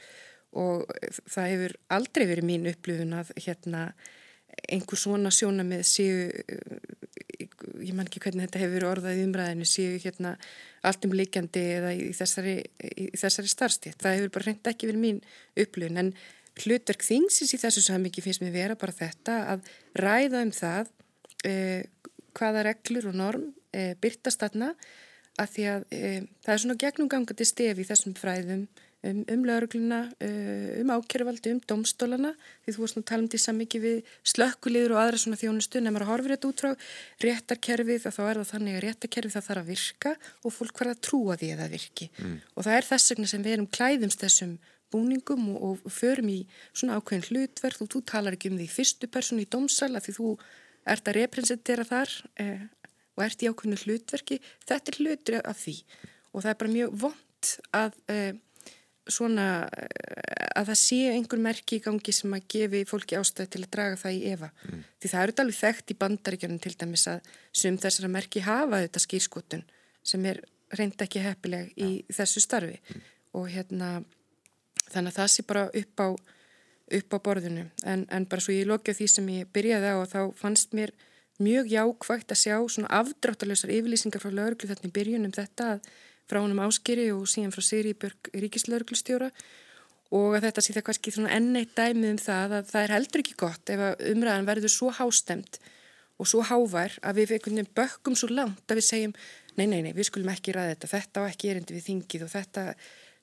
og 0.61 0.89
það 1.31 1.51
hefur 1.53 1.77
aldrei 1.95 2.25
verið 2.27 2.47
mín 2.49 2.67
upplifun 2.71 3.15
að 3.15 3.31
hérna 3.39 3.85
einhver 4.67 4.99
svona 4.99 5.31
sjóna 5.31 5.63
með 5.63 5.85
séu 5.87 6.25
ég 7.81 7.93
man 7.95 8.07
ekki 8.07 8.21
hvernig 8.23 8.47
þetta 8.47 8.61
hefur 8.61 8.85
orðað 8.89 9.21
í 9.21 9.23
umræðinu 9.25 9.67
séu 9.67 9.95
hérna 10.01 10.35
allt 10.87 11.05
um 11.07 11.15
líkjandi 11.15 11.63
eða 11.77 11.93
í 11.95 12.09
þessari, 12.17 12.55
þessari 13.17 13.51
starfstétt. 13.51 13.99
Það 14.01 14.17
hefur 14.17 14.33
bara 14.35 14.47
reynd 14.49 14.69
ekki 14.71 14.89
verið 14.89 15.03
mín 15.05 15.21
upplifun 15.63 16.01
en 16.01 16.11
hlutverk 16.61 17.05
þingsins 17.05 17.55
í 17.55 17.61
þessu 17.61 17.83
samviki 17.85 18.23
finnst 18.23 18.43
mér 18.43 18.55
vera 18.55 18.77
bara 18.79 18.95
þetta 18.95 19.37
að 19.53 19.71
ræða 19.99 20.43
um 20.45 20.53
það 20.55 20.91
eh, 21.47 21.83
hvaða 22.37 22.65
reglur 22.67 23.09
og 23.11 23.17
norm 23.17 23.47
eh, 23.73 23.93
byrtast 24.01 24.43
þarna 24.43 24.73
að 25.39 25.51
því 25.55 25.67
að 25.71 25.83
eh, 25.95 26.21
það 26.43 26.53
er 26.53 26.63
svona 26.63 26.79
gegnumgangandi 26.85 27.47
stef 27.47 27.79
í 27.79 27.87
þessum 27.87 28.15
fræðum 28.19 28.65
um, 29.03 29.21
um 29.31 29.45
laurugluna, 29.45 30.01
uh, 30.21 30.81
um 30.81 30.91
ákjörvaldi, 30.93 31.53
um 31.55 31.61
domstólana, 31.69 32.33
því 32.65 32.75
þú 32.75 32.83
varst 32.83 32.97
nú 32.99 33.03
því 33.05 33.39
sammikið 33.41 33.85
við 33.85 34.11
slökkuliður 34.33 34.95
og 34.95 35.01
aðra 35.03 35.21
svona 35.21 35.39
þjónustu, 35.41 35.81
nefnir 35.81 36.05
að 36.05 36.11
horfa 36.11 36.33
þetta 36.33 36.51
út 36.51 36.63
frá 36.63 36.71
réttarkerfið 37.25 38.07
og 38.09 38.17
þá 38.17 38.21
er 38.25 38.41
það 38.41 38.51
þannig 38.51 38.77
að 38.77 38.83
réttarkerfið 38.85 39.35
það 39.37 39.47
þarf 39.47 39.63
að 39.63 39.71
virka 39.71 40.13
og 40.43 40.55
fólk 40.57 40.83
verða 40.83 40.97
að 40.97 41.03
trúa 41.07 41.39
því 41.39 41.51
að 41.53 41.63
það 41.63 41.75
virki 41.77 42.09
mm. 42.11 42.35
og 42.55 42.67
það 42.67 42.77
er 42.77 42.89
þess 42.91 43.13
vegna 43.13 43.31
sem 43.31 43.45
við 43.45 43.57
erum 43.57 43.71
klæðumst 43.77 44.25
þessum 44.25 44.57
búningum 44.91 45.47
og, 45.55 45.79
og 45.87 45.93
förum 45.93 46.29
í 46.31 46.39
svona 46.73 46.99
ákveðin 46.99 47.29
hlutverð 47.29 47.85
og 47.85 47.93
þú 47.93 48.03
talar 48.11 48.35
ekki 48.35 48.51
um 48.51 48.59
því 48.59 48.67
fyrstu 48.71 49.07
personu 49.11 49.45
í 49.45 49.49
domsala 49.49 50.03
því 50.03 50.17
þú 50.17 50.33
ert 50.91 51.07
að 51.07 51.17
representera 51.21 51.85
þar 51.87 52.11
eh, 52.41 52.65
og 53.21 53.27
ert 53.27 53.43
í 53.45 53.49
ákveðinu 53.51 53.81
hlutverki, 53.85 54.39
þetta 54.65 54.91
er 54.91 55.01
hlutur 55.01 55.37
af 55.45 55.59
því 55.61 55.75
og 56.31 56.41
það 56.41 56.53
er 56.53 56.59
bara 56.61 56.73
mjög 56.75 56.95
vond 57.03 57.51
að 57.75 57.97
eh, 58.11 58.31
svona 59.11 59.47
eh, 59.67 60.49
að 60.55 60.71
það 60.71 60.79
sé 60.81 60.99
einhver 61.11 61.41
merki 61.41 61.79
í 61.79 61.83
gangi 61.83 62.13
sem 62.15 62.33
að 62.35 62.47
gefi 62.51 62.81
fólki 62.89 63.17
ástæði 63.19 63.53
til 63.53 63.61
að 63.63 63.71
draga 63.75 63.99
það 63.99 64.17
í 64.17 64.23
efa. 64.31 64.49
Mm. 64.67 64.81
Því 64.99 65.11
það 65.11 65.25
eru 65.25 65.35
alveg 65.43 65.59
þekkt 65.59 65.93
í 65.93 65.97
bandaríkjörnum 66.01 66.63
til 66.63 66.73
dæmis 66.83 67.05
að 67.11 67.29
sum 67.61 67.79
þessara 67.81 68.11
merki 68.11 68.43
hafa 68.45 68.81
þetta 68.83 69.03
skýrskotun 69.05 69.63
sem 70.11 70.27
er 70.29 70.41
reynd 70.77 71.03
ekki 71.03 71.23
heppileg 71.23 71.71
í 71.75 71.89
ja. 71.99 72.17
þessu 72.21 72.43
starfi 72.43 72.77
mm. 72.79 73.07
og 73.39 73.49
hérna 73.51 73.91
þannig 74.91 75.11
að 75.11 75.17
það 75.19 75.31
sé 75.33 75.45
bara 75.47 75.65
upp 75.81 76.03
á, 76.03 76.09
upp 76.99 77.15
á 77.15 77.17
borðinu 77.27 77.65
en, 77.87 78.05
en 78.09 78.27
bara 78.29 78.43
svo 78.43 78.55
ég 78.55 78.69
lóki 78.69 78.95
á 78.95 78.97
því 78.97 79.07
sem 79.11 79.31
ég 79.35 79.51
byrjaði 79.53 79.91
á 79.91 79.95
og 79.99 80.07
þá 80.11 80.21
fannst 80.39 80.75
mér 80.77 80.93
mjög 81.43 81.71
jákvægt 81.71 82.31
að 82.33 82.41
sjá 82.43 82.55
svona 82.69 82.91
afdráttalösar 83.01 83.73
yfirlýsingar 83.73 84.23
frá 84.23 84.31
lauruglu 84.31 84.69
þetta 84.69 84.87
í 84.87 84.95
byrjunum 84.95 85.35
þetta 85.35 85.73
að 85.75 85.91
frá 86.31 86.39
honum 86.39 86.63
áskeri 86.63 87.09
og 87.11 87.27
síðan 87.29 87.53
frá 87.55 87.65
Siri 87.65 87.93
Björg 87.97 88.31
ríkislauglustjóra 88.43 89.31
og 90.15 90.37
að 90.37 90.47
þetta 90.47 90.63
sé 90.63 90.75
það 90.75 90.87
kannski 90.87 91.13
enn 91.25 91.59
eitt 91.59 91.75
dæmið 91.77 92.15
um 92.15 92.21
það 92.21 92.57
að 92.57 92.71
það 92.71 92.85
er 92.85 92.95
heldur 92.95 93.23
ekki 93.23 93.37
gott 93.39 93.71
ef 93.71 93.85
umræðan 94.11 94.49
verður 94.49 94.73
svo 94.73 94.91
hástemt 94.95 95.61
og 96.21 96.29
svo 96.29 96.43
hávær 96.45 96.97
að 97.01 97.21
við 97.21 97.35
einhvern 97.37 97.61
veginn 97.61 97.77
bökkum 97.77 98.17
svo 98.19 98.29
langt 98.31 98.71
að 98.71 98.81
við 98.81 98.87
segjum 98.87 99.15
nei, 99.57 99.65
nei, 99.65 99.81
nei, 99.81 99.93
við 99.95 100.09
skulum 100.09 100.31
ekki 100.31 100.55
ræða 100.55 100.75
þetta, 100.75 100.91
þetta 100.91 101.23
og 101.23 101.31
ekki 101.31 101.51
erindi 101.51 101.75
við 101.75 101.87
þingið 101.87 102.25
og 102.25 102.31
þetta, 102.31 102.65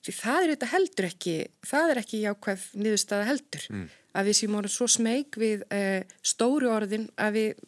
því 0.05 0.15
það 0.19 0.41
er 0.41 0.53
þetta 0.53 0.71
heldur 0.73 1.07
ekki, 1.09 1.35
það 1.71 1.93
er 1.93 2.01
ekki 2.03 2.21
jákvæð 2.25 2.67
niðurstaða 2.83 3.29
heldur, 3.29 3.65
mm. 3.73 3.87
að 4.19 4.29
við 4.29 4.39
séum 4.39 4.57
orðin 4.59 4.75
svo 4.75 4.89
smeg 4.91 5.39
við 5.41 5.65
uh, 5.69 6.17
stóru 6.33 6.71
orðin 6.73 7.07
að 7.17 7.39
við 7.39 7.65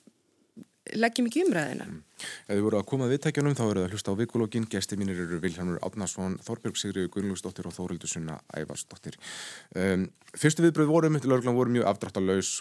leggjum 0.98 1.28
ekki 1.30 1.44
umræðina. 1.46 1.88
Mm. 1.90 2.00
Ef 2.22 2.54
þið 2.54 2.64
voru 2.66 2.80
að 2.80 2.88
koma 2.92 3.08
að 3.08 3.14
viðtækjunum 3.16 3.58
þá 3.58 3.64
eru 3.66 3.82
það 3.82 3.88
að 3.88 3.96
hlusta 3.96 4.14
á 4.14 4.20
vikulógin. 4.20 4.68
Gesti 4.72 4.98
mínir 5.00 5.22
eru 5.24 5.42
Vilhelmur 5.42 5.82
Átnarsson, 5.86 6.38
Þorbjörg 6.46 6.80
Sigriður 6.80 7.12
Gunnlúsdóttir 7.16 7.70
og 7.70 7.76
Þórildur 7.76 8.12
Sunna 8.12 8.38
Ævarsdóttir. 8.54 9.18
Um, 9.76 10.08
fyrstu 10.38 10.66
viðbröð 10.66 10.92
voru 10.94 11.12
um, 11.12 11.20
lögurglan 11.20 11.58
voru 11.58 11.76
mjög 11.76 11.92
afdráttalauðs 11.92 12.54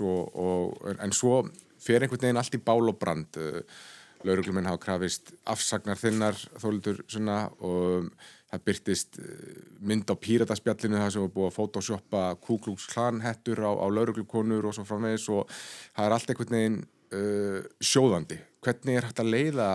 en 0.96 1.16
svo 1.16 1.42
fer 1.80 2.04
einhvern 2.04 2.26
veginn 2.26 2.40
allt 2.40 2.56
í 2.56 2.62
bál 2.64 2.82
og 2.88 3.00
brand. 3.00 3.40
Uh, 3.40 3.64
Lauruglumenn 4.24 4.68
hafa 4.68 4.82
krafist 4.82 5.32
afsagnar 5.48 5.96
þinnar 5.96 6.36
Þórildur 6.60 7.00
Sunna 7.08 7.46
og 7.64 8.04
um, 8.04 8.10
það 8.50 8.64
byrtist 8.66 9.20
uh, 9.22 9.60
mynd 9.80 10.10
á 10.12 10.14
pírataspjallinu 10.20 11.00
það 11.00 11.12
sem 11.14 11.24
var 11.24 11.34
búið 11.36 11.48
að 11.48 11.56
photoshoppa 11.56 12.24
Kuklúks 12.44 12.88
klanhettur 12.92 13.62
á, 13.64 13.70
á 13.72 13.86
lauruglukonur 13.88 14.68
og 14.68 14.76
svo 14.76 14.84
framvegis 14.88 15.28
og 15.32 15.48
það 15.96 16.06
er 16.06 16.16
allt 16.16 16.32
einhvern 16.32 16.56
veginn 16.58 16.80
uh, 17.16 17.60
sjóðandi. 17.82 18.38
Hvernig 18.64 18.98
er 18.98 19.08
hægt 19.08 19.22
að 19.22 19.32
leiða 19.34 19.68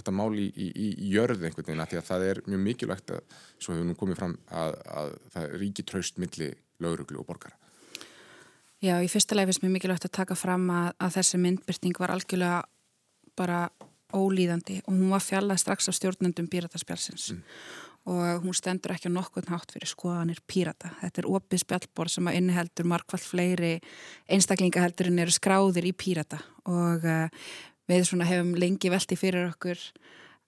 þetta 0.00 0.14
máli 0.16 0.48
í, 0.48 0.68
í, 0.70 0.88
í 1.06 1.10
jörð 1.14 1.44
einhvern 1.44 1.66
veginn? 1.66 1.84
Því 1.90 2.00
að 2.00 2.08
það 2.08 2.26
er 2.30 2.42
mjög 2.46 2.62
mikilvægt 2.66 3.14
að 3.16 3.38
svo 3.58 3.74
hefur 3.74 3.88
nú 3.88 3.96
komið 4.00 4.20
fram 4.20 4.36
að, 4.48 4.76
að 5.00 5.12
það 5.34 5.56
ríki 5.62 5.86
traust 5.88 6.20
milli 6.22 6.50
lauruglu 6.80 7.20
og 7.20 7.28
borgara. 7.28 7.56
Já, 8.80 8.96
í 9.04 9.10
fyrsta 9.12 9.36
leið 9.36 9.50
finnst 9.50 9.64
mér 9.64 9.74
mikilvægt 9.76 10.08
að 10.08 10.16
taka 10.22 10.38
fram 10.38 10.70
að, 10.72 10.94
að 10.96 11.16
þessi 11.18 11.40
myndbyrting 11.42 12.00
var 12.00 12.14
algjörlega 12.14 12.62
bara 13.36 13.66
ólýðandi 14.10 14.80
og 14.86 14.94
hún 14.94 15.12
var 15.12 15.22
fjallað 15.22 15.60
strax 15.62 15.90
af 15.92 15.94
stjórnendum 15.94 16.48
Bírataspjálsins 16.50 17.30
mm 17.34 17.42
og 18.10 18.44
hún 18.44 18.56
stendur 18.56 18.94
ekki 18.94 19.10
á 19.10 19.14
nokkurn 19.14 19.52
hátt 19.52 19.74
fyrir 19.74 19.90
skoðanir 19.90 20.40
pírata. 20.50 20.92
Þetta 21.02 21.22
er 21.22 21.28
opið 21.30 21.62
spjallbor 21.62 22.10
sem 22.10 22.30
að 22.30 22.38
inniheldur 22.40 22.88
markvallt 22.90 23.26
fleiri 23.26 23.74
einstaklingaheldur 24.30 25.10
en 25.12 25.22
eru 25.22 25.34
skráðir 25.34 25.86
í 25.90 25.94
pírata 25.94 26.40
og 26.66 27.06
uh, 27.06 27.28
við 27.90 28.08
svona 28.08 28.28
hefum 28.28 28.56
lengi 28.58 28.90
velti 28.92 29.18
fyrir 29.18 29.50
okkur 29.52 29.78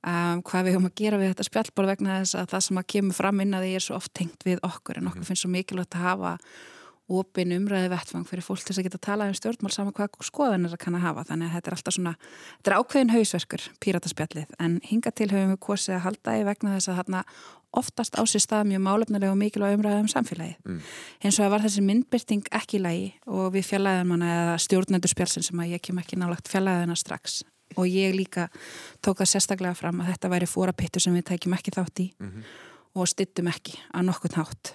um, 0.07 0.43
hvað 0.47 0.67
við 0.67 0.77
höfum 0.77 0.91
að 0.91 0.99
gera 1.01 1.21
við 1.21 1.33
þetta 1.33 1.49
spjallbor 1.49 1.91
vegna 1.93 2.21
þess 2.21 2.39
að 2.41 2.53
það 2.53 2.65
sem 2.67 2.83
að 2.83 2.89
kemur 2.95 3.19
fram 3.19 3.43
inn 3.45 3.57
að 3.57 3.67
því 3.67 3.73
er 3.79 3.87
svo 3.87 3.99
oft 3.99 4.15
tengt 4.19 4.47
við 4.47 4.63
okkur 4.67 5.01
en 5.01 5.11
okkur 5.11 5.23
mhm. 5.23 5.29
finnst 5.31 5.47
svo 5.47 5.53
mikilvægt 5.53 5.99
að 5.99 6.07
hafa 6.09 6.33
opin 7.11 7.53
umræði 7.57 7.89
vettfang 7.93 8.27
fyrir 8.29 8.45
fólk 8.47 8.63
til 8.65 8.77
að 8.77 8.87
geta 8.87 8.99
að 9.01 9.07
tala 9.07 9.27
um 9.29 9.35
stjórnmál 9.37 9.73
saman 9.75 9.95
hvað 9.97 10.23
skoðan 10.25 10.69
er 10.69 10.77
að 10.77 10.83
kann 10.85 10.97
að 10.97 11.07
hafa. 11.07 11.25
Þannig 11.31 11.49
að 11.49 11.57
þetta 11.57 11.71
er 11.71 11.77
alltaf 11.77 11.97
svona, 11.97 12.13
þetta 12.59 12.71
er 12.71 12.77
ákveðin 12.79 13.13
hausverkur 13.13 13.67
pírataspjallið. 13.83 14.55
En 14.63 14.79
hinga 14.87 15.11
til 15.11 15.29
höfum 15.33 15.53
við 15.53 15.61
kosið 15.67 15.99
að 15.99 16.05
halda 16.07 16.39
í 16.39 16.47
vegna 16.47 16.77
þess 16.77 16.93
að 16.93 17.01
þarna 17.03 17.25
oftast 17.73 18.19
á 18.21 18.23
sér 18.29 18.45
stað 18.45 18.67
mjög 18.69 18.83
málefnilega 18.85 19.33
og 19.33 19.39
mikilvæg 19.41 19.79
umræði 19.79 20.03
um 20.03 20.11
samfélagi 20.13 20.57
mm. 20.61 20.81
eins 21.25 21.39
og 21.39 21.47
að 21.47 21.53
var 21.55 21.65
þessi 21.65 21.85
myndbyrting 21.87 22.51
ekki 22.53 22.79
í 22.79 22.83
lagi 22.85 23.07
og 23.25 23.47
við 23.55 23.65
fjallaðum 23.71 24.13
hana 24.17 24.33
eða 24.35 24.59
stjórnendur 24.67 25.13
spjálsinn 25.13 25.47
sem 25.47 25.63
að 25.65 25.73
ég 25.73 25.85
kem 25.87 26.01
ekki 26.03 26.19
nálagt 26.21 26.53
fjallaðina 26.53 26.97
strax. 27.01 27.41
Og 27.81 27.89
ég 27.89 28.13
líka 28.13 28.51
tók 29.01 29.23
það 29.23 29.31
sérstaklega 29.33 29.79
fram 29.79 30.03
að 30.05 30.13
þetta 30.13 30.33
væri 30.35 30.49
fórapittu 30.51 31.01
sem 31.01 31.15
við 31.17 31.31
tækjum 31.31 31.57
ekki 31.57 31.73
þátt 31.73 32.03
í 32.05 32.09
mm 32.13 32.29
-hmm. 32.29 32.51
og 33.01 33.09
stittum 33.09 33.49
ekki 33.49 33.79
að 33.89 34.09
nokkurn 34.11 34.37
hátt. 34.37 34.75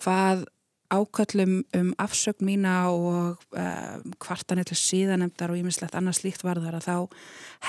Hvað 0.00 0.46
ákallum 0.88 1.64
um 1.76 1.88
afsögn 2.00 2.46
mína 2.48 2.74
og 2.88 3.42
uh, 3.52 3.98
kvartanir 4.20 4.64
til 4.68 4.78
síðanemdar 4.80 5.52
og 5.52 5.60
ímislegt 5.60 5.96
annars 5.98 6.22
líkt 6.24 6.44
varðar 6.46 6.78
að 6.78 6.86
þá 6.88 6.96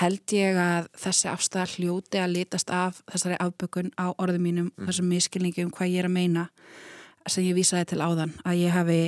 held 0.00 0.34
ég 0.36 0.60
að 0.60 0.88
þessi 1.02 1.28
afstæða 1.28 1.66
hljóti 1.74 2.20
að 2.20 2.36
litast 2.38 2.72
af 2.72 3.02
þessari 3.12 3.36
afbökun 3.44 3.92
á 4.00 4.08
orðum 4.16 4.46
mínum 4.48 4.70
mm. 4.70 4.88
þessum 4.88 5.10
miskilningi 5.12 5.66
um 5.66 5.74
hvað 5.74 5.92
ég 5.92 6.04
er 6.04 6.08
að 6.08 6.16
meina 6.16 6.46
sem 7.28 7.44
ég 7.44 7.58
vísaði 7.58 7.90
til 7.92 8.00
áðan 8.00 8.32
að 8.44 8.62
ég 8.62 8.74
hafi 8.74 9.02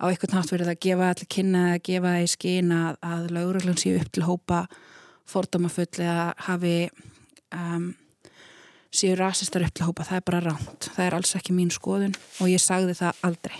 á 0.00 0.04
eitthvað 0.08 0.36
nátt 0.36 0.52
verið 0.54 0.70
að 0.70 0.82
gefa 0.86 1.10
allir 1.10 1.30
kynna 1.34 1.64
að 1.74 1.82
gefa 1.90 2.14
það 2.14 2.22
í 2.22 2.30
skín 2.34 2.70
að, 2.76 3.00
að 3.02 3.26
lauröglun 3.34 3.80
séu 3.80 3.98
upp 3.98 4.12
til 4.14 4.26
hópa 4.28 4.60
fordómafull 5.30 5.90
eða 5.98 6.30
hafi 6.46 6.76
um, 7.54 7.90
séu 8.90 9.16
rasistar 9.18 9.64
upp 9.66 9.74
til 9.74 9.86
hópa, 9.86 10.06
það 10.06 10.20
er 10.20 10.24
bara 10.26 10.44
ránt 10.44 10.88
það 10.94 11.04
er 11.06 11.16
alls 11.18 11.34
ekki 11.38 11.54
mín 11.54 11.70
skoðun 11.74 12.16
og 12.40 12.50
ég 12.50 12.62
sagði 12.62 12.96
það 12.98 13.20
aldrei. 13.28 13.58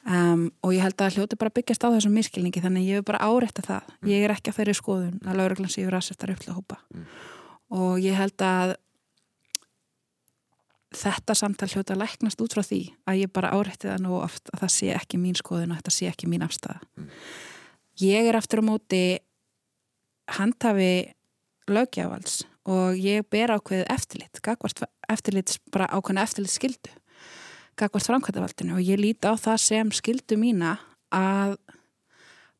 Um, 0.00 0.46
og 0.64 0.72
ég 0.72 0.80
held 0.80 1.02
að 1.04 1.18
hljóti 1.18 1.36
bara 1.36 1.52
byggjast 1.52 1.82
á 1.84 1.92
þessum 1.92 2.14
miskilningi 2.16 2.62
þannig 2.64 2.86
ég 2.88 3.00
hef 3.02 3.08
bara 3.10 3.20
áreitt 3.20 3.58
að 3.60 3.66
það 3.68 4.08
ég 4.08 4.22
er 4.24 4.32
ekki 4.32 4.48
að 4.48 4.56
þeirri 4.56 4.74
skoðun 4.78 5.18
að 5.28 5.36
lauruglan 5.36 5.72
séu 5.74 5.90
rasistar 5.92 6.32
upp 6.32 6.40
til 6.40 6.54
hópa 6.56 6.78
mm. 6.88 7.02
og 7.76 8.00
ég 8.00 8.16
held 8.16 8.44
að 8.46 8.72
þetta 10.96 11.36
samtal 11.36 11.68
hljóti 11.68 11.92
að 11.92 12.00
læknast 12.00 12.40
út 12.40 12.56
frá 12.56 12.64
því 12.64 12.80
að 13.12 13.20
ég 13.20 13.34
bara 13.36 13.52
áreitti 13.52 13.90
það 13.90 14.00
nú 14.06 14.16
oft 14.22 14.48
að 14.54 14.64
það 14.64 14.72
sé 14.78 14.88
ekki 14.96 15.20
mín 15.20 15.36
skoðun 15.36 15.74
og 15.74 15.82
þetta 15.82 15.94
sé 15.98 16.08
ekki 16.08 16.30
mín 16.32 16.46
afstæða 16.48 16.80
mm. 16.80 17.12
ég 18.06 18.30
er 18.32 18.40
aftur 18.40 18.64
á 18.64 18.68
móti 18.70 19.04
handhafi 20.40 20.92
lögjafals 21.68 22.40
og 22.70 22.98
ég 22.98 23.26
ber 23.26 23.56
ákveðið 23.56 23.90
eftirlit, 23.90 24.42
gagvart 24.44 24.84
eftirlit, 25.10 25.56
bara 25.74 25.90
ákveðinu 25.90 26.22
eftirlit 26.22 26.54
skildu 26.54 26.94
gagvart 27.80 28.08
framkvæmtavaldinu 28.10 28.76
og 28.76 28.84
ég 28.84 29.00
líti 29.00 29.24
á 29.24 29.34
það 29.40 29.62
sem 29.62 29.92
skildu 29.94 30.36
mína 30.40 30.74
að 31.14 31.56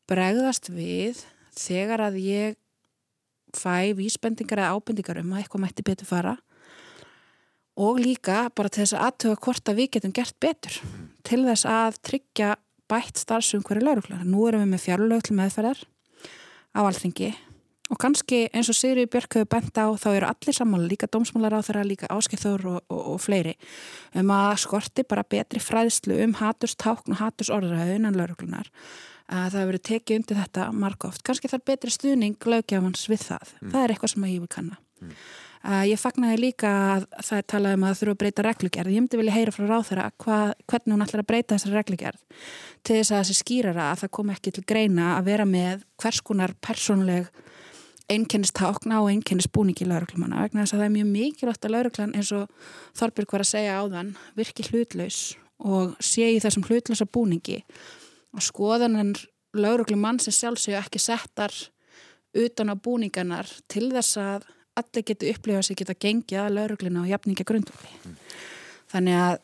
bregðast 0.09 0.71
við 0.73 1.21
þegar 1.57 2.07
að 2.07 2.17
ég 2.23 2.57
fæ 3.53 3.93
vísbendingar 3.97 4.63
eða 4.63 4.79
ábendingar 4.79 5.21
um 5.21 5.35
að 5.35 5.43
eitthvað 5.43 5.63
mætti 5.65 5.85
betur 5.85 6.09
fara. 6.09 6.35
Og 7.77 7.99
líka 8.01 8.47
bara 8.55 8.71
til 8.71 8.83
þess 8.83 8.95
að 8.97 9.05
aðtöfa 9.07 9.41
hvort 9.45 9.71
að 9.71 9.79
við 9.79 9.91
getum 9.95 10.15
gert 10.15 10.37
betur 10.43 10.79
til 11.27 11.43
þess 11.45 11.67
að 11.69 12.01
tryggja 12.07 12.55
bætt 12.91 13.21
starfsum 13.21 13.63
hverju 13.63 13.85
lauruglar. 13.85 14.25
Nú 14.27 14.47
erum 14.47 14.65
við 14.65 14.73
með 14.73 14.85
fjárlög 14.87 15.25
til 15.27 15.37
meðferðar 15.37 15.85
á 16.75 16.79
alþingi 16.81 17.33
Og 17.91 17.99
kannski 17.99 18.45
eins 18.55 18.69
og 18.71 18.77
Sigri 18.77 19.03
Björk 19.11 19.35
hefur 19.35 19.49
bent 19.51 19.75
á 19.75 19.91
þá 19.99 20.07
eru 20.13 20.29
allir 20.29 20.55
sammála, 20.55 20.87
líka 20.87 21.09
dómsmálar 21.11 21.57
á 21.59 21.65
þeirra, 21.67 21.83
líka 21.83 22.07
áskipþór 22.13 22.65
og, 22.71 22.79
og, 22.87 23.01
og 23.13 23.19
fleiri 23.19 23.57
um 24.15 24.31
að 24.31 24.61
skorti 24.63 25.03
bara 25.03 25.27
betri 25.27 25.59
fræðslu 25.59 26.21
um 26.23 26.37
hatustákn 26.39 27.11
og 27.11 27.19
hatursorðræðu 27.19 27.99
innan 27.99 28.15
lauruglunar. 28.15 28.71
Það 29.31 29.59
hefur 29.59 29.69
verið 29.71 29.85
tekið 29.87 30.19
undir 30.19 30.39
þetta 30.41 30.71
margóft. 30.75 31.23
Kannski 31.27 31.51
þarf 31.51 31.67
betri 31.67 31.93
stuðning 31.93 32.49
lögjafans 32.51 33.05
við 33.11 33.23
það. 33.29 33.53
Mm. 33.59 33.69
Það 33.71 33.83
er 33.83 33.93
eitthvað 33.93 34.13
sem 34.13 34.27
ég 34.27 34.41
vil 34.43 34.51
kanna. 34.51 34.79
Mm. 35.01 35.13
Uh, 35.61 35.83
ég 35.85 35.99
fagnaði 36.01 36.39
líka 36.41 36.69
að 36.95 37.03
það 37.21 37.37
er 37.37 37.47
talað 37.53 37.75
um 37.75 37.83
að 37.85 37.91
það 37.91 37.99
þurfa 37.99 38.15
að 38.15 38.21
breyta 38.23 38.45
reglugjörð. 38.47 38.91
Ég 38.95 39.03
myndi 39.03 39.19
vilja 39.19 39.35
heyra 39.35 39.53
frá 39.53 39.65
ráð 39.69 39.87
þeirra 39.91 40.07
hvernig 40.17 40.95
hún 40.95 41.05
ætlar 41.05 41.21
að 41.21 41.29
breyta 41.29 41.57
þessari 41.57 41.77
reglugjörð 41.77 42.41
til 42.81 42.97
þess 42.97 43.11
að 43.13 43.21
þessi 43.21 43.37
skýrara 43.37 43.87
að 43.91 44.01
það 44.01 44.11
kom 44.17 44.31
ekki 44.33 44.53
til 44.55 44.63
greina 44.67 45.11
að 45.19 45.29
vera 45.29 45.45
með 45.45 45.85
hvers 46.01 46.21
konar 46.25 46.55
persónleg 46.65 47.29
einkennist 48.11 48.55
tákna 48.57 49.01
og 49.01 49.09
einkennist 49.11 49.51
búningi 49.55 49.87
lauruglumanna 49.87 50.43
vegna 50.45 50.65
þess 50.65 50.75
að 50.75 50.81
það 50.81 50.87
er 50.87 50.95
mjög 50.95 51.11
mikilvægt 51.11 51.67
að 51.67 51.75
lauruglan 51.75 52.15
eins 52.17 52.31
og 52.35 52.71
Þorbjörg 52.99 53.35
var 53.35 53.45
að 53.45 53.51
segja 53.51 53.77
á 53.79 53.83
þann 53.95 54.13
virki 54.37 54.67
hlutlaus 54.69 55.19
og 55.61 55.93
sé 56.03 56.31
í 56.33 56.39
þessum 56.43 56.65
hlutlausa 56.67 57.07
búningi 57.07 57.61
og 58.35 58.43
skoðanan 58.45 59.13
lauruglumann 59.57 60.19
sem 60.23 60.35
sjálfsög 60.35 60.77
ekki 60.79 61.01
settar 61.01 61.53
utan 62.37 62.71
á 62.71 62.75
búningarnar 62.75 63.49
til 63.71 63.89
þess 63.91 64.19
að 64.19 64.47
allir 64.79 65.07
getur 65.07 65.33
upplifað 65.33 65.65
sig 65.67 65.81
geta 65.81 65.97
gengið 65.99 66.43
að 66.45 66.53
laurugluna 66.57 67.03
og 67.03 67.11
jafninga 67.11 67.47
grundvöli 67.47 67.91
mm. 67.91 68.19
þannig 68.93 69.17
að 69.19 69.39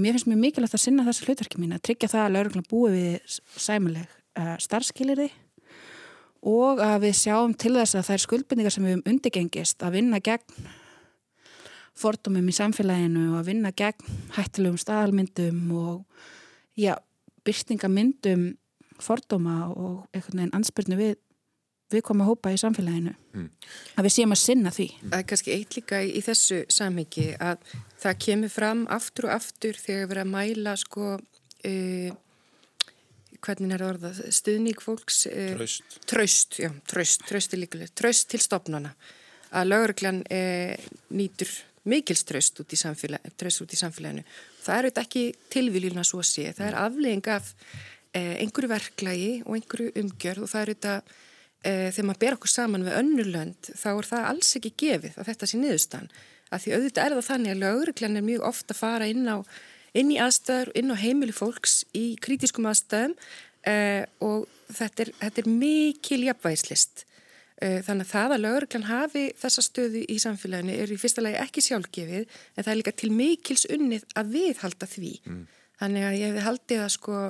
mér 0.00 0.16
finnst 0.16 0.28
mjög 0.30 0.40
mikilvægt 0.42 0.76
að 0.78 0.84
sinna 0.84 1.04
þessu 1.06 1.26
hlutverki 1.28 1.60
mín 1.60 1.76
að 1.76 1.84
tryggja 1.88 2.12
það 2.12 2.24
að 2.24 2.34
lauruglan 2.36 2.70
búi 2.70 2.94
við 2.94 3.36
sæmuleg 3.60 4.16
uh, 4.40 4.56
starfskilirði 4.64 5.28
og 6.42 6.82
að 6.84 7.06
við 7.06 7.16
sjáum 7.20 7.54
til 7.58 7.74
þess 7.78 7.98
að 7.98 8.08
það 8.08 8.16
er 8.16 8.24
skuldbindingar 8.24 8.74
sem 8.74 8.86
við 8.86 8.96
höfum 8.96 9.12
undirgengist 9.12 9.86
að 9.86 9.96
vinna 9.98 10.20
gegn 10.24 10.68
fordómum 11.96 12.48
í 12.50 12.56
samfélaginu 12.56 13.30
og 13.32 13.40
að 13.40 13.50
vinna 13.50 13.72
gegn 13.76 14.16
hættilegum 14.36 14.80
staðalmyndum 14.80 15.60
og 15.72 16.26
já, 16.76 16.94
byrstingamyndum 17.46 18.50
fordóma 19.00 19.70
og 19.72 20.04
einhvern 20.12 20.42
veginn 20.42 20.56
ansbyrnu 20.56 21.00
við 21.00 21.16
við 21.92 22.02
komum 22.02 22.24
að 22.24 22.32
hópa 22.32 22.50
í 22.50 22.58
samfélaginu 22.58 23.12
mm. 23.14 23.48
að 23.94 24.06
við 24.08 24.14
séum 24.16 24.34
að 24.34 24.40
sinna 24.42 24.72
því 24.74 24.86
Það 25.04 25.18
er 25.18 25.26
kannski 25.30 25.54
eitt 25.54 25.76
líka 25.76 26.00
í, 26.02 26.08
í 26.18 26.22
þessu 26.26 26.60
samhengi 26.72 27.26
að 27.38 27.74
það 28.02 28.20
kemur 28.26 28.52
fram 28.52 28.84
aftur 28.90 29.28
og 29.28 29.36
aftur 29.36 29.78
þegar 29.78 30.08
við 30.08 30.16
erum 30.16 30.34
að 30.34 30.50
mæla 30.50 30.74
sko 30.82 31.12
uh, 31.14 32.16
hvernig 33.46 33.76
er 33.76 33.86
orðað, 33.86 34.18
stuðník 34.34 34.82
fólks 34.84 35.24
eh, 35.30 35.54
Tröst 35.54 36.00
Tröst, 36.10 36.58
já, 36.60 36.70
tröst, 36.90 37.24
tröst 37.28 37.54
er 37.54 37.62
líkuleg 37.62 37.94
Tröst 37.96 38.28
til 38.32 38.42
stopnana 38.42 38.92
að 39.56 39.70
lauruglan 39.70 40.22
eh, 40.32 40.74
nýtur 41.14 41.50
mikilströst 41.86 42.58
út 42.62 42.74
í, 42.74 42.78
út 42.78 43.74
í 43.74 43.78
samfélaginu. 43.78 44.24
Það 44.62 44.78
er 44.78 44.88
auðvitað 44.88 45.04
ekki 45.04 45.24
tilviljuna 45.54 46.04
svo 46.06 46.22
að 46.22 46.30
sé, 46.32 46.48
það 46.56 46.70
er 46.70 46.78
aflegging 46.80 47.28
af 47.30 47.52
eh, 48.16 48.34
einhverju 48.42 48.72
verklagi 48.72 49.30
og 49.44 49.58
einhverju 49.58 49.92
umgjörð 50.02 50.46
og 50.46 50.50
það 50.52 50.62
er 50.62 50.72
auðvitað 50.72 51.12
eh, 51.62 51.86
þegar 51.92 52.08
maður 52.08 52.22
ber 52.24 52.38
okkur 52.38 52.52
saman 52.52 52.86
við 52.86 52.98
önnurlönd 53.02 53.70
þá 53.70 53.88
er 53.92 54.10
það 54.10 54.28
alls 54.32 54.52
ekki 54.58 54.74
gefið 54.82 55.20
að 55.20 55.30
þetta 55.30 55.50
sé 55.50 55.62
niðurstan, 55.62 56.10
af 56.50 56.64
því 56.64 56.76
auðvitað 56.76 57.06
er 57.06 57.16
það 57.16 57.30
þannig 57.30 57.54
að 57.54 57.62
lauruglan 57.62 58.18
er 58.18 58.28
mjög 58.32 58.50
ofta 58.50 58.74
að 58.74 58.82
fara 58.82 59.10
inn 59.12 59.30
á 59.30 59.36
inn 59.96 60.12
í 60.14 60.20
aðstæður, 60.22 60.72
inn 60.78 60.92
á 60.92 60.96
heimili 61.00 61.34
fólks 61.34 61.80
í 61.96 62.14
kritískum 62.22 62.68
aðstæðum 62.70 63.16
uh, 63.16 64.04
og 64.24 64.46
þetta 64.72 65.06
er, 65.06 65.12
þetta 65.22 65.42
er 65.42 65.50
mikil 65.50 66.22
jafnvægislist. 66.26 67.04
Uh, 67.56 67.80
þannig 67.86 68.04
að 68.04 68.12
það 68.12 68.34
að 68.34 68.42
lauruglan 68.44 68.88
hafi 68.90 69.24
þessa 69.40 69.64
stöðu 69.64 70.04
í 70.12 70.18
samfélaginu 70.20 70.76
er 70.76 70.92
í 70.92 71.00
fyrsta 71.00 71.24
lagi 71.24 71.40
ekki 71.40 71.64
sjálfgefið 71.64 72.24
en 72.26 72.62
það 72.62 72.72
er 72.72 72.80
líka 72.82 72.96
til 73.00 73.12
mikils 73.16 73.66
unnið 73.72 74.06
að 74.18 74.32
viðhalda 74.36 74.90
því. 74.92 75.12
Mm. 75.24 75.42
Þannig 75.80 76.08
að 76.08 76.18
ég 76.18 76.30
hefði 76.30 76.46
haldið 76.46 76.82
að 76.84 76.92
sko 76.96 77.22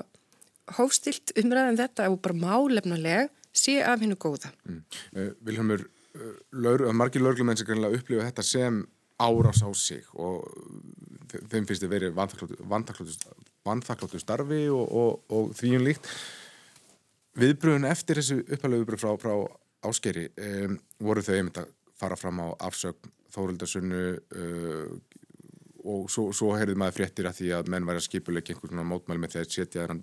hófstilt 0.76 1.34
umræðan 1.38 1.76
um 1.76 1.78
þetta 1.78 2.08
og 2.10 2.18
bara 2.24 2.40
málefnuleg 2.42 3.30
sé 3.56 3.78
af 3.86 4.02
hennu 4.02 4.18
góða. 4.18 4.50
Mm. 4.66 4.82
Uh, 5.14 5.30
Vilhelmur, 5.46 5.86
margir 6.96 7.22
lauruglumenn 7.22 7.58
sem 7.58 7.68
kannilega 7.68 8.00
upplifa 8.00 8.26
þetta 8.26 8.44
sem 8.46 8.82
árás 9.16 9.62
á 9.64 9.70
sig 9.74 10.04
og 10.14 10.44
þeim 11.50 11.66
finnst 11.68 11.82
þið 11.84 11.92
verið 11.92 12.16
vanþakláttu 13.66 14.20
starfi 14.20 14.66
og, 14.68 14.84
og, 14.86 15.22
og 15.32 15.54
þvíun 15.56 15.80
um 15.80 15.86
líkt 15.88 16.10
viðbröðun 17.40 17.88
eftir 17.88 18.20
þessu 18.20 18.40
upphæflegu 18.44 18.82
viðbröð 18.82 19.02
frá, 19.02 19.12
frá 19.20 19.34
áskeri 19.86 20.28
um, 20.36 20.78
voru 21.02 21.24
þau 21.24 21.34
einmitt 21.36 21.60
að 21.62 21.72
fara 21.96 22.18
fram 22.18 22.42
á 22.44 22.48
afsögn 22.68 23.12
Þórildarsunnu 23.36 24.02
uh, 24.16 24.92
og 25.86 26.06
svo, 26.10 26.30
svo 26.34 26.54
heyrðið 26.56 26.78
maður 26.80 26.96
fréttir 27.00 27.28
að 27.28 27.40
því 27.40 27.50
að 27.56 27.70
menn 27.72 27.86
væri 27.86 28.00
að 28.00 28.06
skipuleika 28.06 28.54
einhvern 28.54 28.72
svona 28.72 28.86
mótmæli 28.88 29.22
með 29.22 29.34
því 29.34 29.42
að 29.42 29.50
setja 29.54 29.88
þann, 29.90 30.02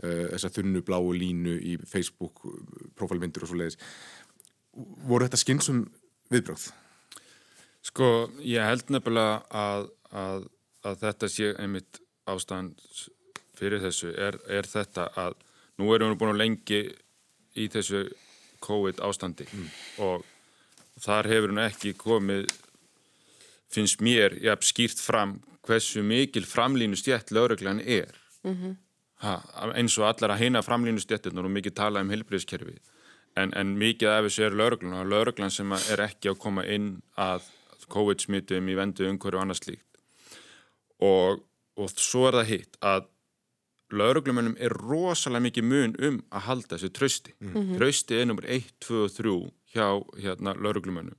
uh, 0.00 0.26
þessa 0.32 0.52
þunnu 0.56 0.84
bláu 0.86 1.10
línu 1.16 1.56
í 1.60 1.76
Facebook 1.90 2.44
profilmyndur 2.98 3.44
og 3.44 3.52
svo 3.52 3.60
leiðis 3.60 3.80
voru 5.08 5.26
þetta 5.26 5.42
skynsum 5.42 5.84
viðbröð? 6.32 6.70
Sko, 7.82 8.28
ég 8.44 8.64
held 8.64 8.90
nefnilega 8.92 9.40
að, 9.56 9.86
að, 10.12 10.48
að 10.84 10.98
þetta 11.04 11.28
sé 11.32 11.52
einmitt 11.58 12.00
ástand 12.28 12.80
fyrir 13.56 13.80
þessu 13.82 14.12
er, 14.12 14.36
er 14.48 14.68
þetta 14.68 15.08
að 15.20 15.38
nú 15.80 15.92
erum 15.94 16.12
við 16.12 16.20
búin 16.20 16.34
að 16.34 16.42
lengi 16.42 16.80
í 17.56 17.68
þessu 17.72 18.04
COVID 18.64 19.00
ástandi 19.04 19.46
mm. 19.48 19.70
og 20.04 20.26
þar 21.00 21.28
hefur 21.32 21.54
hún 21.54 21.62
ekki 21.64 21.94
komið 21.96 22.50
finnst 23.70 24.02
mér, 24.04 24.36
ég 24.42 24.52
hef 24.52 24.66
skýrt 24.66 25.00
fram 25.00 25.38
hversu 25.66 26.02
mikil 26.04 26.44
framlínu 26.48 26.98
stjætt 26.98 27.32
lögreglan 27.32 27.80
er 27.80 28.12
mm 28.42 28.54
-hmm. 28.54 28.76
ha, 29.24 29.40
eins 29.74 29.98
og 29.98 30.08
allar 30.08 30.34
að 30.34 30.42
heina 30.42 30.62
framlínu 30.62 31.00
stjættunar 31.00 31.44
og 31.44 31.50
mikið 31.50 31.74
tala 31.74 32.00
um 32.00 32.10
helbriðskerfi 32.10 32.76
en, 33.36 33.54
en 33.54 33.78
mikið 33.78 34.08
af 34.08 34.24
þessu 34.24 34.42
er 34.42 34.58
lögreglan 34.60 35.00
og 35.00 35.06
lögreglan 35.06 35.50
sem 35.50 35.72
er 35.72 36.00
ekki 36.00 36.28
að 36.30 36.38
koma 36.38 36.64
inn 36.66 37.02
að 37.16 37.42
COVID-smittum 37.92 38.68
í 38.70 38.76
vendu 38.78 39.08
umhverju 39.08 39.38
og 39.38 39.44
annað 39.44 39.62
slíkt. 39.62 39.86
Og, 41.00 41.40
og 41.80 41.96
svo 41.96 42.26
er 42.28 42.40
það 42.40 42.52
hitt 42.52 42.78
að 42.84 43.08
lauruglumennum 43.90 44.56
er 44.62 44.74
rosalega 44.74 45.46
mikið 45.48 45.66
mun 45.66 45.96
um 45.98 46.20
að 46.30 46.46
halda 46.46 46.76
þessu 46.76 46.92
trösti 46.94 47.34
mm 47.38 47.52
-hmm. 47.52 47.78
trösti 47.78 48.20
er 48.20 48.26
nummer 48.26 48.46
1, 48.46 48.70
2 48.80 49.02
og 49.04 49.10
3 49.10 49.34
hjá 49.74 49.88
hérna, 50.22 50.54
lauruglumennum 50.54 51.18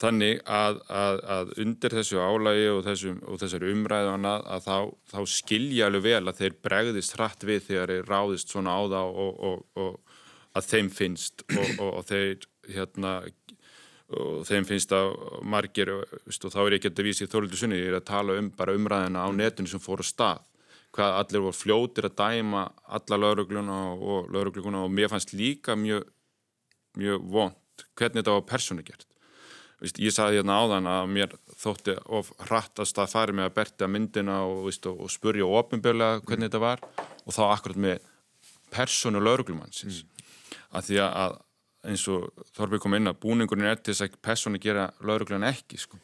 þannig 0.00 0.40
að, 0.50 0.80
að, 0.90 1.20
að 1.36 1.52
undir 1.62 1.94
þessu 1.94 2.18
álægi 2.18 2.66
og, 2.72 2.80
þessum, 2.84 3.20
og 3.30 3.38
þessari 3.40 3.70
umræðana 3.72 4.34
að 4.56 4.66
þá, 4.66 4.78
þá 5.12 5.20
skilja 5.26 5.86
alveg 5.86 6.02
vel 6.08 6.28
að 6.28 6.40
þeir 6.40 6.56
bregðist 6.66 7.14
hratt 7.16 7.46
við 7.46 7.62
þegar 7.68 7.92
þeir 7.92 8.10
ráðist 8.10 8.50
svona 8.50 8.74
á 8.74 8.82
það 8.94 9.20
og, 9.24 9.62
og 9.76 10.00
að 10.54 10.68
þeim 10.70 10.90
finnst 10.90 11.44
og 11.78 12.02
þeir 12.06 12.46
hérna 12.70 13.22
og 14.12 14.42
þeim 14.44 14.66
finnst 14.68 14.92
að 14.92 15.14
margir 15.48 15.90
og 15.94 16.02
þá 16.28 16.58
er 16.66 16.76
ég 16.76 16.80
ekki 16.80 16.92
að 16.92 17.06
vísa 17.06 17.24
í 17.24 17.30
þóruldu 17.30 17.56
sunni 17.56 17.78
ég 17.80 17.88
er 17.92 17.98
að 18.00 18.10
tala 18.10 18.36
um 18.40 18.50
bara 18.52 18.74
umræðina 18.76 19.24
á 19.24 19.28
netinu 19.32 19.70
sem 19.70 19.80
fór 19.80 20.04
á 20.04 20.06
stað 20.06 20.42
hvað 20.94 21.16
allir 21.22 21.44
voru 21.46 21.56
fljótir 21.56 22.08
að 22.10 22.18
dæma 22.20 22.66
alla 22.98 23.18
laurugluna 23.18 23.78
og 23.96 24.28
laurugluna 24.34 24.84
og 24.84 24.92
mér 24.92 25.10
fannst 25.10 25.32
líka 25.34 25.74
mjög 25.74 26.04
mjög 27.00 27.24
vond 27.32 27.86
hvernig 27.96 28.20
þetta 28.20 28.36
var 28.36 28.48
persónu 28.50 28.84
gert 28.86 29.08
Vist, 29.82 29.98
ég 29.98 30.14
saði 30.14 30.38
hérna 30.38 30.60
áðan 30.62 30.86
að 30.88 31.08
mér 31.12 31.32
þótti 31.60 31.96
of 32.16 32.30
hrattast 32.46 32.98
að 33.02 33.10
fari 33.10 33.34
með 33.36 33.48
að 33.50 33.56
berta 33.58 33.88
myndina 33.90 34.36
og, 34.46 34.68
vist, 34.68 34.86
og, 34.86 35.10
spurja 35.12 35.48
ofinbjörlega 35.48 36.22
hvernig 36.22 36.46
mm. 36.46 36.52
þetta 36.52 36.62
var 36.62 36.84
og 37.24 37.34
þá 37.34 37.42
akkurat 37.48 37.80
með 37.84 38.06
personu 38.72 39.20
lauruglumannsins 39.20 40.04
mm. 40.04 40.30
að 40.78 40.88
því 40.88 41.00
að 41.04 41.36
eins 41.84 42.06
og 42.12 42.30
Þorbi 42.56 42.80
kom 42.82 42.96
inn 42.98 43.10
að 43.10 43.20
búningurinn 43.22 43.68
er 43.70 43.80
til 43.80 43.92
þess 43.94 44.06
að 44.08 44.18
personu 44.24 44.60
gera 44.62 44.88
lauruglan 45.04 45.46
ekki 45.48 45.80
sko. 45.80 46.00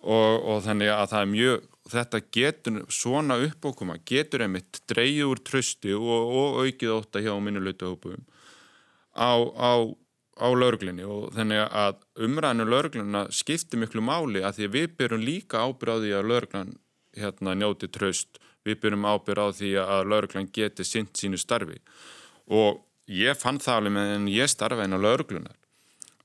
og, 0.00 0.32
og 0.48 0.62
þannig 0.64 0.92
að 0.94 1.06
það 1.12 1.22
er 1.22 1.32
mjög 1.34 1.68
þetta 1.90 2.20
getur 2.32 2.82
svona 2.88 3.36
uppókuma 3.44 3.98
getur 4.06 4.44
einmitt 4.44 4.82
dreyið 4.88 5.26
úr 5.26 5.40
trösti 5.44 5.96
og 5.96 6.60
aukið 6.62 6.94
óta 6.94 7.20
hjá 7.20 7.34
minnuleitahópum 7.40 8.22
á, 9.16 9.32
á 9.36 9.72
á 10.40 10.48
lauruglinni 10.56 11.04
og 11.04 11.34
þannig 11.36 11.66
að 11.66 11.98
umræðinu 12.24 12.66
laurugluna 12.68 13.24
skiptir 13.34 13.80
miklu 13.80 14.02
máli 14.04 14.42
að 14.44 14.60
því 14.60 14.68
við 14.76 14.94
byrjum 15.00 15.26
líka 15.26 15.64
ábyrð 15.66 15.92
á 15.92 15.96
því 16.00 16.12
að 16.16 16.30
lauruglan 16.30 16.70
hérna, 17.18 17.56
njóti 17.58 17.90
tröst, 17.92 18.40
við 18.64 18.80
byrjum 18.84 19.08
ábyrð 19.08 19.44
á 19.44 19.48
því 19.58 19.72
að 19.82 20.08
lauruglan 20.12 20.48
geti 20.54 20.86
sint 20.86 21.12
sínu 21.20 21.40
starfi. 21.40 21.80
Og 22.48 22.80
ég 23.10 23.38
fann 23.38 23.58
það 23.62 23.80
alveg 23.80 23.96
með 23.96 24.12
en 24.16 24.28
ég 24.30 24.50
starfa 24.50 24.86
inn 24.86 24.96
á 24.96 25.00
lauruglunar 25.00 25.56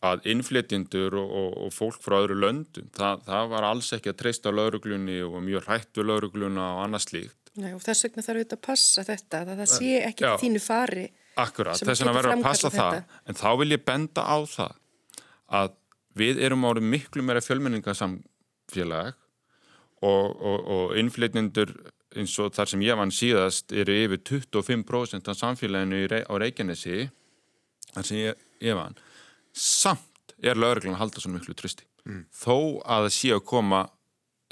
að 0.06 0.28
innflytjendur 0.32 1.16
og, 1.18 1.32
og, 1.40 1.50
og 1.66 1.74
fólk 1.74 1.98
frá 2.04 2.20
öðru 2.20 2.38
löndum, 2.44 2.90
það, 2.96 3.24
það 3.26 3.50
var 3.54 3.68
alls 3.72 3.92
ekki 3.96 4.12
að 4.12 4.20
treysta 4.22 4.54
lauruglunni 4.54 5.18
og 5.26 5.40
mjög 5.46 5.66
hrætt 5.70 5.98
við 5.98 6.10
laurugluna 6.12 6.68
og 6.76 6.82
annað 6.86 7.06
slíkt. 7.08 7.52
Nei 7.56 7.72
og 7.72 7.82
þess 7.84 8.06
vegna 8.06 8.26
þarf 8.26 8.44
þetta 8.44 8.58
að 8.58 8.64
passa 8.68 9.06
þetta, 9.08 9.42
að 9.42 9.62
það 9.62 9.72
sé 9.72 9.92
ekki 10.10 10.28
Já. 10.28 10.32
þínu 10.42 10.62
fari 10.62 11.06
Akkurat, 11.40 11.80
þess 11.80 12.04
vegna 12.04 12.16
verður 12.16 12.36
að 12.36 12.46
passa 12.46 12.72
það, 12.72 12.98
en 13.26 13.40
þá 13.40 13.50
vil 13.62 13.70
ég 13.72 13.84
benda 13.88 14.24
á 14.28 14.38
það 14.48 14.76
að 15.60 15.76
við 16.20 16.42
erum 16.48 16.68
árið 16.68 16.90
miklu 16.94 17.24
meira 17.28 17.44
fjölmenningasamfélag 17.44 19.16
og, 20.06 20.28
og, 20.36 20.60
og 20.76 20.96
innflytnindur 21.00 21.74
eins 22.20 22.36
og 22.42 22.54
þar 22.56 22.72
sem 22.72 22.86
ég 22.86 23.00
vann 23.00 23.14
síðast 23.14 23.74
eru 23.76 23.96
yfir 24.06 24.22
25% 24.44 25.32
af 25.32 25.40
samfélaginu 25.40 26.22
á 26.26 26.34
Reykjanesi 26.42 27.10
þar 27.92 28.08
sem 28.08 28.22
ég, 28.22 28.46
ég 28.64 28.78
vann 28.78 28.98
samt 29.56 30.36
er 30.44 30.60
lögurlega 30.60 30.96
að 30.96 31.04
halda 31.04 31.24
svo 31.24 31.34
miklu 31.34 31.56
trösti 31.58 31.88
mm. 32.06 32.26
þó 32.36 32.82
að 32.84 33.08
það 33.08 33.14
sé 33.18 33.36
að 33.36 33.46
koma 33.52 33.84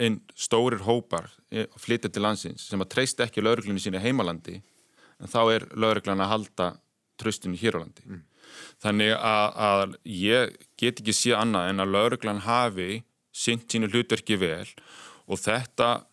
inn 0.01 0.19
stórir 0.35 0.83
hópar 0.87 1.29
og 1.53 1.79
flytja 1.81 2.09
til 2.09 2.23
landsins 2.25 2.67
sem 2.69 2.81
að 2.81 2.93
treysta 2.95 3.27
ekki 3.27 3.43
lögurlega 3.43 3.77
í 3.77 3.83
sína 3.83 4.01
heimalandi 4.03 4.59
en 5.21 5.31
þá 5.31 5.41
er 5.53 5.67
lauruglan 5.77 6.23
að 6.23 6.31
halda 6.31 6.69
tröstinu 7.21 7.57
hér 7.59 7.77
á 7.77 7.81
landi. 7.83 8.05
Mm. 8.07 8.23
Þannig 8.83 9.13
að, 9.15 9.47
að 9.67 9.95
ég 10.09 10.55
get 10.79 11.01
ekki 11.01 11.15
síðan 11.15 11.53
annað 11.53 11.69
en 11.69 11.83
að 11.83 11.93
lauruglan 11.95 12.41
hafi 12.45 13.03
synt 13.33 13.69
sínu 13.71 13.89
hlutverki 13.89 14.37
vel 14.41 14.67
og 15.25 15.39
þetta, 15.39 16.03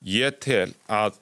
ég 0.00 0.36
tel 0.42 0.74
að 0.90 1.20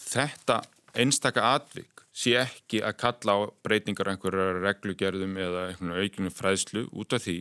þetta 0.00 0.62
einstaka 0.96 1.44
atvik 1.56 2.04
sé 2.16 2.36
ekki 2.40 2.80
að 2.80 2.98
kalla 3.02 3.36
á 3.36 3.40
breytingar 3.66 4.10
einhverjar 4.12 4.62
reglugerðum 4.64 5.36
eða 5.36 5.66
einhvern 5.70 5.96
aukinu 6.00 6.32
fræðslu 6.32 6.86
út 6.96 7.12
af 7.12 7.26
því 7.26 7.40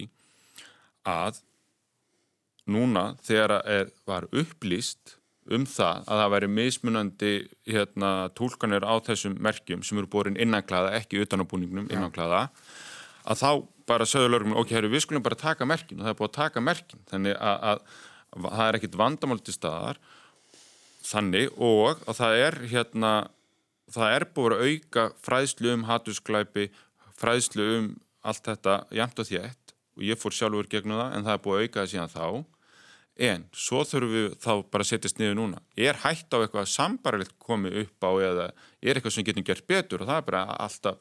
að 1.08 1.40
núna 2.66 3.14
þegar 3.24 3.62
það 3.62 3.94
var 4.10 4.28
upplýst 4.34 5.16
um 5.56 5.66
það 5.70 6.08
að 6.10 6.20
það 6.22 6.32
væri 6.34 6.50
mismunandi 6.50 7.32
hérna, 7.70 8.12
tólkanir 8.38 8.86
á 8.86 8.96
þessum 9.06 9.38
merkjum 9.46 9.84
sem 9.86 10.02
eru 10.02 10.10
borin 10.10 10.40
innanklæða, 10.42 10.96
ekki 10.98 11.22
utanabúningnum 11.22 11.92
innanklæða, 11.94 12.48
að 13.30 13.42
þá 13.44 13.50
bara 13.86 14.08
sögðu 14.10 14.32
lögum, 14.34 14.56
ok, 14.58 14.74
herru, 14.74 14.90
við 14.90 15.06
skulum 15.06 15.26
bara 15.26 15.38
taka 15.38 15.68
merkin 15.70 16.02
og 16.02 16.08
það 16.08 16.14
er 16.14 16.20
búin 16.20 16.32
að 16.32 16.38
taka 16.40 16.64
merkin, 16.66 17.04
þannig 17.12 17.38
að, 17.38 17.60
að, 17.70 17.84
að 18.34 18.48
það 18.48 18.66
er 18.66 18.80
ekkit 18.80 19.00
vandamál 19.04 19.40
til 19.46 19.56
staðar 19.56 20.02
þannig 21.06 21.54
og 21.62 22.02
að 22.06 22.20
það 22.20 22.40
er 22.46 22.58
hérna, 22.72 23.12
það 23.94 24.16
er 24.18 24.26
búin 24.36 24.56
að 24.56 24.66
auka 24.66 25.06
fræðslu 25.26 25.72
um 25.76 25.86
hattusklæpi, 25.90 26.68
fræðslu 27.20 27.70
um 27.78 27.88
allt 28.26 28.50
þetta 28.50 28.82
jæmt 28.96 29.22
og 29.22 29.30
þétt 29.30 29.74
og 29.96 30.04
ég 30.04 30.20
fór 30.20 30.36
sjálfur 30.36 30.70
gegnum 30.70 31.00
það 31.00 31.16
en 31.16 31.26
það 31.28 31.38
er 31.38 31.44
búin 31.46 31.58
að 31.58 31.66
auka 31.66 31.82
það 31.82 31.92
síðan 31.94 32.14
þá. 32.16 32.28
En 33.16 33.44
svo 33.56 33.82
þurfum 33.88 34.12
við 34.12 34.26
þá 34.44 34.52
bara 34.74 34.84
að 34.84 34.90
setjast 34.90 35.20
niður 35.22 35.38
núna. 35.40 35.62
Er 35.80 36.02
hægt 36.02 36.34
á 36.36 36.38
eitthvað 36.42 36.66
sambarlegt 36.68 37.38
komið 37.40 37.78
upp 37.86 38.04
á 38.04 38.12
eða 38.28 38.48
er 38.84 38.98
eitthvað 38.98 39.16
sem 39.16 39.28
getur 39.28 39.46
gert 39.48 39.68
betur? 39.70 40.04
Og 40.04 40.10
það 40.10 40.20
er 40.20 40.26
bara 40.28 40.42
alltaf 40.66 41.00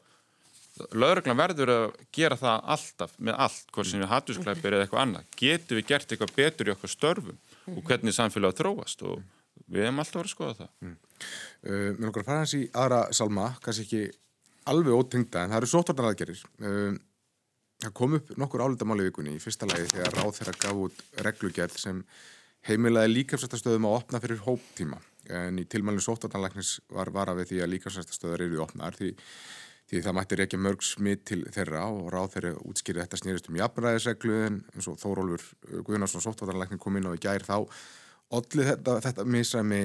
lauruglan 0.95 1.39
verður 1.39 1.71
að 1.73 1.85
gera 2.15 2.37
það 2.39 2.69
alltaf 2.75 3.15
með 3.19 3.39
allt, 3.45 3.67
hvort 3.71 3.89
sem 3.89 4.01
við 4.01 4.11
hattusklæpir 4.11 4.75
eða 4.75 4.85
eitthvað 4.85 5.03
annað, 5.05 5.29
getur 5.39 5.79
við 5.79 5.87
gert 5.91 6.11
eitthvað 6.11 6.33
betur 6.35 6.69
í 6.69 6.73
okkar 6.73 6.91
störfum 6.91 7.37
og 7.71 7.81
hvernig 7.87 8.15
samfélag 8.15 8.57
þróast 8.57 9.03
og 9.07 9.21
við 9.71 9.87
hefum 9.87 10.03
alltaf 10.03 10.21
verið 10.21 10.29
að 10.29 10.35
skoða 10.35 10.59
það. 10.59 10.71
Mm. 10.85 10.95
uh, 10.95 11.89
Mér 11.95 12.05
nokkar 12.05 12.25
að 12.25 12.29
fara 12.29 12.43
hans 12.43 12.55
í 12.57 12.63
aðra 12.71 13.01
salma, 13.15 13.49
kannski 13.65 13.87
ekki 13.87 14.05
alveg 14.71 14.97
ótengda 14.97 15.43
en 15.43 15.53
það 15.53 15.61
eru 15.61 15.71
sótvarnaraðgerir 15.73 16.45
uh, 16.65 17.03
Það 17.83 17.93
kom 17.99 18.15
upp 18.17 18.31
nokkur 18.39 18.63
álitamáli 18.63 19.09
vikunni. 19.09 19.35
Í 19.35 19.41
fyrsta 19.43 19.67
lagi 19.67 19.89
þegar 19.91 20.15
ráð 20.15 20.37
þeirra 20.37 20.53
gaf 20.61 20.79
út 20.85 21.01
reglugjörð 21.25 21.75
sem 21.81 21.99
heimilaði 22.65 23.11
líkafsættastöðum 23.11 23.89
að 23.89 23.97
opna 23.99 24.21
fyrir 24.23 24.41
hóptíma. 24.45 25.01
En 25.29 25.59
í 25.59 25.65
tilmælinu 25.69 26.05
sótvartanlæknis 26.05 26.77
var 26.93 27.11
vara 27.13 27.35
við 27.37 27.51
því 27.51 27.61
að 27.61 27.71
líkafsættastöðar 27.73 28.45
eru 28.45 28.63
opnar 28.63 28.95
því, 28.97 29.11
því 29.91 30.01
það 30.05 30.17
mætti 30.17 30.39
reykja 30.39 30.61
mörg 30.61 30.87
smitt 30.87 31.25
til 31.29 31.41
þeirra 31.51 31.83
og 31.91 32.09
ráð 32.13 32.31
þeirra 32.37 32.55
útskýrið 32.63 33.03
þetta 33.03 33.21
snýrist 33.21 33.51
um 33.51 33.59
jafnræðisreglu 33.59 34.39
en 34.47 34.59
eins 34.73 34.89
og 34.89 34.97
Þórólfur 35.01 35.45
Guðnarsson 35.85 36.25
sótvartanlæknin 36.25 36.81
kom 36.81 36.97
inn 36.97 37.09
á 37.09 37.13
í 37.13 37.21
gær 37.21 37.45
þá 37.45 37.67
allir 38.33 38.71
þetta, 38.71 38.97
þetta 39.05 39.27
misræmi 39.29 39.83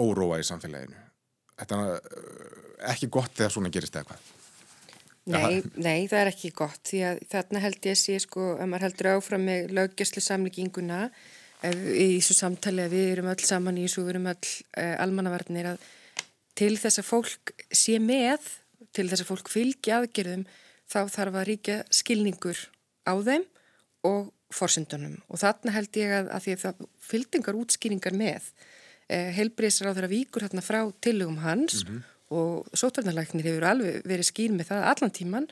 óróa 0.00 0.40
í 0.40 0.46
samfélaginu. 0.46 1.00
Þetta 1.62 1.80
er 1.82 2.92
ekki 2.92 3.08
gott 3.12 3.34
þegar 3.36 3.54
svona 3.54 3.72
gerist 3.72 3.96
eða 3.96 4.10
hvað. 4.10 4.30
Nei, 5.32 5.60
nei, 5.78 6.08
það 6.10 6.18
er 6.18 6.30
ekki 6.32 6.50
gott 6.58 6.80
því 6.88 7.00
að 7.06 7.20
þarna 7.30 7.60
held 7.62 7.84
ég 7.86 7.94
að 7.94 8.00
sé 8.00 8.16
sko 8.24 8.46
að 8.56 8.70
maður 8.72 8.86
heldur 8.88 9.08
áfram 9.12 9.44
með 9.46 9.68
löggjastlu 9.76 10.22
samlíkinguna 10.24 11.04
í 11.62 12.06
þessu 12.16 12.34
samtali 12.34 12.82
að 12.82 12.96
við 12.96 13.10
erum 13.12 13.28
öll 13.30 13.44
saman 13.46 13.78
í 13.78 13.84
þessu, 13.86 14.02
við 14.02 14.14
erum 14.16 14.26
öll 14.32 14.48
uh, 14.82 14.96
almannavarnir 15.04 15.68
að 15.70 15.84
til 16.58 16.74
þess 16.74 16.98
að 16.98 17.06
fólk 17.06 17.52
sé 17.70 18.00
með, 18.02 18.48
til 18.90 19.06
þess 19.12 19.22
að 19.22 19.30
fólk 19.30 19.52
fylgi 19.52 19.94
aðgerðum 19.94 20.42
þá 20.90 21.00
þarf 21.14 21.38
að 21.38 21.48
ríkja 21.52 21.78
skilningur 21.94 22.58
á 23.06 23.14
þeim 23.22 23.46
og 24.08 24.32
forsendunum. 24.54 25.18
Og 25.28 25.42
þarna 25.42 25.74
held 25.74 25.98
ég 26.00 26.14
að, 26.20 26.30
að 26.36 26.46
því 26.46 26.54
að 26.54 26.64
það 26.66 26.86
fylgdingar 27.10 27.58
útskýringar 27.58 28.16
með 28.16 28.48
uh, 28.52 29.30
helbriðsar 29.38 29.90
á 29.90 29.94
þeirra 29.96 30.12
víkur 30.12 30.46
þarna 30.46 30.64
frá 30.64 30.80
tilugum 31.04 31.42
hans 31.44 31.82
mm 31.82 31.88
-hmm 31.90 32.08
og 32.32 32.68
sótvarnarlæknir 32.76 33.46
hefur 33.48 33.66
alveg 33.68 34.06
verið 34.08 34.28
skýr 34.28 34.54
með 34.56 34.70
það 34.72 34.86
allan 34.92 35.14
tíman 35.14 35.48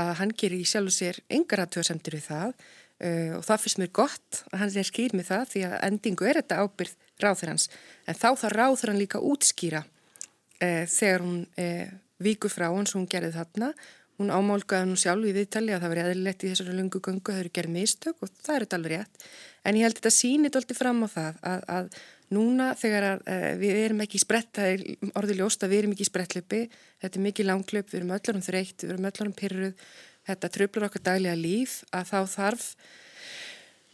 að 0.00 0.12
hann 0.20 0.34
gerir 0.38 0.62
í 0.62 0.68
sjálf 0.68 0.92
og 0.92 0.94
sér 0.94 1.18
engar 1.32 1.64
aðtöðasemtir 1.64 2.16
við 2.18 2.26
það 2.28 2.52
uh, 2.52 3.32
og 3.38 3.46
það 3.46 3.62
finnst 3.64 3.80
mér 3.82 3.92
gott 4.00 4.42
að 4.50 4.60
hann 4.62 4.76
er 4.82 4.90
skýr 4.90 5.16
með 5.18 5.30
það 5.32 5.48
því 5.54 5.64
að 5.68 5.78
endingu 5.88 6.28
er 6.28 6.40
þetta 6.40 6.60
ábyrð 6.62 6.94
ráþurans 7.24 7.66
en 8.06 8.20
þá 8.20 8.28
þarf 8.28 8.58
ráþurann 8.60 9.00
líka 9.00 9.22
útskýra 9.32 9.82
uh, 9.82 10.84
þegar 10.86 11.26
hún 11.26 11.40
uh, 11.58 11.88
víkur 12.22 12.52
frá 12.52 12.68
hans 12.68 12.94
og 12.94 13.00
hún 13.00 13.10
gerði 13.10 13.34
þarna 13.38 13.72
hún 14.20 14.30
ámálgaði 14.30 14.84
hann 14.84 15.00
sjálf 15.00 15.26
í 15.26 15.34
viðtali 15.34 15.74
að 15.74 15.82
það 15.82 15.92
verið 15.94 16.08
eðlilegt 16.10 16.44
í 16.44 16.52
þessari 16.52 16.76
lungu 16.76 17.02
gungu 17.02 17.34
þau 17.34 17.40
eru 17.40 17.52
gerð 17.56 17.74
mistök 17.74 18.20
og 18.20 18.32
það 18.36 18.54
er 18.54 18.64
þetta 18.66 18.80
alveg 18.80 18.96
rétt. 18.96 19.28
En 19.64 19.76
ég 19.76 19.86
held 19.86 19.98
þetta 19.98 20.12
sínit 20.14 20.56
alltaf 20.60 20.80
fram 20.80 21.04
á 21.04 21.08
það 21.10 21.44
að, 21.50 21.68
að 21.76 21.92
Núna 22.30 22.68
þegar 22.78 23.06
að, 23.08 23.22
uh, 23.26 23.48
við 23.58 23.76
erum 23.80 24.02
ekki 24.04 24.20
sprett, 24.22 24.52
það 24.54 24.68
er 24.70 25.14
orðið 25.18 25.40
ljóst 25.40 25.64
að 25.66 25.72
við 25.72 25.80
erum 25.80 25.94
ekki 25.96 26.06
sprettlöpi, 26.06 26.60
þetta 27.02 27.18
er 27.18 27.24
mikið 27.24 27.48
langklöp, 27.48 27.88
við 27.90 27.98
erum 27.98 28.12
öllarum 28.14 28.44
þreytt, 28.46 28.84
við 28.84 28.92
erum 28.92 29.08
öllarum 29.10 29.34
pyrruð, 29.40 29.88
þetta 30.30 30.50
tröflar 30.54 30.86
okkar 30.86 31.04
daglega 31.08 31.40
líf 31.40 31.80
að 31.90 32.12
þá 32.12 32.20
þarf, 32.36 32.68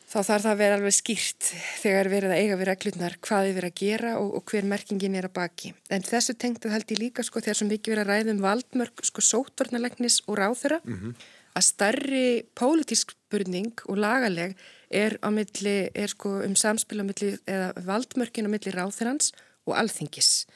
þá 0.06 0.18
þarf 0.20 0.44
það 0.44 0.52
að 0.52 0.60
vera 0.60 0.76
alveg 0.78 0.94
skýrt 0.94 1.48
þegar 1.82 2.10
erum 2.18 2.34
að 2.34 2.40
eiga 2.42 2.58
við 2.58 2.68
reglurnar 2.70 3.16
hvað 3.26 3.46
við 3.48 3.58
erum 3.60 3.72
að 3.72 3.80
gera 3.80 4.12
og, 4.20 4.28
og 4.38 4.52
hver 4.52 4.68
merkingin 4.70 5.16
er 5.18 5.26
að 5.26 5.34
baki. 5.38 5.72
En 5.90 6.06
þessu 6.06 6.36
tengtu 6.38 6.70
held 6.70 6.94
ég 6.94 7.02
líka 7.02 7.24
sko 7.26 7.42
þegar 7.42 7.58
sem 7.60 7.72
við 7.72 7.80
ekki 7.80 7.94
verið 7.94 8.04
að 8.04 8.12
ræðum 8.12 8.44
valdmörk 8.44 9.04
sko 9.08 9.24
sóttornalegnis 9.24 10.20
og 10.26 10.38
ráþura 10.38 10.78
mm 10.84 10.96
-hmm. 11.00 11.26
að 11.58 11.66
starri 11.70 12.28
pólitísk 12.54 13.16
spurning 13.16 13.74
og 13.90 13.98
lagaleg 13.98 14.54
er, 14.90 15.18
milli, 15.30 15.90
er 15.94 16.08
sko 16.08 16.38
um 16.46 16.54
samspil 16.54 17.02
milli 17.02 17.34
eða 17.46 17.72
valdmörkin 17.86 18.46
á 18.46 18.50
milli 18.50 18.70
ráþirans 18.70 19.32
og 19.66 19.74
alþingis. 19.74 20.46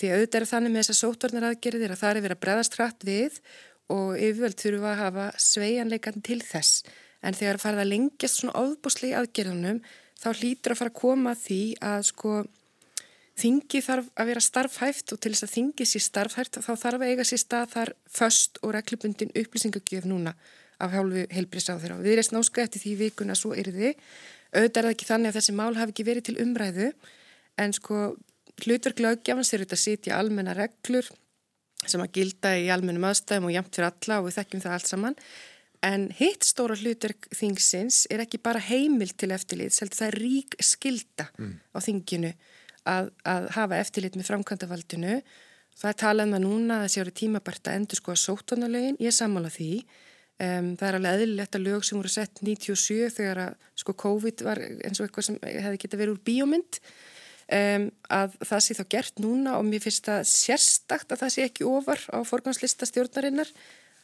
Því 0.00 0.10
auðvitað 0.10 0.40
er 0.40 0.50
þannig 0.50 0.72
með 0.72 0.82
þessar 0.82 1.00
sótvarnar 1.02 1.48
aðgerðir 1.50 1.92
að 1.92 2.00
það 2.00 2.16
er 2.16 2.24
verið 2.24 2.36
að 2.36 2.44
breðast 2.44 2.76
hratt 2.78 3.04
við 3.04 3.38
og 3.92 4.16
yfirvöld 4.16 4.58
þurfa 4.58 4.90
að 4.90 5.02
hafa 5.02 5.26
sveianleikan 5.38 6.22
til 6.24 6.40
þess. 6.40 6.82
En 7.24 7.36
þegar 7.36 7.60
farið 7.62 7.84
að 7.84 7.92
lengjast 7.92 8.40
svona 8.40 8.58
ofbúsli 8.60 9.14
aðgerðunum 9.16 9.80
þá 10.20 10.28
hlýtur 10.38 10.74
að 10.74 10.80
fara 10.80 10.92
að 10.92 11.00
koma 11.00 11.32
því 11.38 11.62
að 11.84 12.04
sko 12.10 12.34
þingi 13.40 13.80
þarf 13.82 14.10
að 14.14 14.28
vera 14.30 14.42
starfhæft 14.44 15.14
og 15.14 15.22
til 15.22 15.32
þess 15.32 15.46
að 15.46 15.54
þingi 15.56 15.86
sér 15.90 16.04
starfhæft 16.04 16.60
þá 16.62 16.70
þarf 16.70 17.00
að 17.00 17.08
eiga 17.08 17.26
sér 17.26 17.42
stað 17.42 17.72
þar 17.72 17.92
först 18.18 18.60
og 18.62 18.74
reglubundin 18.76 19.34
upplýsingagjöf 19.34 20.06
núna 20.06 20.34
af 20.82 20.94
hálfu 20.94 21.24
heilbriðsáður 21.34 21.96
á. 21.98 22.02
Við 22.02 22.12
erum 22.14 22.28
snáskað 22.28 22.68
eftir 22.68 22.82
því 22.82 22.94
vikuna 23.02 23.36
svo 23.38 23.54
yrði. 23.58 23.94
Auðvitað 24.54 24.78
er 24.80 24.86
það 24.86 24.94
ekki 24.94 25.10
þannig 25.10 25.30
að 25.30 25.38
þessi 25.38 25.56
mál 25.58 25.74
hafi 25.78 25.94
ekki 25.94 26.06
verið 26.06 26.26
til 26.28 26.36
umræðu 26.44 26.88
en 27.64 27.74
sko 27.74 28.00
hlutverk 28.62 29.02
lögjafans 29.02 29.52
er 29.52 29.64
þetta 29.64 29.78
að 29.78 29.82
sitja 29.82 30.18
almenna 30.18 30.54
reglur 30.54 31.08
sem 31.84 32.02
að 32.02 32.14
gilda 32.18 32.54
í 32.58 32.70
almennum 32.72 33.06
aðstæðum 33.08 33.48
og 33.48 33.54
jæmt 33.54 33.74
fyrir 33.74 33.90
alla 33.90 34.20
og 34.20 34.28
við 34.28 34.38
þekkjum 34.38 34.62
það 34.64 34.76
allt 34.76 34.90
saman. 34.90 35.18
En 35.84 36.06
hitt 36.16 36.46
stóra 36.46 36.76
hlutverk 36.78 37.28
þingsins 37.36 38.04
er 38.12 38.22
ekki 38.24 38.40
bara 38.40 38.62
heimil 38.62 39.10
til 39.12 39.34
eftirlit, 39.36 39.74
selta 39.76 40.00
það 40.00 40.10
er 40.10 40.20
rík 40.22 40.56
skilda 40.64 41.26
mm. 41.36 41.50
á 41.76 41.78
þinginu 41.84 42.30
að, 42.88 43.10
að 43.28 43.50
hafa 43.58 43.80
eftirlit 43.82 44.16
með 44.16 44.30
framkvæmdavaldinu. 44.30 45.18
Það 45.74 45.90
er 45.90 46.00
talað 46.00 46.28
um 46.30 46.36
að 46.38 46.44
núna 46.46 46.80
þessi 46.84 47.02
árið 47.02 47.16
tímabært 47.20 47.68
að 47.68 47.78
endur 47.80 48.00
sko 48.00 48.14
að 48.14 48.20
sótvanarlegin, 48.22 48.98
ég 49.02 49.16
sammála 49.16 49.50
því. 49.52 49.70
Um, 50.34 50.72
það 50.78 50.88
er 50.88 50.96
alveg 50.98 51.16
eðlilegt 51.18 51.56
að 51.58 51.66
lög 51.68 51.84
sem 51.86 51.98
voru 52.00 52.10
sett 52.10 52.40
97 52.42 53.10
þegar 53.14 53.40
að 53.44 53.68
sko 53.78 53.94
COVID 54.02 54.40
var 54.46 54.60
eins 54.64 54.98
og 54.98 55.06
eitthvað 55.06 55.28
sem 55.28 55.36
hefði 55.44 55.78
geta 55.84 56.00
verið 56.00 56.16
úr 56.16 56.24
bíómynd 56.26 56.78
um, 57.54 57.84
að 58.18 58.34
það 58.40 58.64
sé 58.66 58.76
þá 58.80 58.82
gert 58.96 59.22
núna 59.22 59.54
og 59.60 59.68
mér 59.68 59.84
finnst 59.84 60.08
það 60.08 60.24
sérstakt 60.32 61.14
að 61.14 61.22
það 61.22 61.32
sé 61.36 61.46
ekki 61.46 61.68
ofar 61.70 62.02
á 62.10 62.18
forganslista 62.26 62.88
stjórnarinnar 62.90 63.52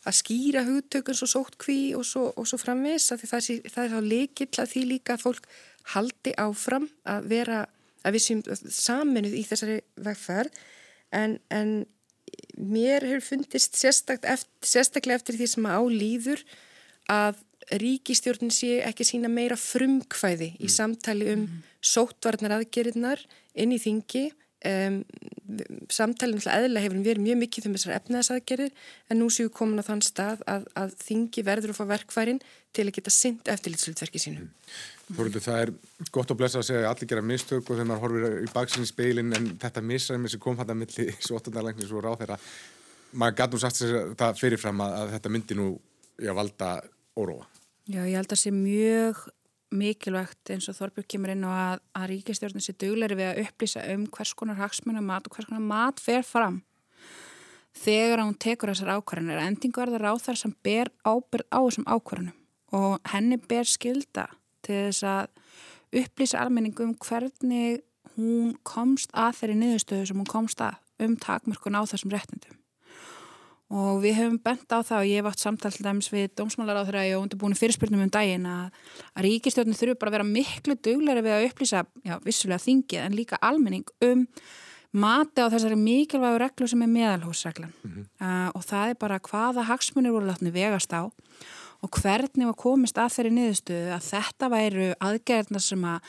að 0.08 0.16
skýra 0.16 0.64
hugtökun 0.64 1.16
svo 1.16 1.28
sótt 1.28 1.58
kví 1.60 1.92
og 1.96 2.06
svo, 2.08 2.30
og 2.32 2.48
svo 2.48 2.58
framvis 2.60 3.10
að 3.12 3.26
það, 3.28 3.48
það 3.68 3.84
er 3.84 3.94
þá 3.94 4.00
leikill 4.08 4.62
að 4.62 4.72
því 4.72 4.84
líka 4.94 5.16
að 5.16 5.24
fólk 5.26 5.48
haldi 5.94 6.34
áfram 6.40 6.88
að 7.08 7.28
vera 7.32 7.60
að 8.00 8.16
við 8.16 8.24
séum 8.24 8.42
saminuð 8.72 9.36
í 9.36 9.44
þessari 9.44 9.78
vegferð 10.00 10.60
en, 11.16 11.36
en 11.52 11.72
mér 12.56 13.04
hefur 13.08 13.26
fundist 13.34 13.76
eftir, 13.84 14.26
sérstaklega 14.64 15.20
eftir 15.20 15.36
því 15.36 15.48
sem 15.52 15.68
á 15.68 15.80
líður 15.84 16.44
að 17.10 17.40
ríkistjórnin 17.80 18.52
sé 18.54 18.78
ekki 18.86 19.06
sína 19.06 19.30
meira 19.30 19.58
frumkvæði 19.58 20.54
í 20.56 20.66
mm. 20.66 20.74
samtali 20.74 21.28
um 21.34 21.44
mm. 21.44 21.62
sóttvarnar 21.84 22.56
aðgerinnar 22.56 23.22
inn 23.54 23.74
í 23.74 23.80
þingi 23.82 24.30
um, 24.68 24.96
samtalið 25.90 26.46
eðla 26.52 26.82
hefur 26.84 27.02
verið 27.04 27.24
mjög 27.24 27.38
mikið 27.40 27.68
um 27.68 27.76
þessar 27.76 27.96
efnaðsaðgerir 27.98 28.72
en 29.10 29.20
nú 29.20 29.28
séu 29.32 29.50
komin 29.52 29.82
á 29.82 29.84
þann 29.86 30.02
stað 30.06 30.42
að, 30.50 30.66
að 30.78 30.96
þingi 31.02 31.44
verður 31.46 31.74
að 31.74 31.80
fá 31.80 31.84
verkfærin 31.94 32.42
til 32.76 32.86
að 32.86 32.96
geta 32.98 33.12
synd 33.14 33.50
eftirlitslutverki 33.50 34.22
sínu. 34.22 34.48
Þoruldur, 35.10 35.42
það 35.42 35.62
er 35.64 35.72
gott 36.14 36.30
að 36.30 36.38
blessa 36.38 36.60
að 36.60 36.68
segja 36.68 36.84
að 36.84 36.90
allir 36.92 37.10
gera 37.10 37.24
mistök 37.26 37.64
og 37.64 37.72
þegar 37.72 37.88
maður 37.90 38.04
horfir 38.04 38.36
í 38.44 38.52
baksinni 38.54 38.90
speilin 38.90 39.34
en 39.34 39.48
þetta 39.58 39.82
misræmi 39.82 40.30
sem 40.30 40.42
kom 40.42 40.60
hann 40.60 40.70
að 40.70 40.84
milli 40.84 41.08
svotandarlegnis 41.28 41.90
og 41.90 42.04
ráð 42.06 42.20
þeirra 42.22 42.38
maður 43.18 43.40
gætu 43.40 43.60
sagt 43.60 43.80
sér 43.80 44.12
það 44.18 44.38
fyrirfram 44.38 44.84
að, 44.84 44.96
að 45.00 45.14
þetta 45.16 45.32
myndi 45.34 45.58
nú 45.58 45.68
já, 46.20 46.30
valda 46.36 46.76
óróa. 47.18 47.48
Já, 47.90 48.04
ég 48.06 48.14
held 48.14 48.28
að 48.28 48.36
það 48.36 48.42
sé 48.44 48.52
mjög 48.54 49.24
mikilvægt 49.70 50.50
eins 50.50 50.68
og 50.70 50.76
Þorbjörg 50.78 51.08
kemur 51.10 51.32
inn 51.32 51.46
og 51.46 51.54
að, 51.54 51.82
að 51.94 52.08
ríkistjórnum 52.10 52.64
sé 52.64 52.74
dugleiri 52.74 53.18
við 53.18 53.28
að 53.28 53.40
upplýsa 53.44 53.84
um 53.94 54.06
hvers 54.10 54.34
konar 54.38 54.58
hagsmunum 54.58 55.06
mat 55.06 55.28
og 55.28 55.36
hvers 55.36 55.48
konar 55.48 55.62
mat 55.62 56.02
fer 56.02 56.26
fram 56.26 56.60
þegar 57.80 58.24
hún 58.24 58.34
tekur 58.34 58.72
þessar 58.72 58.98
ákvarðanir. 58.98 59.42
Endingu 59.46 59.82
er 59.82 59.92
það 59.94 60.04
ráð 60.04 60.22
þar 60.26 60.40
sem 60.42 60.54
ber 60.66 60.90
ábyrð 61.06 61.46
á 61.54 61.60
þessum 61.62 61.86
ákvarðanum 61.86 62.36
og 62.80 63.12
henni 63.12 63.38
ber 63.50 63.66
skilda 63.66 64.26
til 64.66 64.80
þess 64.88 65.06
að 65.06 66.00
upplýsa 66.02 66.42
almenningum 66.44 66.94
hvernig 67.02 67.82
hún 68.16 68.54
komst 68.66 69.14
að 69.16 69.40
þeirri 69.40 69.58
niðurstöðu 69.62 70.10
sem 70.10 70.22
hún 70.22 70.30
komst 70.30 70.62
að 70.64 70.78
um 71.00 71.16
takmörkun 71.18 71.78
á 71.78 71.82
þessum 71.88 72.12
réttindum 72.14 72.59
og 73.70 74.00
við 74.02 74.16
hefum 74.18 74.38
bent 74.42 74.72
á 74.74 74.82
það 74.82 74.96
og 74.98 75.10
ég 75.10 75.20
hef 75.20 75.28
átt 75.30 75.44
samtal 75.44 75.70
til 75.74 75.84
dæmis 75.86 76.10
við 76.10 76.32
dómsmálar 76.38 76.80
á 76.82 76.86
þeirra 76.88 77.04
og 77.16 77.26
undirbúinu 77.26 77.58
fyrirspurnum 77.58 78.02
um 78.02 78.10
daginn 78.10 78.48
að, 78.50 78.72
að 79.14 79.28
ríkistjórnir 79.28 79.78
þurfu 79.78 80.00
bara 80.00 80.10
að 80.10 80.16
vera 80.18 80.26
miklu 80.30 80.76
dugleiri 80.82 81.22
við 81.26 81.36
að 81.36 81.46
upplýsa, 81.50 81.84
já, 82.02 82.16
vissulega 82.24 82.64
þingið 82.64 83.04
en 83.04 83.16
líka 83.18 83.38
almenning 83.38 83.94
um 84.08 84.26
mati 84.90 85.38
á 85.38 85.52
þessari 85.52 85.78
mikilvægu 85.78 86.42
reglu 86.42 86.66
sem 86.66 86.82
er 86.82 86.90
meðalhúsreglan 86.90 87.70
mm 87.70 87.90
-hmm. 87.90 88.06
uh, 88.26 88.50
og 88.58 88.66
það 88.66 88.90
er 88.90 88.98
bara 88.98 89.22
hvaða 89.22 89.68
hagsmunir 89.70 90.12
voru 90.12 90.26
látni 90.26 90.50
vegast 90.50 90.90
á 90.90 91.06
og 91.80 91.90
hvernig 92.02 92.46
var 92.46 92.58
komist 92.58 92.98
að 92.98 93.14
þeirri 93.14 93.34
niðurstöðu 93.36 93.90
að 93.94 94.06
þetta 94.10 94.48
væru 94.52 94.94
aðgerðna 95.00 95.60
sem 95.62 95.84
að 95.84 96.00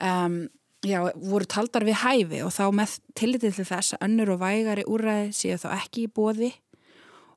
um, 0.00 0.48
já, 0.86 1.00
voru 1.14 1.48
taldar 1.50 1.84
við 1.86 2.00
hæfi. 2.04 2.42
Og 2.46 2.52
þá 2.54 2.64
með 2.76 2.96
tillitið 3.18 3.58
til 3.58 3.68
þess 3.68 3.96
að 3.96 4.04
önnur 4.06 4.34
og 4.36 4.42
vægari 4.44 4.86
úræði 4.88 5.32
séu 5.36 5.58
þá 5.60 5.68
ekki 5.76 6.06
í 6.06 6.12
bóði 6.14 6.52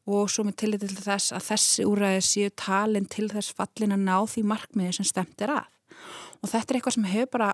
og 0.10 0.32
svo 0.32 0.44
með 0.48 0.58
tillit 0.60 0.84
til 0.84 0.98
þess 0.98 1.34
að 1.36 1.46
þessi 1.52 1.86
úræði 1.88 2.24
séu 2.28 2.54
talin 2.60 3.06
til 3.08 3.30
þess 3.32 3.56
fallin 3.56 3.96
að 3.96 4.04
ná 4.04 4.18
því 4.28 4.44
markmiði 4.52 4.98
sem 4.98 5.08
stemt 5.08 5.44
er 5.46 5.56
að. 5.56 5.70
Og 6.44 6.52
þetta 6.52 6.74
er 6.74 6.80
eitthvað 6.80 6.98
sem 6.98 7.10
hefur 7.14 7.32
bara 7.38 7.54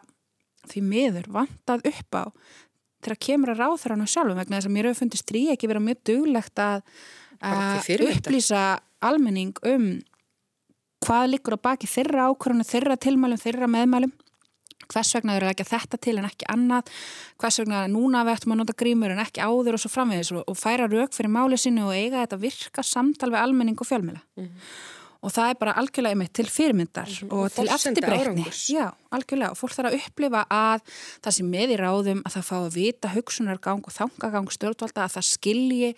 því 0.69 0.83
miður 0.85 1.29
vantað 1.33 1.85
upp 1.91 2.17
á 2.17 2.23
þegar 2.99 3.21
kemur 3.25 3.53
að 3.53 3.61
ráð 3.63 3.75
þar 3.81 3.93
hann 3.93 4.05
og 4.05 4.11
sjálfum 4.11 4.39
vegna 4.39 4.59
þess 4.59 4.69
að 4.69 4.75
mér 4.75 4.89
hefur 4.89 5.01
fundist 5.03 5.27
trí 5.29 5.43
ekki 5.53 5.69
vera 5.71 5.83
mjög 5.83 6.01
duglegt 6.09 6.61
að, 6.63 6.81
upplýsa 8.09 8.63
almenning 9.05 9.53
um 9.69 9.85
hvað 11.05 11.29
liggur 11.31 11.55
á 11.55 11.65
baki 11.69 11.87
þeirra 11.87 12.27
ákvörðunum, 12.27 12.67
þeirra 12.67 12.97
tilmælum, 12.99 13.39
þeirra 13.39 13.69
meðmælum 13.71 14.11
hvers 14.93 15.15
vegna 15.15 15.37
eru 15.37 15.49
ekki 15.51 15.67
þetta 15.69 15.99
til 16.01 16.17
en 16.19 16.27
ekki 16.29 16.47
annað 16.51 16.91
hvers 17.41 17.61
vegna 17.61 17.85
núna 17.91 18.25
við 18.27 18.37
ættum 18.37 18.55
að 18.55 18.61
nota 18.63 18.77
grímur 18.79 19.13
en 19.13 19.23
ekki 19.23 19.43
áður 19.43 19.77
og 19.77 19.83
svo 19.83 19.93
framvegis 19.93 20.31
og, 20.35 20.45
og 20.45 20.59
færa 20.59 20.89
rauk 20.89 21.15
fyrir 21.15 21.33
máli 21.33 21.59
sinu 21.59 21.89
og 21.89 21.97
eiga 21.97 22.23
þetta 22.23 22.41
virka 22.41 22.85
samtal 22.85 23.33
við 23.33 23.43
almenning 23.43 23.79
og 23.79 23.89
fjölmjöla 23.89 24.21
mm 24.21 24.45
-hmm. 24.45 24.71
og 25.21 25.31
það 25.35 25.49
er 25.49 25.59
bara 25.59 25.73
algjörlega 25.73 26.09
einmitt 26.15 26.33
til 26.33 26.49
fyrirmyndar 26.49 27.09
mm 27.09 27.29
-hmm. 27.29 27.33
og, 27.33 27.43
og 27.43 27.51
til 27.51 27.69
eftirbreytni 27.69 28.45
Já, 28.69 28.91
algjörlega 29.11 29.51
og 29.51 29.57
fólk 29.57 29.73
þarf 29.73 29.93
að 29.93 29.99
upplifa 29.99 30.45
að 30.49 30.79
það 31.23 31.31
sem 31.31 31.49
með 31.49 31.69
í 31.69 31.77
ráðum 31.77 32.21
að 32.25 32.33
það 32.35 32.49
fá 32.49 32.57
að 32.57 32.73
vita 32.73 33.07
hugsunargang 33.07 33.81
og 33.85 33.93
þangagang 33.93 34.51
stjórnvalda 34.51 35.03
að 35.03 35.13
það 35.15 35.25
skilji 35.25 35.95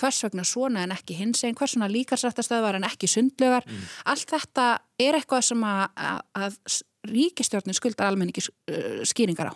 hvers 0.00 0.24
vegna 0.24 0.44
svona 0.44 0.82
en 0.82 0.92
ekki 0.92 1.14
hins 1.14 1.44
einn, 1.44 1.54
hvers 1.54 1.74
vegna 1.74 1.88
líkarsrættastöðvar 1.88 2.76
en 2.76 2.84
ekki 2.84 3.06
sundlögar 3.06 3.64
mm. 3.66 3.82
allt 4.04 4.30
þetta 4.30 4.78
er 4.98 5.14
eitthvað 5.14 5.42
sem 5.44 5.64
að, 5.64 5.88
að, 5.96 6.20
að 6.34 6.82
ríkistjórnin 7.08 7.76
skuldar 7.76 8.10
almenningi 8.10 8.42
uh, 8.44 9.02
skýringar 9.08 9.52
á. 9.52 9.54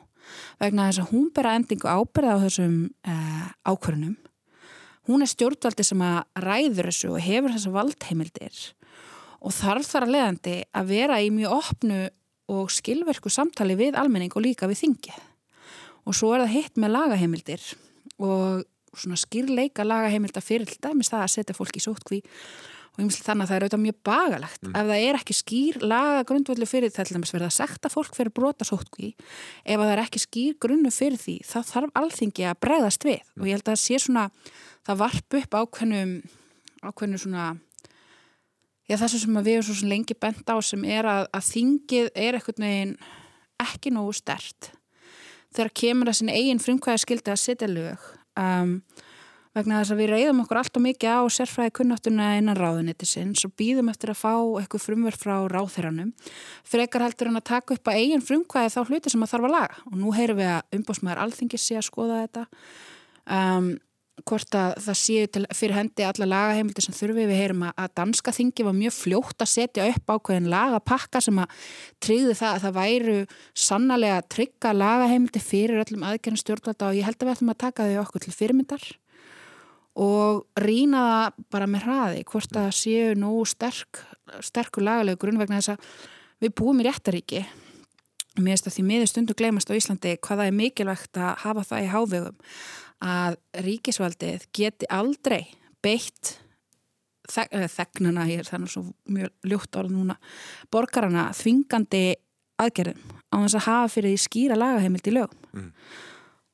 Vegna 0.63 0.89
þess 0.89 1.03
að 1.05 1.11
hún 1.13 1.27
bera 1.37 1.57
endingu 1.59 1.91
ábyrða 1.91 2.39
á 2.41 2.45
þessum 2.47 2.79
uh, 3.05 3.49
ákvörunum 3.69 4.17
hún 5.09 5.25
er 5.25 5.31
stjórnvaldi 5.31 5.85
sem 5.85 6.03
að 6.05 6.45
ræður 6.45 6.89
þessu 6.89 7.13
og 7.13 7.25
hefur 7.25 7.55
þessu 7.55 7.73
valdheimildir 7.75 8.61
og 9.45 9.53
þarf 9.53 9.89
þar 9.91 10.07
að 10.07 10.15
leiðandi 10.15 10.59
að 10.73 10.93
vera 10.93 11.21
í 11.21 11.31
mjög 11.35 11.57
opnu 11.59 11.99
og 12.55 12.71
skilverku 12.73 13.33
samtali 13.33 13.77
við 13.77 13.99
almenning 14.01 14.33
og 14.37 14.45
líka 14.45 14.69
við 14.69 14.83
þingið. 14.83 15.19
Og 16.05 16.17
svo 16.17 16.35
er 16.35 16.45
það 16.45 16.55
hitt 16.55 16.81
með 16.81 16.95
lagaheimildir 16.97 17.67
og 18.21 18.65
svona 18.95 19.19
skýrleika 19.21 19.85
lagaheimilda 19.85 20.41
fyrir 20.45 20.73
dæmis 20.81 21.11
það 21.13 21.25
að 21.25 21.33
setja 21.35 21.57
fólk 21.57 21.77
í 21.77 21.85
sótkví 21.85 22.21
og 22.95 23.01
ég 23.03 23.09
myndi 23.09 23.25
þannig 23.27 23.45
að 23.45 23.51
það 23.51 23.57
er 23.57 23.65
auðvitað 23.65 23.83
mjög 23.85 23.97
bagalegt 24.07 24.63
mm. 24.63 24.75
ef 24.79 24.89
það 24.91 25.05
er 25.09 25.19
ekki 25.19 25.35
skýr 25.35 25.79
laga 25.83 26.23
grundvöldu 26.29 26.69
fyrir 26.71 26.95
það 26.95 27.09
til 27.09 27.17
dæmis 27.17 27.35
verða 27.35 27.51
að 27.51 27.57
sekta 27.57 27.91
fólk 27.91 28.15
fyrir 28.15 28.35
brota 28.35 28.67
sótkví 28.69 29.11
ef 29.19 29.83
það 29.83 29.91
er 29.91 30.03
ekki 30.05 30.23
skýr 30.23 30.57
grunnu 30.63 30.93
fyrir 30.95 31.19
því 31.19 31.37
þá 31.49 31.57
þarf 31.73 31.99
alþingi 31.99 32.47
að 32.47 32.61
bregðast 32.63 33.07
við 33.09 33.19
mm. 33.19 33.41
og 33.41 33.51
ég 33.51 33.59
held 33.59 33.67
að 33.67 33.73
það 33.73 33.83
sé 33.83 34.01
svona 34.05 34.29
það 34.87 35.01
varp 35.03 35.39
upp 35.41 35.59
ákveðnum 35.59 36.15
ákveðnum 36.85 37.23
svona 37.25 37.49
já 38.87 38.99
þessu 39.01 39.25
sem 39.25 39.41
við 39.41 39.57
erum 39.57 39.69
svo 39.71 39.91
lengi 39.91 40.17
bent 40.21 40.47
á 40.47 40.57
sem 40.63 40.87
er 40.87 41.09
að, 41.09 41.27
að 41.35 41.51
þingið 41.51 42.11
er 42.15 42.39
eitthvað 42.39 42.63
neginn 42.63 42.95
ekki 43.65 43.91
nógu 43.95 44.15
stert 44.15 44.71
þegar 45.55 45.75
kemur 45.83 46.11
það 46.11 46.19
sinni 46.21 46.39
eigin 46.39 46.63
frumkvæða 46.63 47.03
skildi 47.03 47.35
að 47.35 47.43
setja 47.43 47.71
lög 47.71 48.07
um 48.39 48.79
vegna 49.55 49.81
þess 49.81 49.95
að 49.95 50.01
við 50.03 50.11
reyðum 50.13 50.43
okkur 50.43 50.61
allt 50.61 50.79
og 50.79 50.85
mikið 50.85 51.15
á 51.15 51.23
sérfræði 51.37 51.75
kunnáttuna 51.79 52.29
innan 52.41 52.59
ráðunnitisins 52.59 53.45
og 53.47 53.55
býðum 53.59 53.93
eftir 53.93 54.11
að 54.11 54.21
fá 54.25 54.35
eitthvað 54.35 54.85
frumverð 54.89 55.23
frá 55.23 55.35
ráðherranum 55.53 56.13
frekar 56.67 57.07
heldur 57.07 57.31
hann 57.31 57.41
að 57.41 57.49
taka 57.53 57.79
upp 57.79 57.91
að 57.93 58.01
eigin 58.03 58.25
frumkvæði 58.25 58.75
þá 58.75 58.81
hluti 58.91 59.15
sem 59.15 59.25
að 59.25 59.35
þarf 59.35 59.49
að 59.49 59.57
laga. 59.57 59.81
Og 59.91 59.97
nú 60.01 60.15
heyrum 60.17 60.41
við 60.43 60.53
að 60.57 60.79
umbásmaður 60.79 61.25
alþingis 61.25 61.67
sé 61.69 61.79
að 61.79 61.89
skoða 61.89 62.23
þetta 62.25 62.47
um, 63.39 63.75
hvort 64.23 64.57
að 64.57 64.75
það 64.85 64.99
séu 64.99 65.29
til, 65.35 65.43
fyrir 65.59 65.77
hendi 65.77 66.05
alla 66.07 66.29
lagaheimildi 66.29 66.85
sem 66.85 66.95
þurfi. 66.97 67.27
Við 67.29 67.41
heyrum 67.41 67.65
að, 67.67 67.73
að 67.83 67.95
danska 68.01 68.35
þingi 68.35 68.67
var 68.67 68.77
mjög 68.79 68.97
fljótt 68.97 69.45
að 69.45 69.51
setja 69.51 69.87
upp 69.91 70.13
ákveðin 70.15 70.51
lagapakka 70.53 71.23
sem 71.25 71.41
að 71.43 71.65
tryggði 72.05 72.37
það 72.39 72.51
að 72.51 72.67
það 72.67 72.77
væru 72.79 73.17
sannlega 73.67 74.19
að 74.21 74.29
trygga 74.37 74.75
lagaheimildi 74.79 75.43
fyrir 75.43 75.83
öllum 75.83 76.07
aðgerðin 76.11 76.43
stjórnvalda 76.43 76.91
og 76.91 77.01
ég 77.01 77.09
held 77.09 77.19
að 77.19 77.29
við 77.29 77.35
ætlum 77.37 77.55
að 77.55 77.63
taka 77.67 77.89
þau 77.91 78.05
okkur 78.05 78.25
til 78.25 78.37
fyrirmyndar 78.39 78.87
og 79.95 80.45
rína 80.59 81.03
það 81.09 81.43
bara 81.55 81.69
með 81.71 81.87
hraði 81.87 82.23
hvort 82.31 82.57
að 82.59 82.71
séu 82.75 83.13
nógu 83.19 83.45
sterk 83.47 84.01
sterkur 84.43 84.87
lagalegu 84.87 85.21
grunn 85.23 85.39
vegna 85.39 85.61
þess 85.61 85.77
að 85.77 85.91
við 86.43 86.55
búum 86.59 86.81
í 86.83 86.87
réttaríki 86.89 87.45
mér 88.35 88.57
finnst 88.57 88.71
að 88.71 88.77
því 88.79 88.87
miður 88.89 89.11
stundu 89.13 89.37
glemast 89.39 89.71
á 89.71 89.79
Íslandi 89.79 90.17
hvaða 90.19 90.49
er 90.49 90.57
mikilvægt 90.59 91.21
að 91.21 91.45
hafa 91.45 91.67
það 91.69 91.85
í 91.85 91.93
hávegum 91.93 92.41
að 93.05 93.37
ríkisvaldið 93.67 94.49
geti 94.57 94.89
aldrei 94.91 95.45
beitt 95.85 96.39
þegnana, 97.25 98.27
ég 98.29 98.43
er 98.43 98.49
þannig 98.49 98.73
svo 98.73 98.85
mjög 99.09 99.49
ljótt 99.49 99.79
orð 99.81 99.95
núna, 99.95 100.17
borgarana 100.73 101.31
þvingandi 101.37 102.17
aðgerðum 102.61 103.15
á 103.33 103.37
þess 103.39 103.59
að 103.59 103.69
hafa 103.69 103.93
fyrir 103.95 104.13
því 104.13 104.25
skýra 104.25 104.59
lagaheimild 104.59 105.09
í 105.09 105.15
lögum. 105.15 105.47
Mm. 105.55 105.71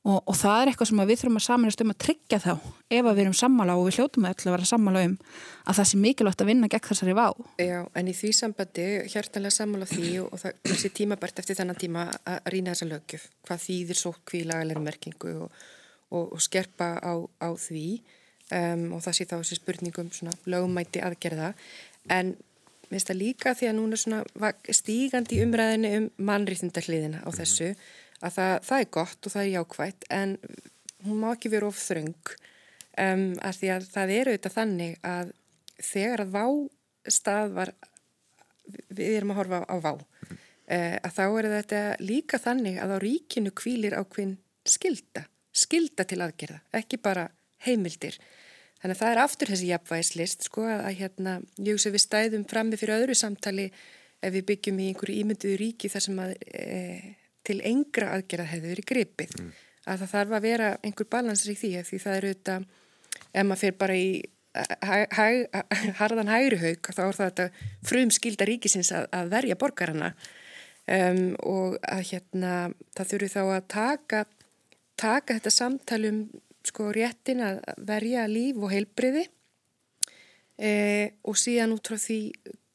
Og, 0.01 0.17
og 0.25 0.33
það 0.37 0.61
er 0.61 0.71
eitthvað 0.71 0.89
sem 0.89 1.01
við 1.01 1.19
þurfum 1.21 1.39
að 1.39 1.45
samanast 1.45 1.83
um 1.83 1.93
að 1.93 1.99
tryggja 2.01 2.39
þá 2.41 2.51
ef 2.55 3.07
við 3.07 3.21
erum 3.23 3.35
sammála 3.37 3.75
og 3.77 3.83
við 3.87 3.99
hljóttum 3.99 4.27
öll 4.29 4.33
að 4.33 4.55
vera 4.55 4.69
sammála 4.69 5.03
um 5.05 5.17
að 5.21 5.77
það 5.77 5.89
sé 5.91 5.99
mikilvægt 6.01 6.41
að 6.41 6.49
vinna 6.49 6.69
gegn 6.73 6.87
þessari 6.87 7.15
vá. 7.17 7.27
Já, 7.61 7.77
en 7.99 8.09
í 8.09 8.15
því 8.17 8.31
sambandi 8.37 8.87
hjartanlega 9.13 9.57
sammála 9.57 9.89
því 9.91 10.13
og 10.23 10.33
það 10.41 10.77
sér 10.81 10.95
tímabært 10.97 11.43
eftir 11.43 11.59
þennan 11.61 11.81
tíma 11.83 12.07
að 12.25 12.49
rýna 12.55 12.73
þessa 12.73 12.89
lögjöf, 12.89 13.27
hvað 13.45 13.65
þýðir 13.67 14.01
svo 14.01 14.13
hví 14.31 14.43
lagalega 14.49 14.85
merkingu 14.87 15.35
og, 15.45 15.65
og, 16.09 16.25
og 16.25 16.41
skerpa 16.41 16.95
á, 16.97 17.13
á 17.21 17.49
því 17.53 17.87
um, 18.57 18.87
og 18.97 19.05
það 19.05 19.19
sé 19.19 19.27
þá 19.29 19.35
þessi 19.37 19.59
spurningum 19.61 20.13
lögumæti 20.49 21.03
aðgerða 21.05 21.53
en 22.09 22.33
Mér 22.91 22.99
finnst 22.99 23.07
það 23.07 23.19
líka 23.21 23.51
því 23.55 23.67
að 23.69 23.77
núna 23.77 24.47
stígandi 24.75 25.37
umræðinu 25.45 25.91
um 25.95 26.07
mannrýttindahliðina 26.27 27.21
á 27.23 27.29
mhm. 27.29 27.37
þessu 27.37 27.69
að 28.21 28.37
það, 28.37 28.53
það 28.67 28.83
er 28.83 28.91
gott 28.97 29.27
og 29.27 29.33
það 29.33 29.43
er 29.43 29.51
jákvægt 29.55 30.07
en 30.13 30.35
hún 31.05 31.21
má 31.21 31.29
ekki 31.31 31.51
vera 31.53 31.69
of 31.69 31.79
þröng 31.81 32.33
um, 33.01 33.25
að 33.41 33.59
því 33.59 33.71
að 33.75 33.87
það 33.95 34.13
eru 34.17 34.33
auðvitað 34.33 34.57
þannig 34.57 34.97
að 35.07 35.33
þegar 35.81 36.25
að 36.25 36.35
vástað 36.35 37.55
var, 37.57 37.73
við 38.89 39.17
erum 39.17 39.33
að 39.33 39.41
horfa 39.41 39.61
á 39.65 39.75
vá, 39.81 39.91
uh, 39.97 40.97
að 41.01 41.15
þá 41.17 41.23
er 41.27 41.49
þetta 41.55 41.83
líka 42.03 42.41
þannig 42.41 42.81
að 42.81 42.95
á 42.95 42.97
ríkinu 43.01 43.53
kvílir 43.57 43.97
ákveðin 43.97 44.37
skilda, 44.67 45.25
skilda 45.51 46.05
til 46.05 46.21
aðgerða, 46.21 46.61
ekki 46.77 47.01
bara 47.01 47.29
heimildir. 47.65 48.17
Þannig 48.81 48.95
að 48.95 49.01
það 49.01 49.11
er 49.11 49.19
aftur 49.21 49.49
þessi 49.51 49.69
jafnvægislist 49.69 50.45
sko 50.47 50.63
að 50.65 50.95
hérna, 50.97 51.33
ég 51.61 51.75
hugsa 51.75 51.91
við 51.93 52.01
stæðum 52.05 52.45
frammi 52.49 52.79
fyrir 52.81 52.97
öðru 52.97 53.17
samtali 53.17 53.67
ef 54.21 54.33
við 54.33 54.47
byggjum 54.49 54.79
í 54.81 54.87
einhverju 54.89 55.21
ímynduðu 55.21 55.57
ríki 55.59 55.89
þar 55.89 56.05
sem 56.05 56.21
að 56.21 56.31
e, 56.49 56.69
til 57.47 57.59
engra 57.65 58.11
aðgerða 58.15 58.51
hefur 58.51 58.73
verið 58.73 58.89
gripið. 58.91 59.33
Mm. 59.39 59.51
Að 59.89 60.03
það 60.03 60.13
þarf 60.13 60.37
að 60.37 60.45
vera 60.45 60.69
einhver 60.85 61.09
balansir 61.09 61.53
í 61.53 61.57
því 61.57 61.71
því 61.87 61.99
það 62.03 62.17
eru 62.19 62.33
þetta, 62.35 62.57
ef 63.31 63.47
maður 63.47 63.61
fyrir 63.63 63.79
bara 63.81 63.97
í 63.97 64.11
hæ, 64.53 65.07
hæ, 65.15 65.25
harðan 65.99 66.31
hægri 66.31 66.59
haug 66.59 66.91
þá 66.91 67.01
er 67.05 67.17
það 67.17 67.27
þetta 67.29 67.67
frum 67.87 68.13
skilda 68.13 68.47
ríkisins 68.49 68.91
að, 68.95 69.07
að 69.15 69.31
verja 69.31 69.57
borgarana 69.59 70.11
um, 70.91 71.21
og 71.47 71.77
að 71.87 72.05
hérna 72.11 72.53
það 72.97 73.11
þurfu 73.13 73.29
þá 73.35 73.41
að 73.43 73.67
taka, 73.71 74.23
taka 74.99 75.37
þetta 75.37 75.53
samtalum 75.55 76.23
sko 76.67 76.91
réttin 76.93 77.43
að 77.45 77.61
verja 77.87 78.27
líf 78.29 78.59
og 78.61 78.73
heilbriði 78.73 79.23
e, 80.59 80.73
og 81.25 81.39
síðan 81.39 81.73
út 81.77 81.87
frá 81.87 81.97
því 82.01 82.19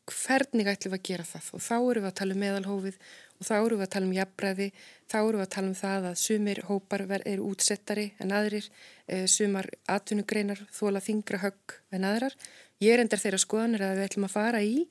hvernig 0.07 0.71
ætlum 0.71 0.95
við 0.95 1.01
að 1.01 1.09
gera 1.11 1.29
það 1.29 1.53
og 1.59 1.65
þá 1.67 1.77
eru 1.77 2.03
við 2.03 2.09
að 2.09 2.19
tala 2.21 2.35
um 2.35 2.43
meðalhófið 2.43 2.99
og 3.37 3.47
þá 3.47 3.55
eru 3.59 3.79
við 3.79 3.87
að 3.87 3.93
tala 3.95 4.09
um 4.09 4.15
jafnbræði, 4.17 4.69
þá 5.07 5.17
eru 5.21 5.41
við 5.41 5.45
að 5.47 5.55
tala 5.55 5.71
um 5.71 5.79
það 5.81 6.09
að 6.11 6.21
sumir 6.23 6.61
hópar 6.69 7.05
eru 7.19 7.49
útsettari 7.51 8.07
en 8.23 8.35
aðrir, 8.37 8.69
e, 9.07 9.25
sumar 9.31 9.69
atvinnugreinar 9.93 10.63
þóla 10.73 11.03
þingra 11.05 11.43
högg 11.45 11.77
en 11.93 12.07
aðrar. 12.09 12.37
Ég 12.81 12.95
er 12.95 13.05
endar 13.05 13.23
þeirra 13.23 13.41
skoðanir 13.41 13.85
að 13.87 13.99
við 13.99 14.09
ætlum 14.09 14.29
að 14.29 14.37
fara 14.37 14.63
í 14.65 14.87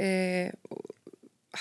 e, 0.00 0.08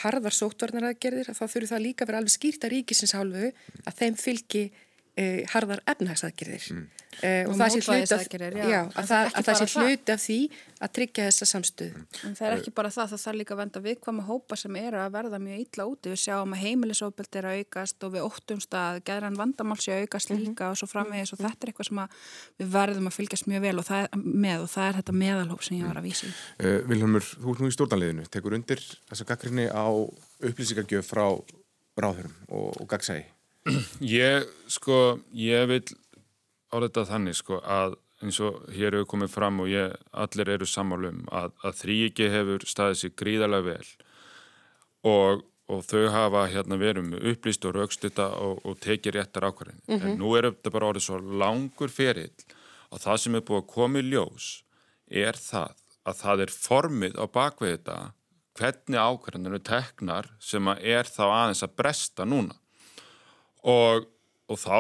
harðar 0.04 0.36
sótvarnaraðgerðir 0.38 1.32
að 1.32 1.40
þá 1.40 1.46
þurfu 1.48 1.72
það 1.72 1.86
líka 1.86 2.06
að 2.06 2.12
vera 2.12 2.22
alveg 2.22 2.36
skýrt 2.36 2.66
að 2.66 2.74
ríkisins 2.76 3.16
hálfu 3.18 3.50
að 3.50 3.98
þeim 4.02 4.18
fylgi 4.20 4.64
uh, 5.20 5.40
harðar 5.54 5.82
efnahagsaðgerðir 5.94 6.66
mm. 6.74 6.84
uh, 6.86 7.28
og, 7.28 7.52
og 7.52 7.60
það 7.60 7.74
sé 7.74 7.82
hlut 7.84 8.14
af, 8.16 8.26
já, 8.70 8.82
að 8.88 9.10
það, 9.12 9.30
að 9.34 9.48
það 9.48 9.60
sé 9.60 9.68
hlut 9.74 10.12
af 10.14 10.24
því 10.24 10.38
að 10.80 10.92
tryggja 10.96 11.26
þessa 11.28 11.48
samstöðu. 11.50 12.00
Mm. 12.00 12.20
En 12.30 12.36
það 12.38 12.48
er 12.48 12.56
ekki 12.56 12.74
bara 12.78 12.92
það, 12.94 13.12
það 13.12 13.24
þarf 13.24 13.40
líka 13.40 13.56
að 13.56 13.62
venda 13.62 13.82
viðkvæma 13.84 14.26
hópa 14.30 14.58
sem 14.60 14.78
eru 14.80 15.00
að 15.02 15.16
verða 15.18 15.40
mjög 15.44 15.64
illa 15.66 15.88
úti. 15.90 16.14
Við 16.14 16.22
sjáum 16.24 16.56
að 16.56 16.62
heimilisofbeld 16.64 17.40
er 17.40 17.48
að 17.50 17.60
aukast 17.60 18.06
og 18.08 18.14
við 18.16 18.28
óttumst 18.28 18.78
að 18.80 19.00
geðran 19.10 19.40
vandamál 19.40 19.80
sé 19.84 19.96
að 19.96 20.06
aukast 20.06 20.32
líka 20.32 20.46
mm 20.46 20.56
-hmm. 20.56 20.70
og 20.70 20.80
svo 20.80 20.88
framvegis 20.88 21.34
og 21.36 21.42
þetta 21.44 21.68
er 21.68 21.74
eitthvað 21.74 21.90
sem 21.90 22.04
við 22.60 22.70
verðum 22.78 23.10
að 23.10 23.18
fylgjast 23.18 23.50
mjög 23.52 23.62
vel 23.68 23.78
og 23.80 23.86
það 23.90 24.04
er, 24.04 24.10
með 24.46 24.60
og 24.64 24.70
það 24.70 24.88
er 24.88 24.96
þetta 25.00 25.18
meðalhóp 25.24 25.64
sem 25.64 25.78
ég 25.78 25.88
var 25.88 26.00
að 26.00 26.08
vísa 26.08 26.28
í. 26.28 26.32
Uh, 26.64 26.80
Vilhelmur, 26.88 27.26
þú 27.26 27.52
ert 27.52 27.60
nú 27.60 27.68
í 27.68 27.76
stjórnanliðinu, 27.76 28.30
tekur 28.32 28.56
undir 28.56 28.80
þessa 29.10 29.28
gaggrinni 29.28 29.68
á 29.68 29.88
upplýsingagjöf 30.40 31.12
frá 31.12 31.26
ráðurum 32.00 32.36
og, 32.48 32.82
og 32.82 32.88
gagsægi? 32.88 33.28
Ég, 34.20 34.48
sko, 34.72 35.20
ég 35.36 35.68
vil 35.70 35.84
á 36.72 36.76
þetta 36.80 37.06
þannig, 37.10 37.38
sko, 37.40 37.60
að 37.60 37.98
eins 38.24 38.40
og 38.44 38.64
hér 38.76 38.98
hefur 38.98 39.10
komið 39.14 39.32
fram 39.32 39.62
og 39.64 39.70
ég, 39.72 39.96
allir 40.12 40.52
eru 40.56 40.68
sammálum 40.68 41.24
að, 41.32 41.54
að 41.64 41.78
þrýiki 41.84 42.30
hefur 42.34 42.66
staðið 42.68 43.00
sér 43.02 43.14
gríðarlega 43.20 43.68
vel 43.68 43.92
og, 45.08 45.44
og 45.72 45.84
þau 45.88 46.10
hafa 46.12 46.46
hérna 46.52 46.80
verið 46.82 47.08
með 47.14 47.28
upplýst 47.34 47.68
og 47.70 47.78
raukstita 47.78 48.30
og, 48.44 48.60
og 48.68 48.80
tekið 48.84 49.16
réttar 49.16 49.48
ákvarðin. 49.48 49.80
Mm 49.88 50.00
-hmm. 50.00 50.08
En 50.12 50.20
nú 50.20 50.34
er 50.36 50.50
þetta 50.50 50.74
bara 50.76 50.90
orðið 50.92 51.06
svo 51.08 51.20
langur 51.44 51.90
ferill 51.90 52.36
og 52.90 53.00
það 53.00 53.18
sem 53.18 53.36
er 53.36 53.46
búið 53.48 53.62
að 53.62 53.74
koma 53.74 54.00
í 54.00 54.10
ljós 54.10 54.48
er 55.10 55.36
það 55.36 55.76
að 56.10 56.16
það 56.24 56.42
er 56.46 56.52
formið 56.54 57.20
á 57.20 57.26
bakvið 57.28 57.72
þetta 57.76 57.98
hvernig 58.60 59.00
ákvarðinu 59.00 59.60
teknar 59.64 60.32
sem 60.40 60.68
að 60.68 60.84
er 60.84 61.06
þá 61.08 61.24
aðeins 61.30 61.64
að 61.64 61.76
bresta 61.80 62.26
núna 62.26 62.56
og, 63.64 64.08
og 64.50 64.60
þá 64.60 64.78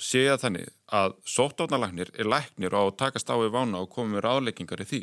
sé 0.00 0.24
ég 0.24 0.34
að 0.34 0.44
þannig 0.44 0.68
að 0.90 1.14
sóttáðnalagnir 1.28 2.10
er 2.18 2.28
læknir 2.28 2.74
og 2.74 2.96
takast 2.98 3.30
á 3.30 3.36
í 3.36 3.50
vána 3.52 3.82
og 3.84 3.92
komið 3.92 4.16
með 4.16 4.24
ráðleggingar 4.26 4.82
í 4.82 4.88
því. 4.90 5.00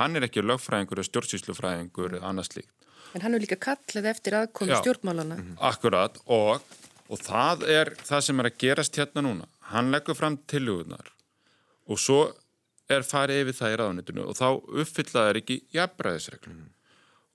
Hann 0.00 0.18
er 0.18 0.26
ekki 0.26 0.44
lögfræðingur 0.44 1.00
eða 1.00 1.08
stjórnsýslufræðingur 1.08 2.18
eða 2.18 2.30
annað 2.30 2.50
slíkt. 2.50 2.74
En 3.14 3.24
hann 3.24 3.34
er 3.34 3.42
líka 3.42 3.58
kallið 3.58 4.06
eftir 4.12 4.36
aðkomi 4.38 4.76
stjórnmálana. 4.78 5.36
Mm 5.36 5.46
-hmm. 5.46 5.56
Akkurat 5.70 6.18
og, 6.26 6.62
og 7.08 7.18
það 7.18 7.64
er 7.68 7.94
það 8.06 8.20
sem 8.20 8.40
er 8.40 8.46
að 8.46 8.58
gerast 8.58 8.96
hérna 8.96 9.24
núna. 9.26 9.48
Hann 9.72 9.90
leggur 9.90 10.14
fram 10.14 10.36
tilhugunar 10.46 11.10
og 11.86 11.98
svo 11.98 12.32
er 12.88 13.02
farið 13.02 13.42
yfir 13.42 13.58
það 13.60 13.72
í 13.72 13.78
ráðnitinu 13.80 14.26
og 14.26 14.34
þá 14.38 14.48
uppfyllaður 14.82 15.36
ekki 15.42 15.62
jafnbræðisreglum. 15.74 16.54
Mm 16.54 16.62
-hmm. 16.62 16.72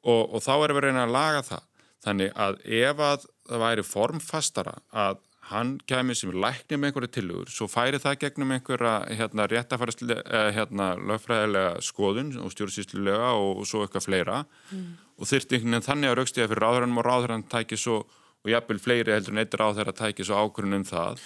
og, 0.03 0.33
og 0.33 0.41
þá 0.41 0.53
erum 0.63 0.75
við 0.75 0.83
að 0.83 0.85
reyna 0.87 1.03
að 1.03 1.15
laga 1.19 1.41
það. 1.41 1.63
Þannig 2.05 2.31
að 2.35 2.53
ef 2.65 2.99
að 2.99 3.25
það 3.49 3.63
væri 3.65 3.85
formfastara 3.87 4.75
að 4.91 5.21
hann 5.51 5.75
kemur 5.85 6.17
sem 6.17 6.33
læknir 6.33 6.79
með 6.81 6.89
einhverju 6.89 7.11
tilugur, 7.13 7.49
svo 7.53 7.67
færi 7.69 7.99
það 8.01 8.17
gegnum 8.23 8.53
einhverja 8.55 8.93
hérna, 9.13 9.45
eh, 9.45 10.51
hérna, 10.55 10.87
lögfræðilega 10.97 11.81
skoðun 11.85 12.33
og 12.41 12.53
stjórnsýslulega 12.53 13.33
og, 13.37 13.61
og 13.61 13.69
svo 13.69 13.83
eitthvað 13.85 14.07
fleira 14.07 14.39
mm. 14.71 14.87
og 15.19 15.29
þurfti 15.29 15.59
einhvern 15.59 15.77
veginn 15.77 15.89
þannig 15.89 16.11
að 16.11 16.17
raukstiða 16.19 16.49
fyrir 16.49 16.65
ráðhverjanum 16.65 17.01
og 17.01 17.07
ráðhverjan 17.09 17.49
tæki 17.53 17.77
svo 17.77 17.99
og 18.45 18.51
jafnvel 18.53 18.81
fleiri 18.81 19.13
heldur 19.13 19.33
en 19.33 19.41
eittir 19.41 19.61
á 19.65 19.69
þeirra 19.73 19.93
tæki 19.97 20.25
svo 20.25 20.37
ákvörðun 20.37 20.77
um 20.77 20.83
það. 20.85 21.21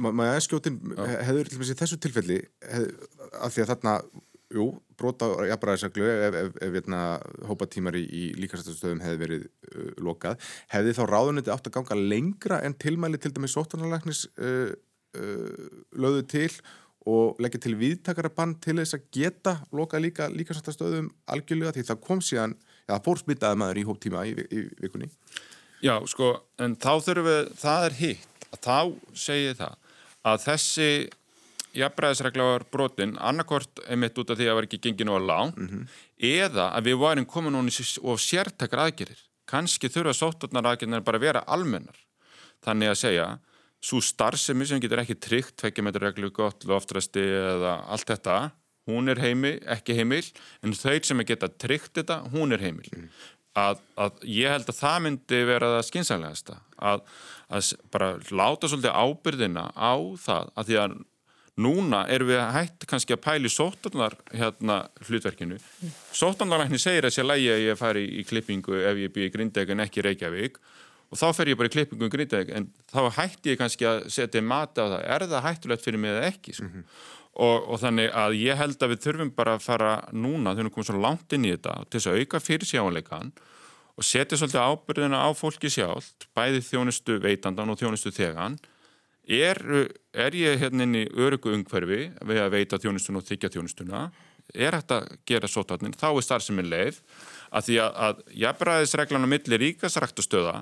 Má 0.00 0.22
ég 0.24 0.38
aðskjótin, 0.38 0.78
hefur 1.28 1.50
til 1.50 1.66
þessu 1.76 1.98
tilfelli, 2.00 2.38
hef, 2.70 3.10
af 3.36 3.52
því 3.52 3.64
að 3.64 3.72
þarna 3.74 3.96
jú, 4.54 4.68
brota 4.98 5.28
jafnbræðisaglu 5.48 6.06
ef, 6.06 6.22
ef, 6.22 6.36
ef, 6.40 6.54
ef 6.66 6.76
hérna, 6.78 7.00
hópatímar 7.48 7.98
í, 7.98 8.04
í 8.06 8.22
líkastastöðum 8.38 9.02
hefði 9.04 9.20
verið 9.24 9.44
uh, 9.48 9.90
lokað, 10.06 10.48
hefði 10.72 10.96
þá 10.98 11.02
ráðuniti 11.10 11.52
átt 11.54 11.68
að 11.70 11.76
ganga 11.78 11.98
lengra 11.98 12.60
en 12.66 12.76
tilmæli 12.80 13.20
til 13.20 13.34
dæmis 13.34 13.56
sóttanarlæknis 13.56 14.24
uh, 14.38 14.70
uh, 15.18 15.80
löðu 15.98 16.24
til 16.30 16.50
og 17.10 17.40
leggja 17.42 17.60
til 17.66 17.74
viðtakara 17.76 18.30
bann 18.32 18.54
til 18.64 18.78
þess 18.78 18.96
að 18.96 19.08
geta 19.12 19.58
lokað 19.76 20.06
líka 20.06 20.28
líkastastöðum 20.32 21.10
algjörlega 21.34 21.74
því 21.76 21.88
það 21.90 22.04
kom 22.06 22.22
síðan, 22.24 22.54
já 22.86 22.94
það 22.94 23.04
fór 23.08 23.20
smittaði 23.20 23.60
maður 23.60 23.80
í 23.80 23.88
hóptíma 23.90 24.24
í, 24.24 24.32
í, 24.32 24.62
í 24.62 24.86
vikunni. 24.86 25.10
Já, 25.84 25.98
sko, 26.08 26.30
en 26.64 26.78
þá 26.80 26.92
þurfum 27.04 27.28
við, 27.28 27.50
það 27.60 27.90
er 27.90 27.96
hitt, 27.98 28.46
að 28.54 28.62
þá 28.64 28.78
segir 29.26 29.58
það 29.58 29.74
að 30.24 30.40
þessi 30.46 30.88
jafnbræðisregla 31.78 32.48
var 32.48 32.66
brotin 32.72 33.16
annarkort 33.18 33.82
einmitt 33.88 34.18
út 34.18 34.30
af 34.30 34.38
því 34.38 34.46
að 34.46 34.52
það 34.52 34.58
var 34.60 34.68
ekki 34.68 34.82
gengið 34.86 35.08
nú 35.08 35.16
að 35.18 35.28
lá 35.30 35.40
mm 35.46 35.68
-hmm. 35.68 35.86
eða 36.18 36.66
að 36.76 36.84
við 36.88 36.98
varum 37.04 37.26
komin 37.26 37.52
núni 37.52 37.72
og 38.02 38.20
sértakar 38.20 38.84
aðgerir 38.86 39.20
kannski 39.46 39.88
þurfa 39.88 40.14
sótturnar 40.14 40.66
aðgerir 40.66 41.04
bara 41.04 41.18
að 41.18 41.26
vera 41.26 41.44
almennar 41.46 41.98
þannig 42.64 42.88
að 42.90 43.02
segja 43.02 43.26
svo 43.84 44.00
starfsemi 44.04 44.66
sem 44.68 44.82
getur 44.82 45.02
ekki 45.02 45.16
tryggt 45.20 45.56
tveikjumetrarreglu, 45.60 46.30
gott, 46.34 46.64
loftrasti 46.68 47.20
eða 47.20 47.76
allt 47.92 48.08
þetta, 48.08 48.38
hún 48.88 49.12
er 49.12 49.20
heimil 49.20 49.56
ekki 49.70 49.96
heimil, 49.98 50.24
en 50.64 50.76
þau 50.76 50.98
sem 51.04 51.24
geta 51.28 51.50
tryggt 51.52 52.00
þetta, 52.00 52.22
hún 52.32 52.56
er 52.56 52.64
heimil 52.64 52.88
mm. 52.92 53.08
að, 53.60 53.82
að 54.00 54.24
ég 54.28 54.54
held 54.54 54.70
að 54.72 54.80
það 54.80 55.00
myndi 55.06 55.40
vera 55.50 55.72
það 55.76 55.88
skynsælegasta 55.90 56.60
að, 56.92 57.04
að 57.48 57.72
bara 57.94 58.14
láta 58.30 58.70
svolítið 58.70 58.96
ábyrðina 59.04 59.66
á 59.76 59.94
það, 60.24 60.54
að 60.54 60.70
því 60.70 60.80
að 60.84 60.96
Núna 61.54 62.00
erum 62.10 62.32
við 62.32 62.40
hægt 62.50 62.84
kannski 62.90 63.14
að 63.14 63.20
pæli 63.22 63.50
sótarnar 63.52 64.16
hérna 64.34 64.80
hlutverkinu. 65.06 65.54
Mm. 65.54 65.92
Sótarnarlækni 66.18 66.80
segir 66.82 67.06
að 67.06 67.14
sé 67.14 67.22
lægi 67.22 67.52
að 67.54 67.62
ég 67.62 67.78
fari 67.78 68.02
í 68.10 68.24
klippingu 68.26 68.80
ef 68.80 68.98
ég 68.98 69.12
byrja 69.14 69.30
í 69.30 69.34
Grindavík 69.36 69.70
en 69.70 69.84
ekki 69.84 70.02
Reykjavík 70.02 70.58
og 71.14 71.20
þá 71.20 71.26
fer 71.38 71.52
ég 71.52 71.60
bara 71.60 71.70
í 71.70 71.74
klippingu 71.76 72.08
í 72.10 72.14
Grindavík 72.16 72.50
en 72.58 72.66
þá 72.90 73.00
hætti 73.20 73.54
ég 73.54 73.60
kannski 73.62 73.86
að 73.86 74.02
setja 74.16 74.42
mati 74.42 74.82
á 74.82 74.86
það. 74.96 74.98
Er 75.14 75.26
það 75.30 75.46
hættulegt 75.46 75.86
fyrir 75.86 76.02
mig 76.02 76.10
eða 76.10 76.26
ekki? 76.32 76.56
Mm 76.58 76.72
-hmm. 76.72 76.84
og, 77.46 77.70
og 77.70 77.80
þannig 77.86 78.10
að 78.10 78.38
ég 78.42 78.58
held 78.58 78.82
að 78.82 78.90
við 78.96 79.02
þurfum 79.06 79.34
bara 79.38 79.54
að 79.54 79.62
fara 79.62 79.94
núna 80.10 80.56
þegar 80.58 80.70
við 80.70 80.74
komum 80.74 80.90
svo 80.90 81.00
langt 81.06 81.32
inn 81.32 81.46
í 81.46 81.54
þetta 81.54 81.78
til 81.86 82.00
þess 82.00 82.10
að 82.10 82.18
auka 82.18 82.40
fyrir 82.40 82.66
sjáanleikan 82.66 83.32
og 83.94 84.02
setja 84.02 84.36
svolítið 84.38 84.58
ábyrðina 84.58 85.22
á 85.22 85.30
fólki 85.38 85.70
sjálft, 85.70 86.26
bæði 86.34 86.66
þjónustu 86.66 87.22
veitandan 87.22 87.70
og 87.70 87.78
þjónustu 87.78 88.10
þegan 88.10 88.58
er, 89.26 89.60
er 90.12 90.36
ég 90.36 90.60
hérna 90.60 90.84
inn 90.84 91.00
í 91.00 91.04
örugu 91.08 91.52
umhverfi 91.54 92.10
við 92.24 92.40
að 92.42 92.54
veita 92.54 92.78
þjónustuna 92.80 93.20
og 93.20 93.28
þykja 93.28 93.52
þjónustuna? 93.56 94.06
Er 94.52 94.76
hægt 94.76 94.92
að 94.92 95.06
gera 95.26 95.48
sótarnin, 95.48 95.94
þá 95.96 96.08
er 96.12 96.24
starfseminn 96.26 96.68
leið. 96.68 96.98
Að 97.54 97.68
því 97.68 97.78
að, 97.80 97.94
að 98.06 98.18
jafnbræðisreglan 98.42 99.24
á 99.24 99.32
milli 99.32 99.60
ríkasræktustöða 99.62 100.56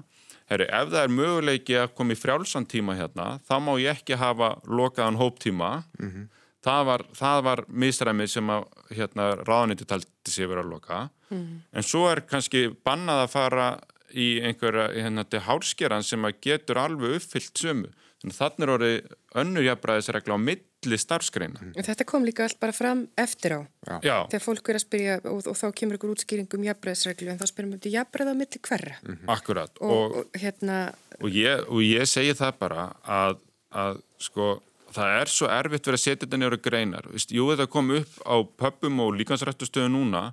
herri, 0.50 0.68
ef 0.68 0.92
það 0.92 1.00
er 1.02 1.16
möguleiki 1.16 1.78
að 1.80 1.94
koma 1.96 2.14
í 2.14 2.20
frjálsan 2.20 2.68
tíma 2.70 2.96
hérna, 2.98 3.26
þá 3.48 3.56
má 3.64 3.72
ég 3.80 3.96
ekki 3.96 4.18
hafa 4.20 4.54
lokaðan 4.68 5.18
hóptíma. 5.18 5.72
Mm 5.98 6.10
-hmm. 6.10 6.28
það 6.62 6.84
var, 6.86 7.06
var 7.48 7.64
misræmið 7.68 8.30
sem 8.30 8.50
að 8.50 8.68
hérna, 8.90 9.34
ráðniti 9.42 9.84
talti 9.84 10.30
sig 10.30 10.48
verið 10.48 10.64
að 10.64 10.70
loka. 10.70 11.08
Mm 11.30 11.38
-hmm. 11.38 11.58
en 11.72 11.82
svo 11.82 12.08
er 12.10 12.20
kannski 12.20 12.68
bannað 12.84 13.24
að 13.24 13.32
fara 13.32 13.80
í 14.12 14.40
einhverja 14.44 14.92
hérna, 14.94 15.24
hálskeran 15.40 16.02
sem 16.02 16.24
að 16.24 16.38
getur 16.40 16.78
alveg 16.78 17.16
uppfyllt 17.16 17.58
sömu 17.58 17.88
að 18.30 18.38
þannig 18.38 18.64
er 18.64 18.72
orðið 18.76 18.96
önnur 19.42 19.66
jafnbræðisregla 19.66 20.36
á 20.36 20.40
milli 20.46 20.98
starfskreina. 20.98 21.60
Mm. 21.62 21.72
Þetta 21.88 22.06
kom 22.08 22.26
líka 22.26 22.46
allt 22.46 22.60
bara 22.62 22.74
fram 22.76 23.04
eftir 23.18 23.56
á. 23.58 23.60
Já. 24.04 24.16
Þegar 24.32 24.44
fólk 24.44 24.70
verið 24.70 24.80
að 24.80 24.86
spyrja 24.86 25.16
og, 25.30 25.46
og 25.50 25.58
þá 25.58 25.66
kemur 25.80 25.98
ykkur 25.98 26.12
útskýring 26.14 26.58
um 26.58 26.66
jafnbreðsreglu 26.68 27.32
en 27.32 27.40
þá 27.40 27.46
spyrjum 27.50 27.72
við 27.72 27.78
um 27.78 27.82
þetta 27.82 27.94
jafnbreða 27.96 28.34
millir 28.38 28.64
hverra. 28.68 28.98
Mm 29.02 29.14
-hmm. 29.14 29.32
Akkurat. 29.36 29.80
Og, 29.80 29.96
og, 29.96 30.18
og 30.20 30.42
hérna... 30.44 30.82
Ég, 31.22 31.64
og 31.68 31.82
ég 31.82 32.06
segi 32.10 32.34
það 32.34 32.52
bara 32.58 32.86
að, 33.02 33.40
að 33.70 34.02
sko 34.18 34.52
það 34.92 35.18
er 35.20 35.30
svo 35.32 35.48
erfitt 35.50 35.86
verið 35.88 35.98
að 35.98 36.04
setja 36.04 36.26
þetta 36.26 36.40
nefnir 36.40 36.62
greinar. 36.62 37.08
Vist, 37.12 37.32
jú, 37.32 37.48
þetta 37.52 37.68
kom 37.70 37.90
upp 37.96 38.16
á 38.26 38.36
pöpum 38.62 39.00
og 39.06 39.14
líkansrættustöðu 39.18 39.92
núna 39.92 40.32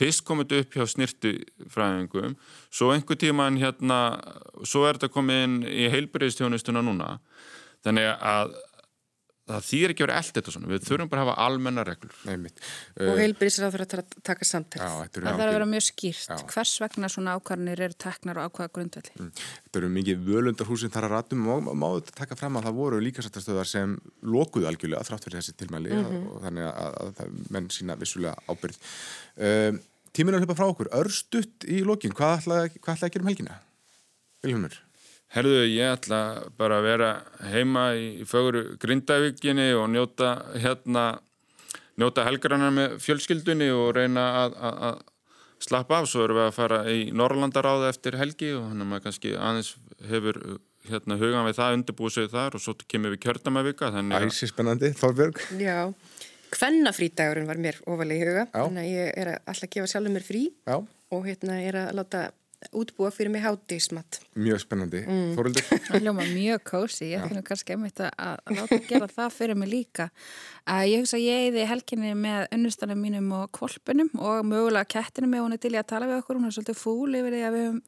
fyrst 0.00 0.24
komið 0.28 0.56
upp 0.60 0.78
hjá 0.78 0.86
snirtifræðingum 0.94 2.34
svo 2.72 2.90
einhver 2.94 3.20
tíman 3.20 3.60
hérna 3.60 4.00
svo 4.64 4.86
er 4.88 4.98
þetta 4.98 5.12
komið 5.14 5.44
inn 5.44 5.60
í 5.68 5.86
heilbyrðistjónustuna 5.92 6.84
núna 6.84 7.14
þannig 7.84 8.10
að 8.16 8.58
það 9.50 9.66
þýr 9.66 9.92
ekki 9.92 10.04
verið 10.04 10.18
allt 10.18 10.36
þetta 10.36 10.54
svona, 10.54 10.70
við 10.70 10.86
þurfum 10.86 11.10
bara 11.10 11.22
að 11.22 11.28
hafa 11.28 11.46
almenna 11.46 11.84
reglur. 11.86 12.14
Nei, 12.28 12.52
og 13.06 13.20
heilbrísir 13.20 13.66
á 13.66 13.68
það 13.72 13.84
að 13.98 14.16
taka 14.26 14.46
samtækt. 14.46 14.84
Það 15.16 15.26
þarf 15.26 15.44
að 15.46 15.52
vera 15.54 15.68
mjög 15.70 15.86
skýrt. 15.86 16.30
Já. 16.30 16.44
Hvers 16.54 16.74
vegna 16.84 17.10
svona 17.12 17.36
ákvarðinir 17.38 17.84
eru 17.86 17.98
teknar 18.04 18.40
og 18.40 18.50
ákvarða 18.50 18.74
grundvelli? 18.78 19.14
Mm. 19.18 19.30
Þetta 19.66 19.82
eru 19.82 19.92
mikið 19.96 20.24
völundarhúsin 20.28 20.94
þar 20.94 21.08
að 21.08 21.14
ratum 21.16 21.46
og 21.50 21.70
máðu 21.70 22.02
þetta 22.02 22.18
taka 22.22 22.40
fram 22.40 22.58
að 22.60 22.68
það 22.68 22.80
voru 22.80 23.02
líkasættastöðar 23.06 23.70
sem 23.70 23.96
lokuðu 24.36 24.70
algjörlega 24.70 25.06
þrátt 25.08 25.28
fyrir 25.28 25.40
þessi 25.40 25.56
tilmæli 25.58 25.94
mm 25.94 26.10
-hmm. 26.10 26.26
og 26.30 26.44
þannig 26.46 26.68
að, 26.70 26.98
að, 27.04 27.24
að 27.24 27.54
menn 27.56 27.70
sína 27.74 27.98
vissulega 28.00 28.36
ábyrð. 28.50 28.82
Um, 29.40 29.80
Tíminu 30.16 30.38
að 30.38 30.44
hljópa 30.44 30.58
frá 30.58 30.66
okkur, 30.66 30.90
örstutt 31.00 31.66
í 31.70 31.82
lokin, 31.86 32.14
hvað 32.16 32.40
ætlaði 32.40 32.80
að 32.82 33.10
gera 33.14 33.22
um 33.22 33.30
helgina? 33.30 33.58
Vilhelmur? 34.42 34.78
Herðu, 35.30 35.58
ég 35.70 35.92
ætla 35.94 36.20
bara 36.58 36.80
að 36.80 36.86
vera 36.88 37.10
heima 37.52 37.84
í 37.94 38.24
föguru 38.26 38.64
Grindavíkinni 38.82 39.68
og 39.78 39.86
njóta 39.92 40.32
hérna, 40.58 41.04
njóta 42.00 42.24
helgarannar 42.26 42.74
með 42.74 42.96
fjölskyldunni 43.04 43.68
og 43.70 43.92
reyna 43.94 44.24
að, 44.40 44.56
að, 44.58 44.80
að 44.88 45.68
slappa 45.68 46.00
af. 46.00 46.08
Svo 46.10 46.24
erum 46.26 46.40
við 46.40 46.48
að 46.48 46.56
fara 46.58 46.80
í 46.90 47.04
Norrlandaráða 47.14 47.92
eftir 47.92 48.18
helgi 48.18 48.50
og 48.56 48.66
hann 48.72 48.82
er 48.82 48.90
maður 48.90 49.06
kannski 49.06 49.36
aðeins 49.38 49.76
hefur 50.10 50.40
hérna 50.90 51.20
hugan 51.20 51.46
við 51.46 51.60
það, 51.60 51.76
undirbúið 51.78 52.16
sig 52.16 52.30
þar 52.32 52.56
og 52.56 52.64
svo 52.64 52.74
kemur 52.90 53.14
við 53.14 53.22
kjörtamavika. 53.28 53.92
Æsi 54.18 54.50
spennandi, 54.50 54.90
Þorbjörg. 54.98 55.42
Já, 55.60 55.92
hvennafrítagurinn 56.56 57.48
var 57.48 57.60
mér 57.62 57.80
ofalega 57.86 58.18
í 58.18 58.28
huga, 58.28 58.44
Já. 58.50 58.60
þannig 58.60 58.82
að 58.82 58.92
ég 58.92 59.16
er 59.22 59.32
alltaf 59.38 59.64
að 59.66 59.72
gefa 59.76 59.90
sjálfur 59.94 60.14
mér 60.16 60.26
frí 60.26 60.44
Já. 60.50 60.76
og 60.80 61.26
hérna 61.26 61.58
er 61.64 61.80
að 61.84 61.96
láta 62.00 62.28
útbúa 62.76 63.08
fyrir 63.08 63.30
mig 63.32 63.40
hátísmatt. 63.40 64.18
Mjög 64.36 64.60
spennandi. 64.60 65.00
Mm. 65.08 65.30
Þóruldur? 65.36 65.64
Það 65.86 66.02
hljóma 66.04 66.26
mjög 66.28 66.64
kósi. 66.68 67.06
Ég 67.14 67.22
finnum 67.24 67.44
kannski 67.46 67.72
einmitt 67.72 68.02
að 68.04 68.42
láta 68.52 68.78
gera 68.84 69.08
það 69.08 69.30
fyrir 69.32 69.56
mig 69.56 69.70
líka. 69.70 70.10
Uh, 70.68 70.84
ég 70.84 71.00
hugsa 71.00 71.16
að 71.16 71.24
ég 71.24 71.46
eði 71.48 71.64
helginni 71.70 72.12
með 72.20 72.50
unnustanum 72.52 73.00
mínum 73.00 73.30
og 73.38 73.46
kvolpunum 73.56 74.10
og 74.20 74.42
mögulega 74.44 74.90
kettinum 74.92 75.32
með 75.32 75.46
hún 75.46 75.56
er 75.56 75.62
til 75.62 75.72
ég 75.72 75.86
að 75.86 75.92
tala 75.94 76.10
við 76.10 76.20
okkur. 76.20 76.36
Hún 76.36 76.50
er 76.50 76.58
svolítið 76.58 76.82
fúl 76.82 77.16
yfir 77.16 77.38
því 77.38 77.46
að 77.48 77.56
við 77.56 77.66
höfum 77.70 77.80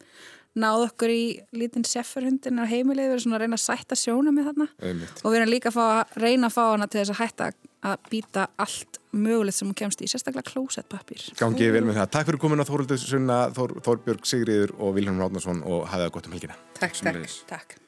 náð 0.62 0.86
okkur 0.86 1.12
í 1.12 1.22
lítinn 1.56 1.86
sefferhundin 1.88 2.60
á 2.60 2.68
heimilið, 2.68 3.06
við 3.06 3.14
erum 3.14 3.22
svona 3.24 3.38
að 3.38 3.44
reyna 3.46 3.56
að 3.56 3.62
sætta 3.64 3.96
sjóna 3.96 4.32
með 4.36 4.50
þarna 4.50 4.66
Einmitt. 4.84 5.22
og 5.22 5.32
við 5.32 5.38
erum 5.38 5.52
líka 5.52 5.72
að, 5.72 5.92
að 5.94 6.18
reyna 6.26 6.50
að 6.50 6.56
fá 6.58 6.64
hana 6.66 6.88
til 6.92 7.00
þess 7.00 7.14
að 7.14 7.20
hætta 7.22 7.46
að 7.48 7.60
býta 8.10 8.46
allt 8.62 9.00
mögulegt 9.12 9.58
sem 9.58 9.68
hún 9.68 9.76
kemst 9.78 10.02
í, 10.04 10.08
sérstaklega 10.10 10.46
klósettpappir. 10.52 11.24
Gangið 11.40 11.76
vel 11.76 11.84
með 11.88 12.00
það. 12.00 12.10
Takk 12.16 12.30
fyrir 12.30 12.42
komin 12.44 12.62
á 12.62 12.68
Þóruldur 12.68 13.00
Sunna, 13.02 13.38
Þór, 13.56 13.76
Þórbjörg 13.84 14.28
Sigriður 14.28 14.74
og 14.78 14.96
Vilhelm 14.96 15.20
Ráðnarsson 15.20 15.64
og 15.66 15.86
hafið 15.90 16.06
það 16.06 16.16
gott 16.16 16.28
um 16.28 16.36
helgina. 16.38 16.58
Takk, 16.78 17.00
takk. 17.02 17.38
takk. 17.50 17.78